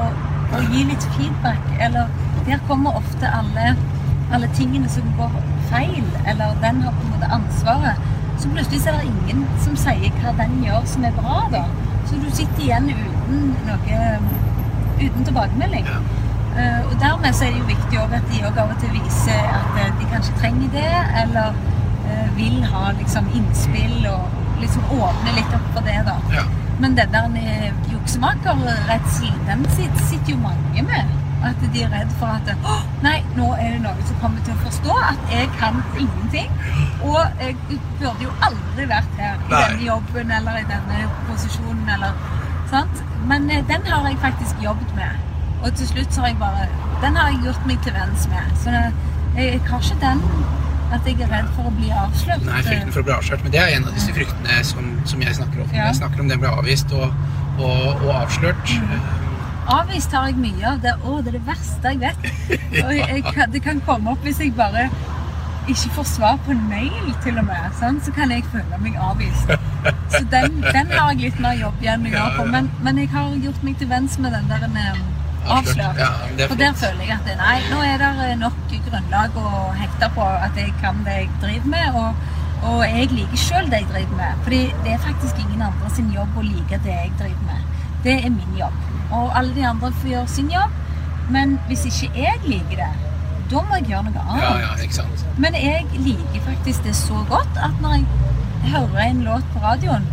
å 0.53 0.63
gi 0.73 0.85
litt 0.91 1.07
feedback. 1.17 1.63
Eller 1.81 2.09
der 2.49 2.61
kommer 2.69 2.99
ofte 3.01 3.29
alle, 3.33 3.75
alle 4.35 4.49
tingene 4.59 4.89
som 4.93 5.07
går 5.21 5.37
feil, 5.71 6.05
eller 6.29 6.57
den 6.65 6.83
har 6.85 6.93
på 6.99 7.07
en 7.07 7.15
måte 7.17 7.31
ansvaret. 7.39 8.09
Så 8.43 8.49
plutselig 8.51 8.83
er 8.91 8.99
det 8.99 9.09
ingen 9.13 9.45
som 9.65 9.77
sier 9.79 10.13
hva 10.23 10.33
den 10.41 10.59
gjør 10.67 10.85
som 10.91 11.05
er 11.09 11.15
bra, 11.17 11.43
da. 11.53 11.65
Så 12.09 12.19
du 12.23 12.29
sitter 12.31 12.62
igjen 12.67 12.91
uten 12.93 13.47
noe 13.67 14.01
uten 15.03 15.25
tilbakemelding. 15.25 15.87
Ja. 15.87 16.01
Uh, 16.53 16.81
og 16.91 16.97
dermed 17.01 17.33
så 17.33 17.47
er 17.47 17.55
det 17.55 17.62
jo 17.62 17.69
viktig 17.71 18.01
at 18.03 18.27
de 18.29 18.43
òg 18.45 18.59
av 18.61 18.73
og 18.75 18.81
til 18.83 18.91
viser 18.93 19.47
at 19.57 19.79
eh, 19.81 19.93
de 19.97 20.09
kanskje 20.11 20.35
trenger 20.41 20.69
det, 20.75 20.91
eller 21.23 21.55
uh, 22.05 22.27
vil 22.37 22.59
ha 22.69 22.91
liksom 22.99 23.31
innspill 23.38 24.05
og 24.11 24.61
liksom 24.61 24.85
åpne 24.99 25.33
litt 25.38 25.57
opp 25.57 25.71
for 25.73 25.88
det, 25.88 25.97
da. 26.09 26.19
Ja. 26.35 26.45
Men 26.83 26.99
den 26.99 27.15
der 27.15 27.73
juksemakerredselen, 27.93 29.41
den 29.49 29.65
sitter 29.73 30.35
jo 30.35 30.38
mange 30.45 30.85
med. 30.85 31.22
At 31.43 31.65
de 31.75 31.83
er 31.83 31.91
redd 31.91 32.13
for 32.21 32.31
at 32.31 32.51
Å, 32.53 32.77
nei, 33.03 33.17
nå 33.37 33.49
er 33.57 33.75
det 33.75 33.81
noen 33.83 34.05
som 34.07 34.19
kommer 34.23 34.45
til 34.47 34.55
å 34.55 34.63
forstå 34.63 34.99
at 35.09 35.33
jeg 35.33 35.51
kan 35.59 35.81
ingenting. 35.99 36.53
Og 37.03 37.19
jeg 37.41 37.57
burde 37.99 38.29
jo 38.29 38.33
aldri 38.47 38.87
vært 38.91 39.19
her 39.19 39.35
i 39.35 39.51
Nei. 39.51 39.63
denne 39.65 39.87
jobben 39.89 40.33
eller 40.39 40.63
i 40.63 40.65
denne 40.71 41.05
posisjonen 41.27 41.93
eller 41.97 42.17
sant? 42.71 43.05
Men 43.27 43.51
eh, 43.51 43.65
den 43.69 43.87
har 43.91 44.09
jeg 44.09 44.19
faktisk 44.23 44.63
jobbet 44.63 44.95
med. 44.99 45.29
Og 45.63 45.75
til 45.79 45.89
slutt 45.93 46.15
så 46.15 46.25
har 46.25 46.33
jeg 46.33 46.41
bare 46.41 46.67
Den 47.03 47.17
har 47.17 47.29
jeg 47.31 47.45
gjort 47.45 47.67
meg 47.67 47.83
til 47.83 47.95
venns 47.95 48.29
med. 48.31 48.55
Så 48.63 48.75
jeg, 48.75 48.93
jeg 49.37 49.63
har 49.67 49.83
ikke 49.83 50.01
den 50.03 50.23
at 50.93 51.07
jeg 51.09 51.25
er 51.25 51.31
redd 51.33 51.49
for 51.57 51.71
å 51.71 51.73
bli 51.75 51.89
avslørt. 51.97 52.45
Nei, 52.47 52.61
frykten 52.67 52.93
for 52.93 53.03
å 53.03 53.07
bli 53.09 53.15
avslørt. 53.17 53.45
Men 53.47 53.55
det 53.55 53.61
er 53.63 53.77
en 53.79 53.89
av 53.89 53.95
disse 53.97 54.13
fryktene 54.15 54.59
som, 54.69 54.91
som 55.09 55.25
jeg 55.25 55.39
snakker 55.39 55.65
om. 55.65 55.73
Ja. 55.73 55.89
Jeg 55.89 55.99
snakker 56.03 56.23
om 56.25 56.29
den 56.29 56.43
blir 56.43 56.53
avvist 56.53 56.93
og, 56.97 57.15
og, 57.57 58.03
og 58.05 58.11
avslørt. 58.19 58.75
Mm. 58.77 59.22
Avvist 59.73 60.13
har 60.13 60.29
jeg 60.29 60.37
mye 60.41 60.67
av. 60.69 60.83
Det, 60.85 60.93
å, 61.07 61.19
det 61.25 61.33
er 61.33 61.39
det 61.39 61.47
verste 61.47 61.95
jeg 61.95 62.03
vet. 62.03 62.29
Og 62.83 62.93
jeg, 62.97 63.23
jeg, 63.25 63.49
det 63.55 63.63
kan 63.65 63.81
komme 63.87 64.13
opp 64.13 64.27
hvis 64.27 64.43
jeg 64.43 64.53
bare 64.59 64.89
ikke 65.71 65.93
får 65.95 66.07
svar 66.11 66.39
på 66.45 66.51
en 66.51 66.63
mail, 66.69 67.13
til 67.25 67.39
og 67.39 67.47
med. 67.47 67.69
Sånn, 67.79 68.01
Så 68.03 68.13
kan 68.17 68.33
jeg 68.35 68.45
føle 68.53 68.79
meg 68.83 68.99
avvist. 68.99 69.53
Så 70.13 70.23
den, 70.33 70.61
den 70.65 70.91
har 70.93 71.13
jeg 71.13 71.21
litt 71.29 71.41
mer 71.43 71.57
jobb 71.59 71.85
igjen 71.85 72.07
å 72.07 72.13
gjøre 72.13 72.33
på. 72.39 72.47
Men, 72.51 72.71
men 72.83 72.99
jeg 72.99 73.11
har 73.15 73.33
gjort 73.47 73.67
meg 73.67 73.79
til 73.79 73.91
venns 73.93 74.19
med 74.23 74.35
den 74.35 74.51
der 74.51 74.67
med, 74.75 75.03
avslørt. 75.47 75.99
Ja, 76.03 76.11
er 76.37 76.51
For 76.51 76.59
der 76.59 76.77
føler 76.79 77.07
jeg 77.07 77.17
at 77.17 77.27
det, 77.31 77.39
nei, 77.41 77.57
nå 77.71 77.81
er 77.87 78.03
det 78.03 78.37
nok 78.43 78.61
grunnlag 78.91 79.39
å 79.39 79.49
hekte 79.79 80.11
på 80.17 80.27
at 80.27 80.59
jeg 80.59 80.75
kan 80.83 81.03
det 81.07 81.19
jeg 81.23 81.31
driver 81.43 81.75
med. 81.77 82.01
Og, 82.03 82.31
og 82.73 82.83
jeg 82.87 83.11
liker 83.15 83.45
sjøl 83.47 83.71
det 83.73 83.85
jeg 83.85 83.91
driver 83.95 84.19
med. 84.21 84.43
Fordi 84.47 84.63
det 84.85 84.97
er 84.97 85.05
faktisk 85.07 85.45
ingen 85.47 85.63
andre 85.71 85.95
sin 85.95 86.11
jobb 86.15 86.37
å 86.37 86.47
like 86.47 86.83
det 86.85 86.99
jeg 86.99 87.15
driver 87.23 87.47
med. 87.53 87.71
Det 88.03 88.19
er 88.19 88.35
min 88.35 88.59
jobb. 88.59 88.92
Og 89.12 89.38
alle 89.38 89.55
de 89.55 89.66
andre 89.68 89.92
får 90.01 90.09
gjøre 90.14 90.29
sin 90.29 90.51
jobb. 90.53 90.79
Men 91.31 91.59
hvis 91.68 91.85
ikke 91.88 92.11
jeg 92.16 92.40
liker 92.44 92.77
det, 92.83 92.92
da 93.53 93.61
må 93.68 93.79
jeg 93.79 93.90
gjøre 93.92 94.09
noe 94.09 94.25
annet. 94.25 94.44
Ja, 94.44 94.53
ja, 94.64 94.72
ikke 94.83 94.94
sant. 94.94 95.25
Men 95.38 95.57
jeg 95.59 95.87
liker 95.92 96.44
faktisk 96.46 96.85
det 96.85 96.96
så 96.96 97.25
godt 97.29 97.61
at 97.66 97.81
når 97.85 97.98
jeg 97.98 98.72
hører 98.72 99.03
en 99.05 99.22
låt 99.27 99.46
på 99.53 99.62
radioen 99.64 100.07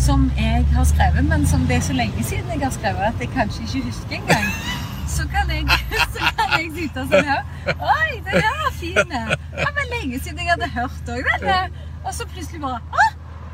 som 0.00 0.30
jeg 0.38 0.66
har 0.74 0.84
skrevet, 0.84 1.24
men 1.24 1.46
som 1.46 1.66
det 1.68 1.76
er 1.76 1.84
så 1.88 1.92
lenge 1.92 2.24
siden 2.24 2.48
jeg 2.50 2.62
har 2.62 2.72
skrevet 2.74 3.04
at 3.10 3.20
jeg 3.20 3.28
kanskje 3.36 3.62
ikke 3.62 3.86
husker 3.86 4.16
engang, 4.18 4.48
så 5.16 5.28
kan 5.34 5.50
jeg, 5.50 5.66
så 6.14 6.32
kan 6.38 6.56
jeg 6.58 6.72
sitte 6.78 7.04
sånn 7.12 7.28
her 7.28 7.42
Oi, 7.76 8.08
den 8.24 8.34
her 8.40 8.56
var 8.64 8.72
fin! 8.80 9.14
Det 9.52 9.68
var 9.78 9.90
lenge 9.92 10.18
siden 10.24 10.42
jeg 10.42 10.50
hadde 10.50 10.70
hørt 10.74 11.12
òg 11.14 11.28
denne. 11.36 11.60
Og 12.02 12.14
så 12.16 12.26
plutselig 12.32 12.62
bare 12.64 12.80
Å, 12.90 13.08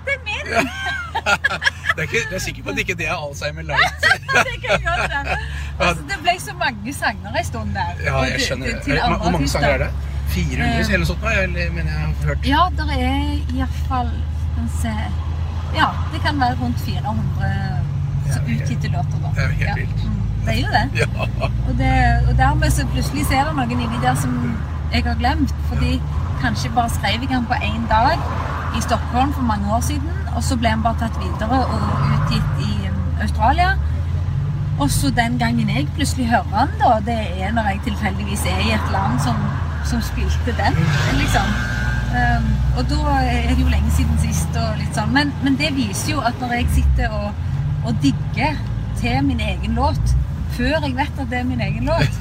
det 0.06 0.16
er 0.16 0.24
min! 0.30 0.46
Det 1.98 2.04
er, 2.04 2.10
ikke, 2.14 2.28
du 2.30 2.34
er 2.38 2.42
sikker 2.44 2.62
på 2.62 2.70
at 2.70 2.78
ikke 2.78 2.94
det 2.94 3.06
er 3.10 3.14
Alzheimer 3.18 3.64
light? 3.66 4.04
Det 4.48 4.56
kan 4.62 4.84
godt 4.84 5.10
være. 5.10 5.38
Altså, 5.80 6.02
det 6.10 6.18
ble 6.22 6.34
så 6.40 6.52
mange 6.60 6.92
sanger 6.94 7.38
en 7.40 7.44
stund 7.44 7.72
der. 7.74 7.90
Ja, 8.04 8.20
jeg 8.28 8.40
skjønner 8.44 8.78
til 8.84 8.92
det. 8.92 9.02
Hvor 9.22 9.30
mange 9.34 9.48
sanger 9.48 9.68
er 9.68 9.78
det? 9.78 9.88
400 10.28 10.68
Eh. 10.68 10.78
eller 10.78 10.98
noe 10.98 11.08
sånt? 11.08 11.24
Eller, 11.42 11.72
mener 11.74 11.90
jeg 11.90 12.00
har 12.00 12.28
hørt. 12.28 12.46
Ja, 12.46 12.62
det 12.78 12.86
er 12.98 13.56
iallfall 13.56 14.10
Ja, 15.74 15.88
det 16.12 16.20
kan 16.26 16.40
være 16.40 16.56
rundt 16.62 16.80
400 16.80 17.50
så 18.32 18.40
utgitte 18.52 18.88
låter, 18.94 19.18
da. 19.24 19.28
det 19.34 19.42
er 19.42 19.48
jo 19.48 19.56
helt 19.64 19.76
vilt. 19.80 20.04
Mm, 20.04 20.22
det 20.46 20.54
er 20.54 20.60
jo 20.60 20.70
det. 20.76 20.86
Ja. 21.00 21.06
Og, 21.68 21.74
det. 21.78 21.92
og 22.28 22.38
dermed 22.38 22.70
så 22.70 22.86
plutselig 22.92 23.26
så 23.26 23.34
er 23.40 23.44
det 23.48 23.56
noen 23.58 23.70
inni 23.80 24.00
der 24.02 24.14
som 24.22 24.38
jeg 24.92 25.02
har 25.04 25.18
glemt. 25.20 25.54
Fordi 25.72 25.98
kanskje 26.42 26.70
bare 26.78 26.90
skrev 26.90 27.20
jeg 27.26 27.28
den 27.34 27.46
på 27.50 27.58
én 27.72 27.84
dag 27.90 28.18
i 28.78 28.80
Stockholm 28.86 29.32
for 29.32 29.42
mange 29.42 29.74
år 29.74 29.80
siden. 29.80 30.17
Og 30.36 30.42
så 30.44 30.56
ble 30.56 30.72
han 30.72 30.82
bare 30.82 31.00
tatt 31.04 31.18
videre 31.22 31.60
og 31.64 31.86
utgitt 32.14 32.64
i 32.64 32.88
um, 32.90 33.00
Australia. 33.24 33.74
Og 34.78 34.90
så 34.90 35.10
den 35.10 35.38
gangen 35.38 35.70
jeg 35.70 35.88
plutselig 35.94 36.28
hører 36.30 36.54
han, 36.54 36.74
da, 36.78 36.92
det 37.06 37.18
er 37.42 37.52
når 37.52 37.72
jeg 37.72 37.80
tilfeldigvis 37.88 38.44
er 38.46 38.60
i 38.66 38.74
et 38.76 38.92
land 38.94 39.18
som, 39.24 39.40
som 39.90 40.02
spilte 40.06 40.54
den, 40.60 40.78
liksom. 41.18 41.50
Um, 42.08 42.46
og 42.78 42.86
da 42.90 43.16
er 43.20 43.50
det 43.50 43.58
jo 43.60 43.68
lenge 43.68 43.90
siden 43.96 44.20
sist 44.22 44.54
og 44.56 44.78
litt 44.78 44.94
sånn. 44.96 45.10
Men, 45.12 45.32
men 45.42 45.58
det 45.60 45.74
viser 45.76 46.14
jo 46.14 46.22
at 46.24 46.38
når 46.40 46.54
jeg 46.60 46.68
sitter 46.78 47.12
og, 47.12 47.34
og 47.84 47.98
digger 48.04 48.56
til 49.00 49.18
min 49.26 49.42
egen 49.44 49.76
låt, 49.76 50.14
før 50.56 50.78
jeg 50.86 50.94
vet 50.96 51.20
at 51.20 51.28
det 51.30 51.38
er 51.38 51.44
min 51.44 51.60
egen 51.60 51.90
låt, 51.90 52.14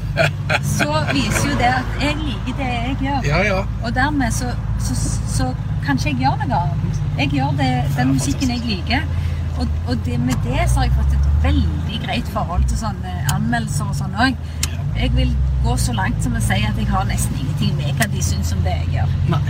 så 0.78 1.00
viser 1.14 1.52
jo 1.52 1.56
det 1.62 1.70
at 1.72 1.96
jeg 2.02 2.18
liker 2.20 2.58
det 2.58 2.68
jeg 2.74 2.98
gjør. 3.06 3.30
ja, 3.30 3.40
ja. 3.48 3.62
Og 3.84 3.96
dermed 3.96 4.32
så, 4.32 4.52
så, 4.80 4.98
så 5.28 5.54
kan 5.88 5.98
ikke 6.00 6.10
jeg 6.12 6.20
gjør 6.26 6.44
noe 6.44 6.62
annet. 6.68 7.02
Jeg 7.18 7.30
gjør 7.34 7.56
det, 7.58 7.72
den 7.98 8.14
musikken 8.14 8.52
jeg 8.54 8.62
liker. 8.68 9.08
Og, 9.58 9.68
og 9.90 10.04
det, 10.06 10.20
med 10.22 10.38
det 10.46 10.68
så 10.70 10.84
har 10.84 10.90
jeg 10.90 10.98
fått 11.00 11.14
et 11.18 11.30
veldig 11.44 12.00
greit 12.06 12.28
forhold 12.34 12.66
til 12.70 12.78
sånne 12.84 13.14
anmeldelser 13.34 13.90
og 13.90 13.96
sånn 13.98 14.18
òg. 14.28 14.38
Jeg 14.98 15.12
vil 15.16 15.32
gå 15.64 15.74
så 15.82 15.94
langt 15.98 16.22
som 16.26 16.36
å 16.38 16.42
si 16.42 16.60
at 16.66 16.78
jeg 16.78 16.88
har 16.92 17.06
nesten 17.10 17.40
ingenting 17.42 17.74
med 17.80 17.98
hva 18.00 18.08
de 18.14 18.22
syns 18.26 18.52
om 18.54 18.62
det 18.66 18.76
jeg 18.84 18.92
gjør. 19.00 19.16
Nei. 19.34 19.42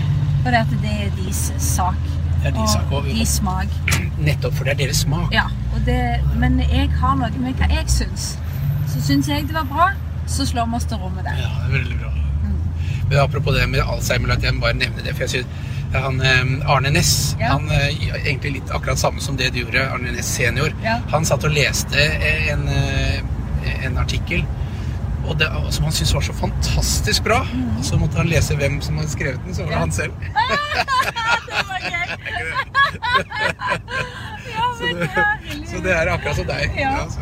For 0.43 0.55
det, 0.55 0.61
at 0.63 0.73
det 0.83 0.93
er 1.07 1.11
deres 1.17 1.41
sak. 1.63 1.99
Det 2.37 2.51
er 2.51 2.55
deres 2.55 2.73
sak, 2.77 2.91
og- 2.91 2.97
og 3.01 3.09
deres 3.11 3.35
smak. 3.41 3.67
Nettopp, 4.17 4.53
for 4.53 4.63
det 4.63 4.73
er 4.73 4.81
deres 4.85 5.01
smak. 5.03 5.31
Ja, 5.33 5.45
og 5.75 5.81
det, 5.85 5.99
men 6.39 6.59
jeg 6.59 6.89
har 7.01 7.15
noe 7.19 7.31
med 7.43 7.55
hva 7.59 7.67
jeg 7.73 7.89
syns. 7.91 8.37
Så 8.87 9.01
syns 9.09 9.27
jeg 9.27 9.47
det 9.47 9.53
var 9.55 9.63
bra, 9.71 9.89
så 10.27 10.45
slår 10.47 10.69
vi 10.69 10.75
oss 10.79 10.85
til 10.85 10.97
ro 10.97 11.09
med 11.09 11.23
det. 11.27 11.35
Ja, 11.39 11.49
det 11.49 11.67
er 11.67 11.73
veldig 11.79 11.99
bra. 11.99 12.11
Mm. 12.43 12.59
Men 13.09 13.17
apropos 13.19 13.53
det 13.59 13.69
med 13.69 13.79
Alzheimer, 13.83 14.33
at 14.37 14.43
jeg 14.43 14.59
bare 14.61 14.73
nevne 14.73 15.03
det. 15.03 15.13
For 15.15 15.23
jeg 15.27 15.29
synes 15.29 15.45
han, 16.03 16.21
eh, 16.21 16.69
Arne 16.69 16.89
Næss, 16.91 17.35
Ja. 17.39 17.47
han 17.55 17.69
eh, 17.71 17.87
egentlig 18.25 18.53
litt 18.53 18.71
akkurat 18.71 18.97
samme 18.99 19.21
som 19.21 19.35
det 19.37 19.51
du 19.53 19.59
gjorde, 19.63 19.83
Arne 19.91 20.11
Næss 20.11 20.25
senior. 20.37 20.73
Ja. 20.83 20.99
Han 21.11 21.25
satt 21.25 21.43
og 21.43 21.51
leste 21.51 21.97
en, 22.51 22.67
eh, 22.69 23.21
en 23.85 23.97
artikkel 23.97 24.45
og 25.27 25.37
det, 25.41 25.47
som 25.75 25.83
han 25.83 25.91
syntes 25.93 26.13
var 26.13 26.21
så 26.23 26.33
fantastisk 26.33 27.23
bra. 27.23 27.41
Mm. 27.53 27.77
Og 27.77 27.83
så 27.85 27.97
måtte 27.99 28.17
han 28.17 28.27
lese 28.31 28.55
hvem 28.55 28.77
som 28.81 28.97
hadde 28.97 29.09
skrevet 29.11 29.43
den, 29.45 29.53
så 29.55 29.61
var 29.63 29.69
det 29.69 29.73
Ja. 29.75 29.79
han 29.79 29.91
selv. 29.91 30.13
Det 31.47 31.63
var 31.67 31.79
gøy! 31.83 32.07
Ja, 34.57 34.63
men 34.79 34.95
det 34.99 35.69
Så 35.69 35.79
det 35.83 35.91
er 35.93 36.07
akkurat 36.13 36.35
som 36.35 36.47
deg. 36.47 36.71
Ja. 36.79 37.05
så. 37.09 37.19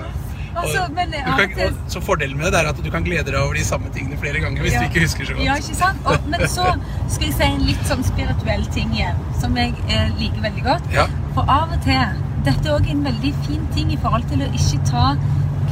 Altså, 0.56 0.82
Og 0.86 0.92
men 0.96 1.12
du 1.12 1.32
kan, 1.38 1.64
og 1.68 1.92
så 1.92 2.00
fordelen 2.02 2.38
med 2.38 2.52
det 2.54 2.60
er 2.62 2.70
at 2.70 2.78
du 2.84 2.90
kan 2.92 3.04
glede 3.04 3.26
deg 3.28 3.36
over 3.42 3.54
de 3.60 3.64
samme 3.68 3.90
tingene 3.94 4.18
flere 4.18 4.40
ganger 4.40 4.62
hvis 4.64 4.74
Ja. 4.74 4.80
du 4.80 4.86
ikke 4.90 5.02
husker 5.04 5.26
så 5.26 5.34
godt. 5.34 5.46
Ja, 5.46 5.56
ikke 5.60 5.76
sant? 5.76 6.06
Og, 6.06 6.30
men 6.32 6.46
så 6.48 6.68
skal 7.08 7.28
jeg 7.28 7.34
si 7.36 7.44
en 7.50 7.66
litt 7.68 7.84
sånn 7.90 8.04
spirituell 8.08 8.66
ting 8.76 8.94
igjen, 8.96 9.20
som 9.42 9.58
jeg 9.60 9.74
eh, 9.90 10.10
liker 10.20 10.42
veldig 10.48 10.64
godt. 10.64 10.88
Ja. 10.96 11.08
For 11.36 11.44
av 11.50 11.76
og 11.76 11.82
til 11.84 12.22
Dette 12.46 12.70
er 12.70 12.76
òg 12.78 12.88
en 12.92 13.00
veldig 13.04 13.34
fin 13.48 13.64
ting 13.74 13.92
i 13.92 13.98
forhold 13.98 14.24
til 14.30 14.44
å 14.46 14.48
ikke 14.54 14.80
ta 14.86 15.06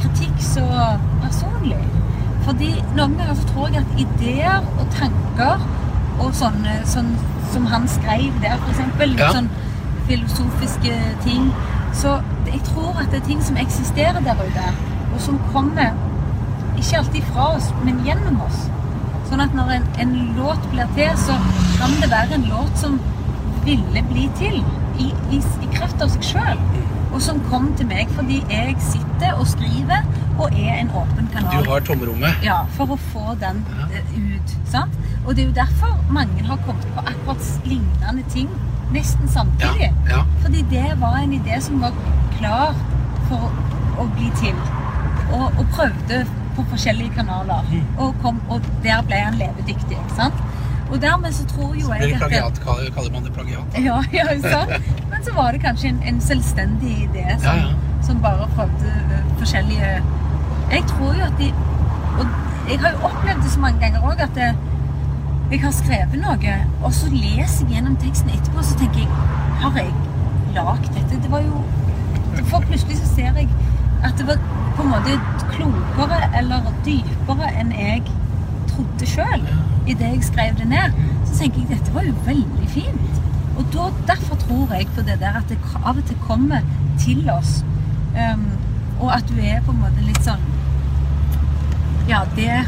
kritikk 0.02 0.40
så 0.42 0.64
personlig. 1.22 1.78
Fordi 2.44 2.72
noen 2.96 3.14
ganger 3.16 3.34
så 3.38 3.44
tror 3.52 3.68
jeg 3.70 3.84
at 3.84 4.00
ideer 4.02 4.66
og 4.82 4.88
tanker 4.98 5.62
og 6.18 6.34
sånne 6.34 6.80
sånn, 6.84 7.12
som 7.52 7.66
han 7.70 7.86
skrev 7.88 8.34
der, 8.42 8.58
f.eks. 8.66 8.82
Litt 9.06 9.18
Ja. 9.22 9.30
sånn 9.32 9.48
filosofiske 10.08 10.96
ting. 11.24 11.46
Så 11.94 12.16
jeg 12.50 12.60
tror 12.68 12.98
at 13.00 13.10
det 13.12 13.20
er 13.22 13.26
ting 13.28 13.42
som 13.44 13.56
eksisterer 13.60 14.20
der 14.26 14.40
ute, 14.42 14.64
og 15.14 15.20
som 15.22 15.38
kommer 15.52 15.92
ikke 16.78 16.98
alltid 16.98 17.22
fra 17.32 17.48
oss, 17.56 17.68
men 17.84 18.00
gjennom 18.06 18.40
oss. 18.44 18.64
Sånn 19.30 19.40
at 19.44 19.54
når 19.56 19.70
en, 19.78 19.84
en 20.02 20.14
låt 20.36 20.64
blir 20.72 20.90
til, 20.98 21.12
så 21.18 21.36
kan 21.78 21.94
det 22.02 22.10
være 22.12 22.34
en 22.38 22.48
låt 22.50 22.74
som 22.82 22.98
ville 23.64 24.02
bli 24.10 24.26
til 24.38 24.58
i, 25.00 25.06
i, 25.32 25.38
i 25.64 25.70
kraft 25.72 26.02
av 26.04 26.10
seg 26.12 26.26
sjøl. 26.34 26.60
Og 27.14 27.22
som 27.22 27.38
kom 27.48 27.70
til 27.78 27.86
meg 27.86 28.10
fordi 28.16 28.40
jeg 28.50 28.74
sitter 28.82 29.38
og 29.38 29.46
skriver 29.46 30.02
og 30.34 30.50
er 30.58 30.80
en 30.80 30.90
åpen 30.98 31.28
kanal. 31.32 31.62
Du 31.62 31.70
har 31.70 31.84
tomrommet. 31.86 32.42
Ja, 32.42 32.64
for 32.76 32.90
å 32.90 32.98
få 33.12 33.36
den 33.40 33.62
Ja. 33.78 33.86
eh, 34.00 34.14
ut. 34.34 34.54
Sant? 34.68 34.98
Og 35.24 35.36
det 35.36 35.44
er 35.44 35.48
jo 35.48 35.56
derfor 35.56 35.94
mange 36.12 36.42
har 36.44 36.58
kommet 36.66 36.84
på 36.96 37.04
akkurat 37.06 37.50
lignende 37.64 38.24
ting 38.34 38.50
nesten 38.94 39.28
samtidig. 39.28 39.90
ja. 40.10 40.22
Fordi 40.42 40.62
det 40.70 40.86
var 41.00 41.18
en 41.22 41.34
idé 41.36 41.60
som 41.60 41.82
var 41.82 41.92
klar 42.38 42.74
for 43.28 43.50
å 44.00 44.08
bli 44.16 44.30
til. 44.40 44.56
Og, 45.34 45.46
og 45.58 45.64
prøvde 45.74 46.24
på 46.56 46.64
forskjellige 46.70 47.14
kanaler. 47.16 47.62
Mm. 47.70 47.86
Og, 47.98 48.14
kom, 48.22 48.40
og 48.48 48.60
der 48.84 49.02
ble 49.08 49.20
han 49.26 49.38
levedyktig. 49.40 49.96
ikke 49.98 50.16
sant? 50.16 50.42
Og 50.90 51.00
dermed 51.02 51.32
så 51.32 51.46
tror 51.48 51.72
jo 51.74 51.88
jeg 51.94 52.12
at 52.12 52.20
plagiat, 52.20 52.60
kaller, 52.64 52.90
kaller 52.94 53.12
man 53.14 53.24
det 53.24 53.32
plagiat. 53.34 53.64
da. 53.72 53.80
ja, 53.88 53.96
ja, 54.12 54.26
sant? 54.42 54.90
Men 55.10 55.24
så 55.24 55.32
var 55.34 55.52
det 55.56 55.62
kanskje 55.64 55.88
en, 55.94 56.02
en 56.06 56.20
selvstendig 56.20 56.96
idé 57.08 57.24
som, 57.38 57.48
Ja, 57.48 57.54
ja. 57.56 58.02
som 58.06 58.20
bare 58.22 58.48
prøvde 58.54 58.92
forskjellige 59.38 59.90
Jeg 60.70 60.82
tror 60.92 61.14
jo 61.18 61.24
at 61.24 61.38
de 61.38 61.48
Og 62.18 62.26
jeg 62.68 62.78
har 62.80 62.94
jo 62.94 63.08
opplevd 63.08 63.42
det 63.44 63.50
så 63.52 63.60
mange 63.60 63.80
ganger 63.80 64.04
òg 64.08 64.22
at 64.24 64.36
det, 64.38 64.52
jeg 65.50 65.60
har 65.62 65.72
skrevet 65.76 66.18
noe, 66.18 66.54
og 66.82 66.92
så 66.96 67.10
leser 67.12 67.64
jeg 67.66 67.76
gjennom 67.76 67.96
teksten 68.00 68.32
etterpå, 68.32 68.64
så 68.64 68.76
tenker 68.80 69.04
jeg 69.04 69.10
Har 69.62 69.76
jeg 69.78 69.92
lagd 70.56 70.88
dette? 70.96 71.20
Det 71.22 71.30
var 71.30 71.44
jo 71.44 71.62
For 72.48 72.64
plutselig 72.64 72.98
så 73.00 73.10
ser 73.14 73.38
jeg 73.38 73.48
at 74.04 74.18
det 74.18 74.26
var 74.28 74.40
på 74.76 74.82
en 74.82 74.90
måte 74.90 75.14
klokere 75.54 76.26
eller 76.36 76.66
dypere 76.84 77.48
enn 77.56 77.70
jeg 77.72 78.02
trodde 78.68 79.08
sjøl 79.08 79.46
idet 79.88 80.10
jeg 80.10 80.26
skrev 80.26 80.58
det 80.58 80.66
ned. 80.68 80.98
Så 81.24 81.38
tenker 81.38 81.62
jeg 81.62 81.70
dette 81.70 81.94
var 81.94 82.04
jo 82.04 82.12
veldig 82.26 82.68
fint. 82.68 83.22
Og 83.56 83.64
da, 83.72 83.86
derfor 84.10 84.36
tror 84.42 84.74
jeg 84.74 84.90
på 84.92 85.06
det 85.06 85.16
der 85.22 85.38
at 85.40 85.48
det 85.48 85.56
av 85.80 85.96
og 85.96 86.04
til 86.04 86.20
kommer 86.26 86.60
til 87.00 87.30
oss. 87.30 87.62
Um, 88.12 88.44
og 89.00 89.14
at 89.16 89.24
du 89.30 89.40
er 89.40 89.62
på 89.64 89.72
en 89.72 89.80
måte 89.82 90.04
litt 90.06 90.20
sånn 90.22 90.42
Ja, 92.06 92.20
det 92.36 92.60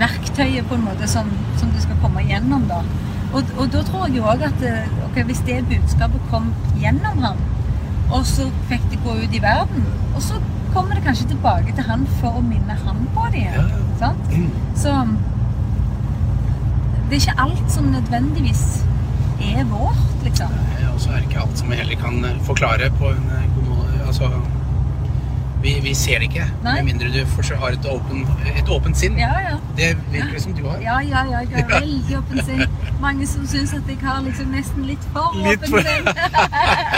verktøyet 0.00 0.68
på 0.68 0.78
en 0.78 0.86
måte 0.86 1.08
som, 1.10 1.30
som 1.60 1.70
du 1.74 1.80
skal 1.82 1.98
komme 2.02 2.24
gjennom, 2.26 2.66
da. 2.70 2.82
Og, 3.28 3.44
og 3.58 3.66
da 3.72 3.82
tror 3.84 4.06
jeg 4.06 4.18
jo 4.18 4.28
òg 4.30 4.44
at 4.46 4.62
okay, 5.04 5.24
hvis 5.28 5.42
det 5.46 5.58
budskapet 5.68 6.28
kom 6.30 6.52
gjennom 6.80 7.18
ham, 7.24 7.40
og 8.08 8.22
så 8.26 8.46
fikk 8.70 8.86
det 8.92 9.02
gå 9.04 9.18
ut 9.20 9.34
i 9.36 9.42
verden, 9.44 9.84
og 10.14 10.22
så 10.24 10.40
kommer 10.72 10.96
det 10.96 11.04
kanskje 11.04 11.28
tilbake 11.28 11.74
til 11.76 11.84
han 11.88 12.06
for 12.20 12.38
å 12.40 12.44
minne 12.44 12.76
han 12.84 13.02
på 13.16 13.26
det 13.32 13.42
igjen. 13.42 13.72
Ja. 14.00 14.12
Så 14.76 14.94
det 17.08 17.16
er 17.16 17.20
ikke 17.22 17.40
alt 17.40 17.72
som 17.72 17.84
nødvendigvis 17.92 18.64
er 19.40 19.64
vårt, 19.64 20.24
liksom. 20.24 20.52
Nei, 20.52 20.88
Og 20.92 21.00
så 21.00 21.10
er 21.10 21.20
det 21.20 21.28
ikke 21.30 21.40
alt 21.40 21.60
som 21.60 21.70
vi 21.70 21.78
heller 21.80 22.00
kan 22.00 22.24
eh, 22.24 22.40
forklare 22.44 22.90
på 22.98 23.12
en 23.14 23.30
eh, 23.36 23.46
god 23.54 23.68
måte. 23.70 24.00
Altså, 24.06 24.28
vi, 25.62 25.80
vi 25.82 25.94
ser 25.94 26.18
det 26.22 26.28
ikke, 26.30 26.44
Nei. 26.62 26.74
med 26.74 26.84
mindre 26.84 27.08
du 27.12 27.54
har 27.58 27.74
et, 27.74 27.86
åpen, 27.90 28.26
et 28.56 28.68
åpent 28.68 28.96
sinn. 28.96 29.16
Ja, 29.18 29.32
ja. 29.42 29.56
Det 29.76 29.96
virker 30.12 30.32
det 30.32 30.42
som 30.42 30.52
du 30.54 30.62
har. 30.68 30.78
Ja, 30.82 30.98
ja, 31.00 31.24
ja, 31.30 31.40
jeg 31.50 31.64
har 31.64 31.80
veldig 31.80 32.18
åpent 32.18 32.44
sinn. 32.46 32.62
Mange 33.00 33.26
som 33.26 33.46
syns 33.46 33.74
at 33.74 33.88
jeg 33.88 33.98
har 34.02 34.20
liksom 34.22 34.52
nesten 34.54 34.86
litt 34.86 35.08
for 35.12 35.34
Litt 35.42 35.58
åpen 35.58 35.70
for- 35.70 35.80
sinn. 35.82 36.06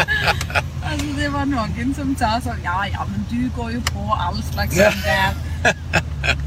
altså, 0.90 1.06
det 1.16 1.32
var 1.32 1.48
noen 1.48 1.94
som 1.96 2.12
sa 2.20 2.34
sånn 2.44 2.60
Ja, 2.64 2.78
ja, 2.92 3.06
men 3.08 3.24
du 3.30 3.48
går 3.56 3.74
jo 3.78 3.82
på 3.92 4.06
all 4.16 4.40
slags 4.52 4.76
sånn 4.76 5.02
der. 5.04 6.00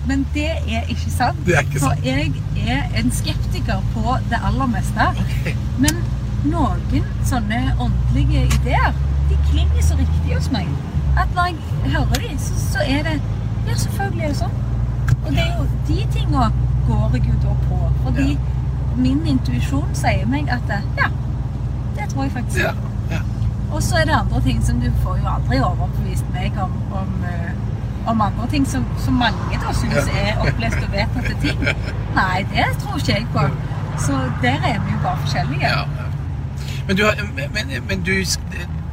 Men 0.07 0.25
det 0.33 0.49
er 0.69 0.89
ikke 0.91 1.09
sant. 1.11 1.39
Det 1.47 1.57
er 1.57 1.65
ikke 1.65 1.81
sant. 1.81 1.99
For 1.99 2.07
jeg 2.07 2.33
er 2.67 2.83
en 2.99 3.11
skeptiker 3.11 3.81
på 3.95 4.17
det 4.29 4.39
aller 4.43 4.69
meste. 4.73 5.09
Okay. 5.25 5.55
Men 5.81 6.03
noen 6.45 7.05
sånne 7.25 7.61
åndelige 7.81 8.45
ideer, 8.59 8.91
de 9.29 9.37
klinger 9.49 9.81
så 9.85 9.97
riktig 9.97 10.35
hos 10.35 10.51
meg. 10.53 10.67
At 11.17 11.27
når 11.35 11.45
jeg 11.45 11.55
hører 11.91 12.19
de, 12.27 12.39
så, 12.39 12.53
så 12.71 12.79
er 12.87 13.03
det 13.03 13.21
Ja, 13.67 13.75
selvfølgelig 13.75 14.23
er 14.23 14.27
det 14.27 14.37
sånn. 14.37 14.55
Og 15.25 15.29
det 15.31 15.39
er 15.39 15.53
jo 15.57 15.65
de 15.87 16.07
tinga 16.11 16.47
går 16.87 17.13
jeg 17.13 17.29
jo 17.29 17.35
da 17.43 17.53
på. 17.67 17.77
Fordi 18.03 18.39
min 18.95 19.21
intuisjon 19.27 19.93
sier 19.97 20.25
meg 20.29 20.49
at 20.51 20.73
eh, 20.73 20.89
ja, 20.97 21.07
det 21.95 22.09
tror 22.11 22.23
jeg 22.27 22.31
faktisk. 22.31 22.59
Ja, 22.59 22.73
ja. 23.11 23.21
Og 23.71 23.83
så 23.83 24.01
er 24.01 24.09
det 24.09 24.17
andre 24.17 24.41
ting 24.41 24.59
som 24.65 24.81
du 24.81 24.89
får 25.03 25.21
jo 25.21 25.29
aldri 25.31 25.61
overbevist 25.63 26.27
meg 26.33 26.59
om, 26.61 26.75
om, 26.91 27.13
eh, 27.29 27.53
om 28.11 28.21
andre 28.21 28.49
ting 28.51 28.67
som, 28.69 28.85
som 29.05 29.13
mange 29.17 29.61
da 29.63 29.73
syns 29.79 30.11
er 30.11 30.43
opplest 30.43 30.77
og 30.83 30.91
vedtatte 30.91 31.37
ting. 31.41 31.63
Nei, 32.19 32.43
det 32.51 32.67
tror 32.83 32.99
ikke 32.99 33.15
jeg 33.15 33.27
på. 33.33 33.47
Så 34.03 34.19
der 34.43 34.59
er 34.59 34.79
vi 34.83 34.91
jo 34.91 35.01
bare 35.03 35.17
forskjellige. 35.23 35.61
Ja, 35.61 35.79
ja. 35.79 36.09
Men, 36.87 36.97
du, 36.97 37.03
har, 37.05 37.15
men, 37.53 37.73
men 37.87 38.01
du, 38.03 38.11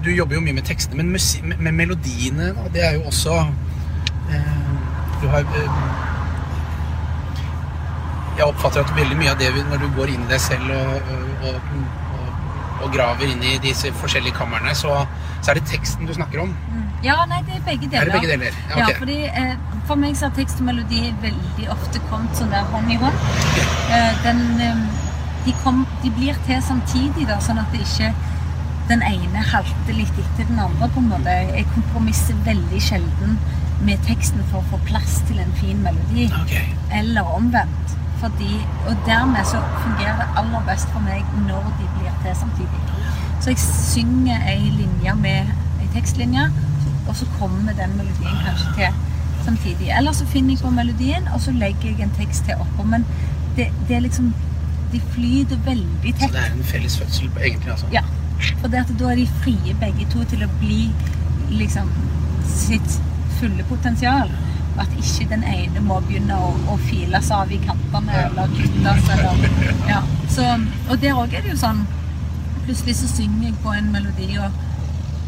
du 0.05 0.11
jobber 0.15 0.39
jo 0.39 0.43
mye 0.45 0.57
med 0.57 0.65
tekstene, 0.69 0.97
men 1.03 1.13
musi, 1.13 1.41
med, 1.45 1.73
melodiene, 1.77 2.53
da, 2.57 2.69
det 2.75 2.85
er 2.87 2.99
jo 2.99 3.03
også 3.11 3.37
eh, 4.33 4.61
Du 5.23 5.27
har 5.29 5.45
eh, 5.45 5.81
Jeg 8.39 8.47
oppfatter 8.47 8.81
at 8.85 8.93
veldig 8.97 9.19
mye 9.21 9.33
av 9.35 9.41
det 9.41 9.51
når 9.69 9.83
du 9.83 9.89
går 9.99 10.15
inn 10.15 10.25
i 10.25 10.31
deg 10.31 10.41
selv 10.41 10.71
og, 10.73 11.11
og, 11.13 11.51
og, 11.51 11.83
og 12.81 12.95
graver 12.95 13.29
inn 13.29 13.43
i 13.45 13.59
disse 13.61 13.91
forskjellige 14.01 14.39
kamrene, 14.39 14.73
så, 14.75 15.03
så 15.43 15.53
er 15.53 15.61
det 15.61 15.67
teksten 15.69 16.09
du 16.09 16.15
snakker 16.17 16.47
om. 16.47 16.55
Mm. 16.73 16.87
Ja, 17.05 17.19
nei, 17.29 17.43
det 17.45 17.59
er 17.59 17.61
begge 17.67 17.89
deler. 17.89 18.01
Er 18.01 18.09
det 18.09 18.17
begge 18.17 18.33
deler? 18.33 18.57
Ja, 18.71 18.79
Ja, 18.79 18.89
fordi 18.99 19.19
eh, 19.29 19.53
For 19.89 20.01
meg 20.01 20.17
så 20.17 20.29
har 20.29 20.35
tekst 20.37 20.61
og 20.63 20.69
melodi 20.69 21.15
veldig 21.23 21.69
ofte 21.73 22.01
kommet 22.09 22.37
sånn 22.39 22.53
der 22.53 22.67
hånd 22.73 22.93
i 22.93 22.97
hånd. 23.01 23.23
Eh, 23.91 24.11
den, 24.25 24.43
eh, 24.63 24.83
de, 25.47 25.55
kom, 25.65 25.85
de 26.05 26.13
blir 26.15 26.37
til 26.47 26.61
samtidig, 26.63 27.27
da, 27.29 27.41
sånn 27.45 27.61
at 27.61 27.73
det 27.75 27.83
ikke 27.85 28.13
den 28.91 29.03
ene 29.07 29.43
halter 29.53 29.95
litt 29.95 30.19
etter 30.19 30.49
den 30.49 30.59
andre. 30.59 30.89
på 30.89 31.01
en 31.01 31.11
måte. 31.13 31.37
Jeg 31.55 31.67
kompromisser 31.75 32.39
veldig 32.45 32.83
sjelden 32.83 33.39
med 33.87 34.03
teksten 34.07 34.43
for 34.51 34.61
å 34.61 34.71
få 34.73 34.81
plass 34.89 35.21
til 35.29 35.39
en 35.41 35.53
fin 35.61 35.79
melodi. 35.85 36.27
Okay. 36.43 36.67
Eller 37.01 37.29
omvendt. 37.37 37.97
Fordi, 38.21 38.59
og 38.89 38.97
dermed 39.07 39.47
så 39.49 39.63
fungerer 39.81 40.19
det 40.21 40.27
aller 40.37 40.65
best 40.67 40.91
for 40.93 41.01
meg 41.01 41.25
når 41.47 41.71
de 41.79 41.87
blir 41.97 42.17
til 42.25 42.35
samtidig. 42.37 42.83
Så 43.41 43.55
jeg 43.55 43.63
synger 43.65 44.43
ei 44.51 44.75
linje 44.75 45.15
med 45.23 45.55
ei 45.81 45.89
tekstlinje, 45.95 46.51
og 47.09 47.17
så 47.17 47.29
kommer 47.39 47.73
den 47.79 47.97
melodien 47.97 48.43
kanskje 48.45 48.75
til 48.77 48.99
samtidig. 49.47 49.89
Eller 49.97 50.13
så 50.13 50.27
finner 50.29 50.53
jeg 50.55 50.61
på 50.61 50.75
melodien, 50.77 51.29
og 51.35 51.41
så 51.41 51.55
legger 51.57 51.95
jeg 51.95 52.05
en 52.05 52.13
tekst 52.19 52.45
til 52.45 52.61
oppå. 52.61 52.85
Men 52.85 53.07
det, 53.57 53.71
det 53.89 53.97
er 53.97 54.09
liksom 54.09 54.35
De 54.91 54.99
flyter 55.15 55.59
veldig 55.65 56.13
tett. 56.19 56.23
Så 56.25 56.35
det 56.35 56.41
er 56.43 56.55
en 56.57 56.65
felles 56.67 56.97
fødsel, 56.99 57.31
egentlig? 57.39 57.71
altså. 57.71 57.87
Ja. 57.93 58.01
For 58.61 58.69
det 58.73 58.83
at 58.85 58.93
da 59.01 59.11
er 59.13 59.21
de 59.21 59.27
frie 59.43 59.75
begge 59.81 60.07
to 60.13 60.25
til 60.31 60.45
å 60.47 60.51
bli 60.61 60.91
liksom 61.51 61.89
sitt 62.47 62.99
fulle 63.41 63.65
potensial. 63.69 64.31
At 64.81 64.93
ikke 64.97 65.27
den 65.33 65.43
ene 65.45 65.81
må 65.85 65.99
begynne 66.07 66.37
å, 66.41 66.53
å 66.73 66.77
files 66.87 67.31
av 67.35 67.51
i 67.53 67.59
kantene 67.65 68.15
eller 68.27 68.53
kuttes 68.55 69.09
eller 69.17 69.43
ja. 69.91 69.99
Så, 70.31 70.45
Og 70.89 71.01
der 71.03 71.19
òg 71.19 71.35
er 71.35 71.43
det 71.45 71.51
jo 71.57 71.61
sånn 71.65 71.83
Plutselig 72.65 72.95
så 73.01 73.09
synger 73.11 73.49
jeg 73.49 73.55
på 73.65 73.73
en 73.75 73.89
melodi, 73.91 74.27
og 74.39 74.53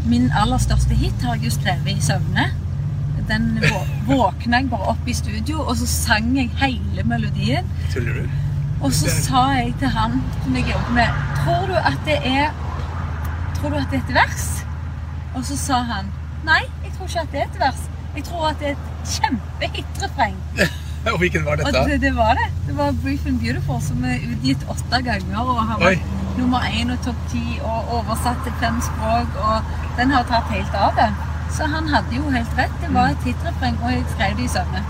min 0.06 0.28
aller 0.36 0.60
største 0.62 0.94
hit 0.94 1.22
har 1.24 1.34
jeg 1.40 1.48
jo 1.48 1.54
skrevet 1.56 1.88
i 1.96 2.04
søvne. 2.04 2.44
Den 3.26 3.46
vå- 3.62 3.88
våkna 4.06 4.60
jeg 4.60 4.68
bare 4.70 4.90
opp 4.92 5.08
i 5.08 5.14
studio, 5.16 5.62
og 5.64 5.76
så 5.80 5.88
sang 5.90 6.28
jeg 6.36 6.50
hele 6.60 7.02
melodien. 7.08 7.66
Tuller 7.94 8.20
du? 8.20 8.36
Og 8.84 8.92
så 8.94 9.10
sa 9.16 9.42
jeg 9.56 9.72
til 9.80 9.90
han 9.96 10.20
som 10.44 10.54
jeg 10.60 10.68
jobber 10.70 10.94
med 11.00 11.18
Tror 11.40 11.66
du 11.70 11.74
at 11.80 11.98
det 12.06 12.18
er 12.30 12.52
Tror 13.62 13.70
du 13.70 13.76
at 13.78 13.90
det 13.92 13.98
er 14.00 14.06
et 14.08 14.14
vers? 14.14 14.46
Og 15.38 15.44
så 15.46 15.56
sa 15.56 15.76
han 15.86 16.08
Nei, 16.42 16.62
jeg 16.82 16.90
tror 16.96 17.06
ikke 17.06 17.20
at 17.20 17.28
det 17.32 17.40
er 17.40 17.44
et 17.44 17.58
vers. 17.60 17.82
Jeg 18.16 18.24
tror 18.26 18.48
at 18.48 18.56
det 18.58 18.72
er 18.72 18.72
et 18.72 19.12
kjempehit-refreng. 19.12 20.40
Og 21.12 21.18
hvilken 21.18 21.44
var 21.44 21.52
Og 21.52 21.58
dette? 21.66 21.84
det, 21.90 22.00
det 22.02 22.10
var 22.16 22.34
det. 22.40 22.48
Det 22.66 22.74
var 22.76 22.90
Brief 23.04 23.26
and 23.26 23.38
Beautiful, 23.40 23.78
som 23.82 24.02
er 24.04 24.18
utgitt 24.32 24.66
åtte 24.74 25.00
ganger. 25.06 25.38
Og 25.38 25.62
har 25.68 25.78
vært 25.78 26.10
nummer 26.38 26.66
én 26.66 26.90
og 26.94 26.98
topp 27.06 27.22
ti 27.30 27.44
og 27.62 27.94
oversatt 28.00 28.42
til 28.46 28.58
fem 28.64 28.82
språk. 28.88 29.38
Og 29.46 29.70
den 30.00 30.10
har 30.16 30.26
tatt 30.32 30.50
helt 30.50 30.74
av 30.74 30.98
det. 30.98 31.08
Så 31.54 31.70
han 31.70 31.88
hadde 31.94 32.18
jo 32.18 32.34
helt 32.34 32.58
rett. 32.58 32.74
Det 32.82 32.90
var 32.94 33.14
et 33.14 33.26
hitrefreng, 33.30 33.78
og 33.82 33.94
jeg 33.94 34.04
skrev 34.16 34.36
det 34.40 34.44
i 34.48 34.52
søvne. 34.56 34.82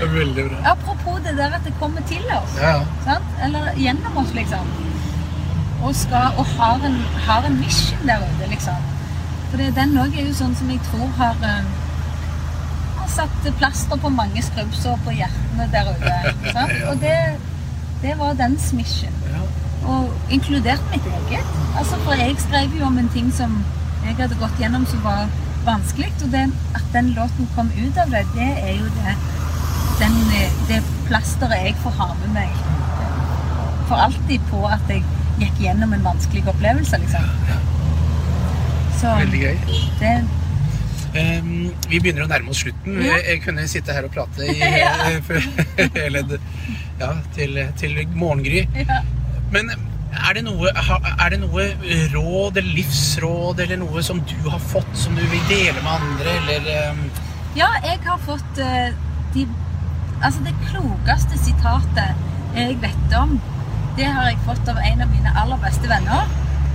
Veldig 0.18 0.48
bra. 0.50 0.58
Apropos 0.74 1.20
det 1.26 1.36
der 1.38 1.58
at 1.58 1.66
det 1.66 1.74
kommer 1.80 2.02
til 2.08 2.24
oss. 2.38 2.58
Ja? 2.62 3.18
Eller 3.46 3.72
gjennom 3.78 4.16
oss, 4.22 4.34
liksom. 4.34 4.70
Og, 5.84 5.94
skal, 5.94 6.32
og 6.40 6.46
har, 6.56 6.80
en, 6.88 6.94
har 7.26 7.46
en 7.46 7.56
mission 7.60 8.08
der 8.08 8.22
ute, 8.24 8.48
liksom. 8.50 8.74
For 9.50 9.60
det, 9.60 9.74
den 9.76 9.98
òg 10.00 10.16
er 10.16 10.28
jo 10.28 10.36
sånn 10.38 10.54
som 10.56 10.70
jeg 10.72 10.80
tror 10.88 11.10
har, 11.18 11.36
eh, 11.44 11.66
har 13.00 13.10
satt 13.12 13.50
plaster 13.58 14.00
på 14.00 14.12
mange 14.16 14.42
skrubbsår 14.42 14.96
på 15.04 15.16
hjertene 15.18 15.68
der 15.74 15.90
ute. 15.92 16.14
Sant? 16.56 16.72
Og 16.88 16.96
det, 17.04 17.18
det 18.02 18.16
var 18.18 18.40
dens 18.40 18.72
mission. 18.72 19.20
ja. 19.34 19.44
Og 19.84 20.32
inkludert 20.32 20.84
mitt 20.90 21.06
eget. 21.12 21.48
Altså, 21.76 21.98
for 22.06 22.16
jeg 22.16 22.38
skrev 22.40 22.72
jo 22.78 22.86
om 22.86 22.96
en 22.98 23.10
ting 23.12 23.28
som 23.36 23.58
jeg 24.06 24.16
hadde 24.16 24.38
gått 24.40 24.56
gjennom 24.60 24.86
som 24.88 25.02
var 25.04 25.26
vanskelig. 25.66 26.08
Og 26.24 26.32
det, 26.32 26.46
at 26.74 26.86
den 26.96 27.12
låten 27.18 27.50
kom 27.56 27.68
ut 27.76 28.00
av 28.00 28.14
det, 28.14 28.24
det 28.32 28.48
er 28.64 28.78
jo 28.78 28.88
det 28.96 29.18
den, 30.00 30.16
eh, 30.40 30.56
det 30.68 30.80
plasteret 31.06 31.68
jeg 31.68 31.76
får 31.84 32.00
ha 32.00 32.08
med 32.22 32.32
meg 32.40 32.64
for 33.88 34.00
alltid 34.00 34.40
på 34.50 34.64
at 34.66 34.88
jeg 34.88 35.04
gikk 35.40 35.60
gjennom 35.66 35.92
en 35.96 36.04
vanskelig 36.04 36.44
opplevelse, 36.52 36.98
liksom. 37.02 37.28
Så 39.00 39.14
Veldig 39.20 39.40
gøy. 39.40 39.56
det 40.00 40.14
um, 41.14 41.48
vi 41.90 41.98
begynner 42.00 42.24
å 42.24 42.30
nærme 42.30 42.52
oss 42.54 42.62
slutten. 42.64 43.00
Ja. 43.04 43.18
Jeg, 43.22 43.42
kunne 43.44 43.66
sitte 43.70 43.94
her 43.96 44.06
og 44.06 44.14
prate 44.14 44.46
i, 44.50 44.58
Ja. 44.84 44.94
eh, 45.10 46.38
ja, 47.00 47.10
til, 47.36 47.60
til 47.80 48.00
morgengry. 48.14 48.64
ja. 48.86 49.02
Men 49.54 49.70
er 50.14 50.36
det, 50.36 50.44
noe, 50.46 50.70
er 50.70 51.32
det 51.34 51.40
noe 51.42 51.64
råd 52.12 52.58
eller 52.60 52.76
livsråd 52.78 53.60
eller 53.64 53.78
noe 53.82 54.02
som 54.06 54.20
du 54.30 54.36
har 54.46 54.62
fått 54.62 54.96
som 54.98 55.14
du 55.18 55.22
vil 55.30 55.42
dele 55.50 55.76
med 55.82 55.90
andre, 55.94 56.36
eller 56.40 56.90
um... 56.94 57.02
Ja, 57.58 57.68
jeg 57.84 58.00
har 58.06 58.18
fått 58.22 58.62
uh, 58.62 58.94
de, 59.34 59.44
altså 60.20 60.42
det 60.46 60.54
klokeste 60.68 61.38
sitatet 61.42 62.24
jeg 62.54 62.78
vet 62.82 63.16
om. 63.18 63.36
Det 63.96 64.06
har 64.10 64.24
jeg 64.26 64.38
fått 64.42 64.68
av 64.68 64.78
en 64.82 65.02
av 65.04 65.10
mine 65.10 65.32
aller 65.38 65.60
beste 65.62 65.88
venner, 65.90 66.30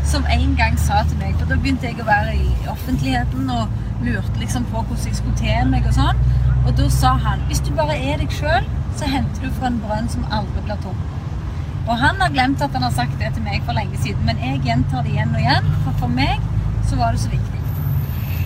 som 0.07 0.25
en 0.31 0.53
gang 0.55 0.77
sa 0.79 1.01
til 1.03 1.19
meg 1.19 1.35
For 1.35 1.49
da 1.51 1.57
begynte 1.59 1.89
jeg 1.89 1.99
å 1.99 2.07
være 2.07 2.35
i 2.39 2.67
offentligheten 2.71 3.49
og 3.51 3.73
lurte 4.05 4.39
liksom 4.39 4.67
på 4.71 4.79
hvordan 4.79 5.09
jeg 5.09 5.17
skulle 5.17 5.39
te 5.41 5.57
meg 5.67 5.87
og 5.89 5.97
sånn. 5.97 6.21
Og 6.63 6.71
da 6.79 6.87
sa 6.95 7.17
han 7.25 7.43
hvis 7.49 7.59
du 7.65 7.73
bare 7.75 7.97
er 7.99 8.21
deg 8.21 8.31
sjøl, 8.31 8.67
så 8.95 9.09
henter 9.11 9.43
du 9.43 9.51
fra 9.57 9.67
en 9.67 9.81
brønn 9.83 10.07
som 10.13 10.23
aldri 10.31 10.63
blir 10.63 10.79
tom. 10.85 11.01
Og 11.89 11.95
han 11.99 12.21
har 12.23 12.31
glemt 12.31 12.63
at 12.63 12.75
han 12.77 12.85
har 12.87 12.95
sagt 12.95 13.19
det 13.19 13.33
til 13.35 13.43
meg 13.43 13.63
for 13.67 13.75
lenge 13.75 13.99
siden, 13.99 14.23
men 14.27 14.39
jeg 14.43 14.61
gjentar 14.67 15.03
det 15.03 15.15
igjen 15.15 15.33
og 15.35 15.41
igjen, 15.43 15.71
for 15.83 16.03
for 16.03 16.19
meg 16.21 16.45
så 16.87 16.99
var 17.01 17.15
det 17.15 17.23
så 17.25 17.33
viktig. 17.33 17.59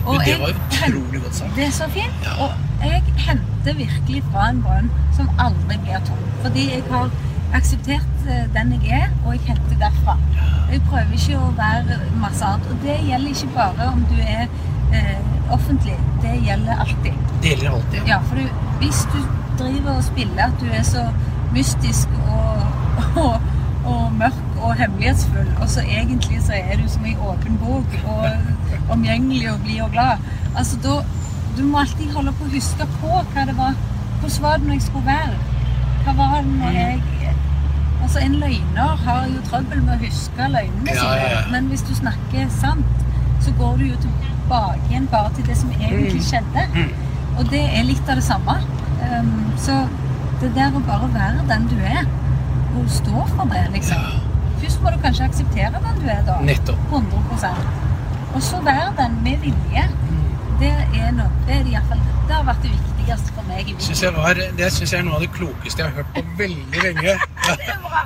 Og 0.05 0.17
Det 0.25 0.39
var 0.39 0.49
utrolig 0.55 1.21
godt 1.21 1.35
sagt. 1.35 1.53
Det 1.55 1.67
er 1.67 1.75
så 1.77 1.85
fint. 1.93 2.25
Og 2.43 2.49
jeg 2.81 3.03
henter 3.27 3.77
virkelig 3.77 4.23
fra 4.31 4.49
en 4.49 4.63
brønn 4.65 4.89
som 5.15 5.29
aldri 5.39 5.77
blir 5.85 6.01
tom. 6.09 6.25
Fordi 6.41 6.65
jeg 6.73 6.83
har 6.89 7.13
akseptert 7.53 8.27
eh, 8.29 8.45
den 8.53 8.73
jeg 8.81 9.01
er, 9.03 9.09
og 9.25 9.33
jeg 9.35 9.41
henter 9.47 9.79
derfra. 9.81 10.17
Jeg 10.71 10.81
prøver 10.89 11.15
ikke 11.17 11.39
å 11.39 11.51
være 11.57 11.99
masse 12.21 12.45
annet. 12.45 12.69
Og 12.71 12.85
det 12.85 12.97
gjelder 13.07 13.35
ikke 13.35 13.53
bare 13.55 13.89
om 13.93 14.03
du 14.09 14.17
er 14.21 14.45
eh, 14.93 15.51
offentlig. 15.53 15.95
Det 16.23 16.33
gjelder 16.47 16.83
alltid. 16.85 17.31
Det 17.41 17.53
gjelder 17.53 17.71
alltid. 17.77 18.09
Ja, 18.09 18.19
for 18.27 18.41
du, 18.41 18.67
hvis 18.81 19.03
du 19.13 19.19
driver 19.59 19.97
og 19.97 20.05
spiller 20.07 20.47
at 20.49 20.61
du 20.61 20.69
er 20.73 20.85
så 20.87 21.07
mystisk 21.53 22.13
og, 22.25 22.63
og, 23.23 23.49
og 23.85 24.03
mørk 24.17 24.61
og 24.63 24.75
hemmelighetsfull, 24.79 25.49
og 25.61 25.69
så 25.69 25.83
egentlig 25.85 26.41
så 26.45 26.57
er 26.57 26.79
du 26.81 26.87
som 26.89 27.05
ei 27.05 27.17
åpen 27.19 27.59
bok 27.61 27.97
og 28.07 28.29
omgjengelig 28.95 29.51
og 29.51 29.59
blid 29.65 29.83
og 29.85 29.91
glad, 29.97 30.31
altså 30.57 30.79
da 30.83 31.01
Du 31.53 31.61
må 31.61 31.83
alltid 31.83 32.09
holde 32.15 32.31
på 32.33 32.47
å 32.47 32.49
huske 32.49 32.85
på 32.97 33.09
hva 33.33 33.43
det 33.45 33.53
var 33.53 33.75
Hvordan 34.23 34.41
var 34.41 34.55
det 34.57 34.65
når 34.65 34.73
jeg 34.73 34.85
skulle 34.87 35.05
være? 35.05 35.35
Hva 36.05 36.15
var 36.17 36.39
det 36.41 36.53
når 36.55 36.77
jeg 36.79 37.12
Altså, 38.03 38.19
en 38.19 38.35
løgner 38.41 38.97
har 39.05 39.25
jo 39.31 39.41
trøbbel 39.47 39.81
med 39.85 39.95
å 39.95 40.01
huske 40.03 40.47
løgnene 40.55 40.91
Ja, 40.91 40.99
sine, 40.99 41.17
ja, 41.21 41.29
ja. 41.37 41.43
men 41.53 41.69
hvis 41.71 41.85
du 41.87 41.93
snakker 41.95 42.49
sant, 42.53 43.03
så 43.43 43.53
går 43.57 43.79
du 43.79 43.85
jo 43.87 43.99
tilbake 44.03 44.81
igjen 44.89 45.07
bare 45.11 45.31
til 45.37 45.47
det 45.47 45.55
som 45.59 45.71
egentlig 45.79 46.21
skjedde. 46.27 46.65
Mm. 46.75 46.91
Og 47.37 47.47
det 47.51 47.63
er 47.63 47.87
litt 47.87 48.11
av 48.11 48.19
det 48.19 48.25
samme. 48.27 48.57
Um, 49.03 49.31
så 49.59 49.79
det 50.43 50.51
der 50.57 50.75
å 50.75 50.83
bare 50.87 51.09
være 51.15 51.47
den 51.49 51.65
du 51.71 51.79
er, 51.79 52.03
og 52.73 52.85
stå 52.91 53.25
for 53.33 53.49
det, 53.53 53.63
liksom. 53.73 54.05
Først 54.61 54.83
må 54.83 54.93
du 54.93 54.99
kanskje 55.03 55.27
akseptere 55.29 55.81
den 55.83 55.99
du 56.03 56.07
er, 56.11 56.21
da. 56.27 56.37
Nettopp. 56.43 56.79
100 56.91 57.49
Og 58.33 58.41
så 58.43 58.61
være 58.65 58.93
den 58.99 59.19
med 59.25 59.43
vilje. 59.43 59.87
Det 60.63 60.71
er, 60.71 61.09
noe, 61.11 61.27
det, 61.47 61.55
er 61.57 61.65
i 61.67 61.73
hvert 61.73 61.89
fall, 61.89 62.03
det 62.27 62.35
har 62.37 62.43
vært 62.47 62.61
det 62.63 62.69
viktigste 62.71 63.33
for 63.35 63.47
meg 63.49 63.67
i 63.67 63.73
mitt 63.73 63.83
Synes 63.83 64.03
var, 64.15 64.39
det 64.59 64.69
syns 64.71 64.93
jeg 64.93 65.01
er 65.01 65.07
noe 65.09 65.17
av 65.17 65.25
det 65.25 65.31
klokeste 65.35 65.83
jeg 65.83 65.89
har 65.89 65.97
hørt 65.97 66.13
på 66.15 66.23
veldig 66.39 66.85
lenge. 66.85 67.15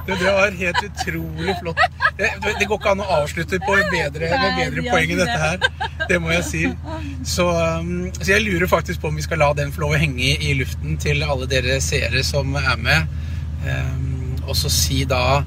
Det, 0.08 0.16
det 0.22 0.32
var 0.34 0.54
helt 0.56 0.80
utrolig 0.88 1.54
flott. 1.60 1.82
Det, 2.18 2.30
det 2.48 2.66
går 2.70 2.80
ikke 2.80 2.94
an 2.96 3.04
å 3.04 3.08
avslutte 3.20 3.60
på 3.62 3.76
bedre, 3.92 4.30
med 4.32 4.56
bedre 4.58 4.86
poeng 4.88 5.12
enn 5.14 5.20
dette 5.22 5.36
her. 5.42 6.08
Det 6.10 6.18
må 6.24 6.32
jeg 6.32 6.46
si. 6.48 6.62
Så, 7.28 7.46
um, 7.52 8.08
så 8.16 8.32
jeg 8.32 8.46
lurer 8.48 8.72
faktisk 8.72 9.04
på 9.04 9.12
om 9.12 9.20
vi 9.20 9.26
skal 9.28 9.44
la 9.44 9.52
den 9.60 9.74
få 9.76 9.84
lov 9.84 9.94
å 9.94 10.00
henge 10.02 10.24
i, 10.24 10.34
i 10.48 10.56
luften 10.58 10.98
til 11.04 11.22
alle 11.28 11.46
dere 11.52 11.78
seere 11.84 12.24
som 12.26 12.56
er 12.58 12.74
med. 12.82 13.14
Um, 13.68 14.40
og 14.48 14.56
så 14.58 14.72
si 14.74 15.04
da 15.06 15.44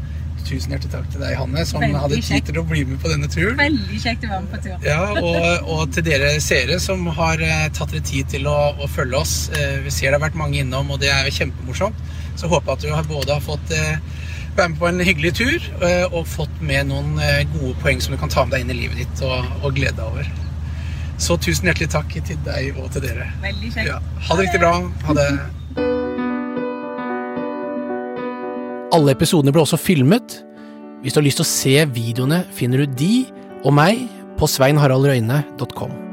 tusen 0.47 0.74
hjertelig 0.74 0.93
takk 0.93 1.09
til 1.12 1.22
deg, 1.22 1.34
Hanne, 1.38 1.64
som 1.68 1.82
Veldig 1.82 2.01
hadde 2.03 2.20
tid 2.26 2.47
til 2.49 2.61
å 2.61 2.64
bli 2.68 2.84
med 2.88 3.01
på 3.03 3.11
denne 3.12 3.28
turen. 3.30 3.59
Veldig 3.59 4.01
kjekt 4.03 4.26
å 4.26 4.32
være 4.32 4.45
med 4.45 4.55
på 4.55 4.62
tur. 4.64 4.86
Ja, 4.86 5.01
og, 5.20 5.68
og 5.74 5.95
til 5.95 6.07
dere 6.07 6.32
seere 6.45 6.80
som 6.82 7.07
har 7.18 7.45
eh, 7.45 7.68
tatt 7.76 7.95
dere 7.95 8.07
tid 8.07 8.30
til 8.32 8.49
å, 8.51 8.57
å 8.78 8.88
følge 8.91 9.20
oss. 9.20 9.34
Eh, 9.57 9.78
vi 9.84 9.93
ser 9.95 10.11
det 10.11 10.18
har 10.18 10.24
vært 10.26 10.41
mange 10.41 10.61
innom, 10.62 10.91
og 10.95 11.01
det 11.03 11.12
er 11.12 11.30
kjempemorsomt. 11.34 12.03
Så 12.41 12.51
håper 12.51 12.72
jeg 12.72 12.78
at 12.78 12.86
du 12.86 12.95
har 12.97 13.09
både 13.11 13.36
har 13.36 13.45
fått 13.45 13.74
eh, 13.76 13.97
være 14.57 14.72
med 14.72 14.80
på 14.80 14.91
en 14.91 15.05
hyggelig 15.07 15.30
tur 15.38 15.66
og 16.11 16.24
fått 16.26 16.57
med 16.66 16.88
noen 16.91 17.12
gode 17.53 17.70
poeng 17.84 18.01
som 18.03 18.12
du 18.12 18.18
kan 18.20 18.32
ta 18.32 18.43
med 18.45 18.57
deg 18.57 18.64
inn 18.64 18.72
i 18.74 18.80
livet 18.80 18.99
ditt 19.05 19.22
og, 19.24 19.47
og 19.62 19.78
glede 19.78 19.95
deg 20.01 20.09
over. 20.09 20.32
Så 21.22 21.36
tusen 21.38 21.70
hjertelig 21.70 21.93
takk 21.95 22.18
til 22.18 22.43
deg 22.49 22.74
og 22.80 22.91
til 22.91 23.07
dere. 23.07 23.30
Veldig 23.45 23.72
kjekt. 23.76 23.86
Ja, 23.93 24.03
ha 24.26 24.36
det 24.36 24.49
riktig 24.49 24.62
bra. 24.64 24.74
Ha 25.07 25.16
det. 25.20 25.30
Alle 28.91 29.14
episodene 29.14 29.55
ble 29.55 29.62
også 29.62 29.78
filmet. 29.78 30.41
Hvis 31.01 31.14
du 31.14 31.20
har 31.20 31.26
lyst 31.28 31.41
til 31.41 31.47
å 31.47 31.51
se 31.53 31.74
videoene, 31.95 32.43
finner 32.55 32.82
du 32.82 32.99
de 32.99 33.14
og 33.62 33.74
meg 33.76 34.03
på 34.41 34.49
sveinharaldrøyne.com. 34.51 36.09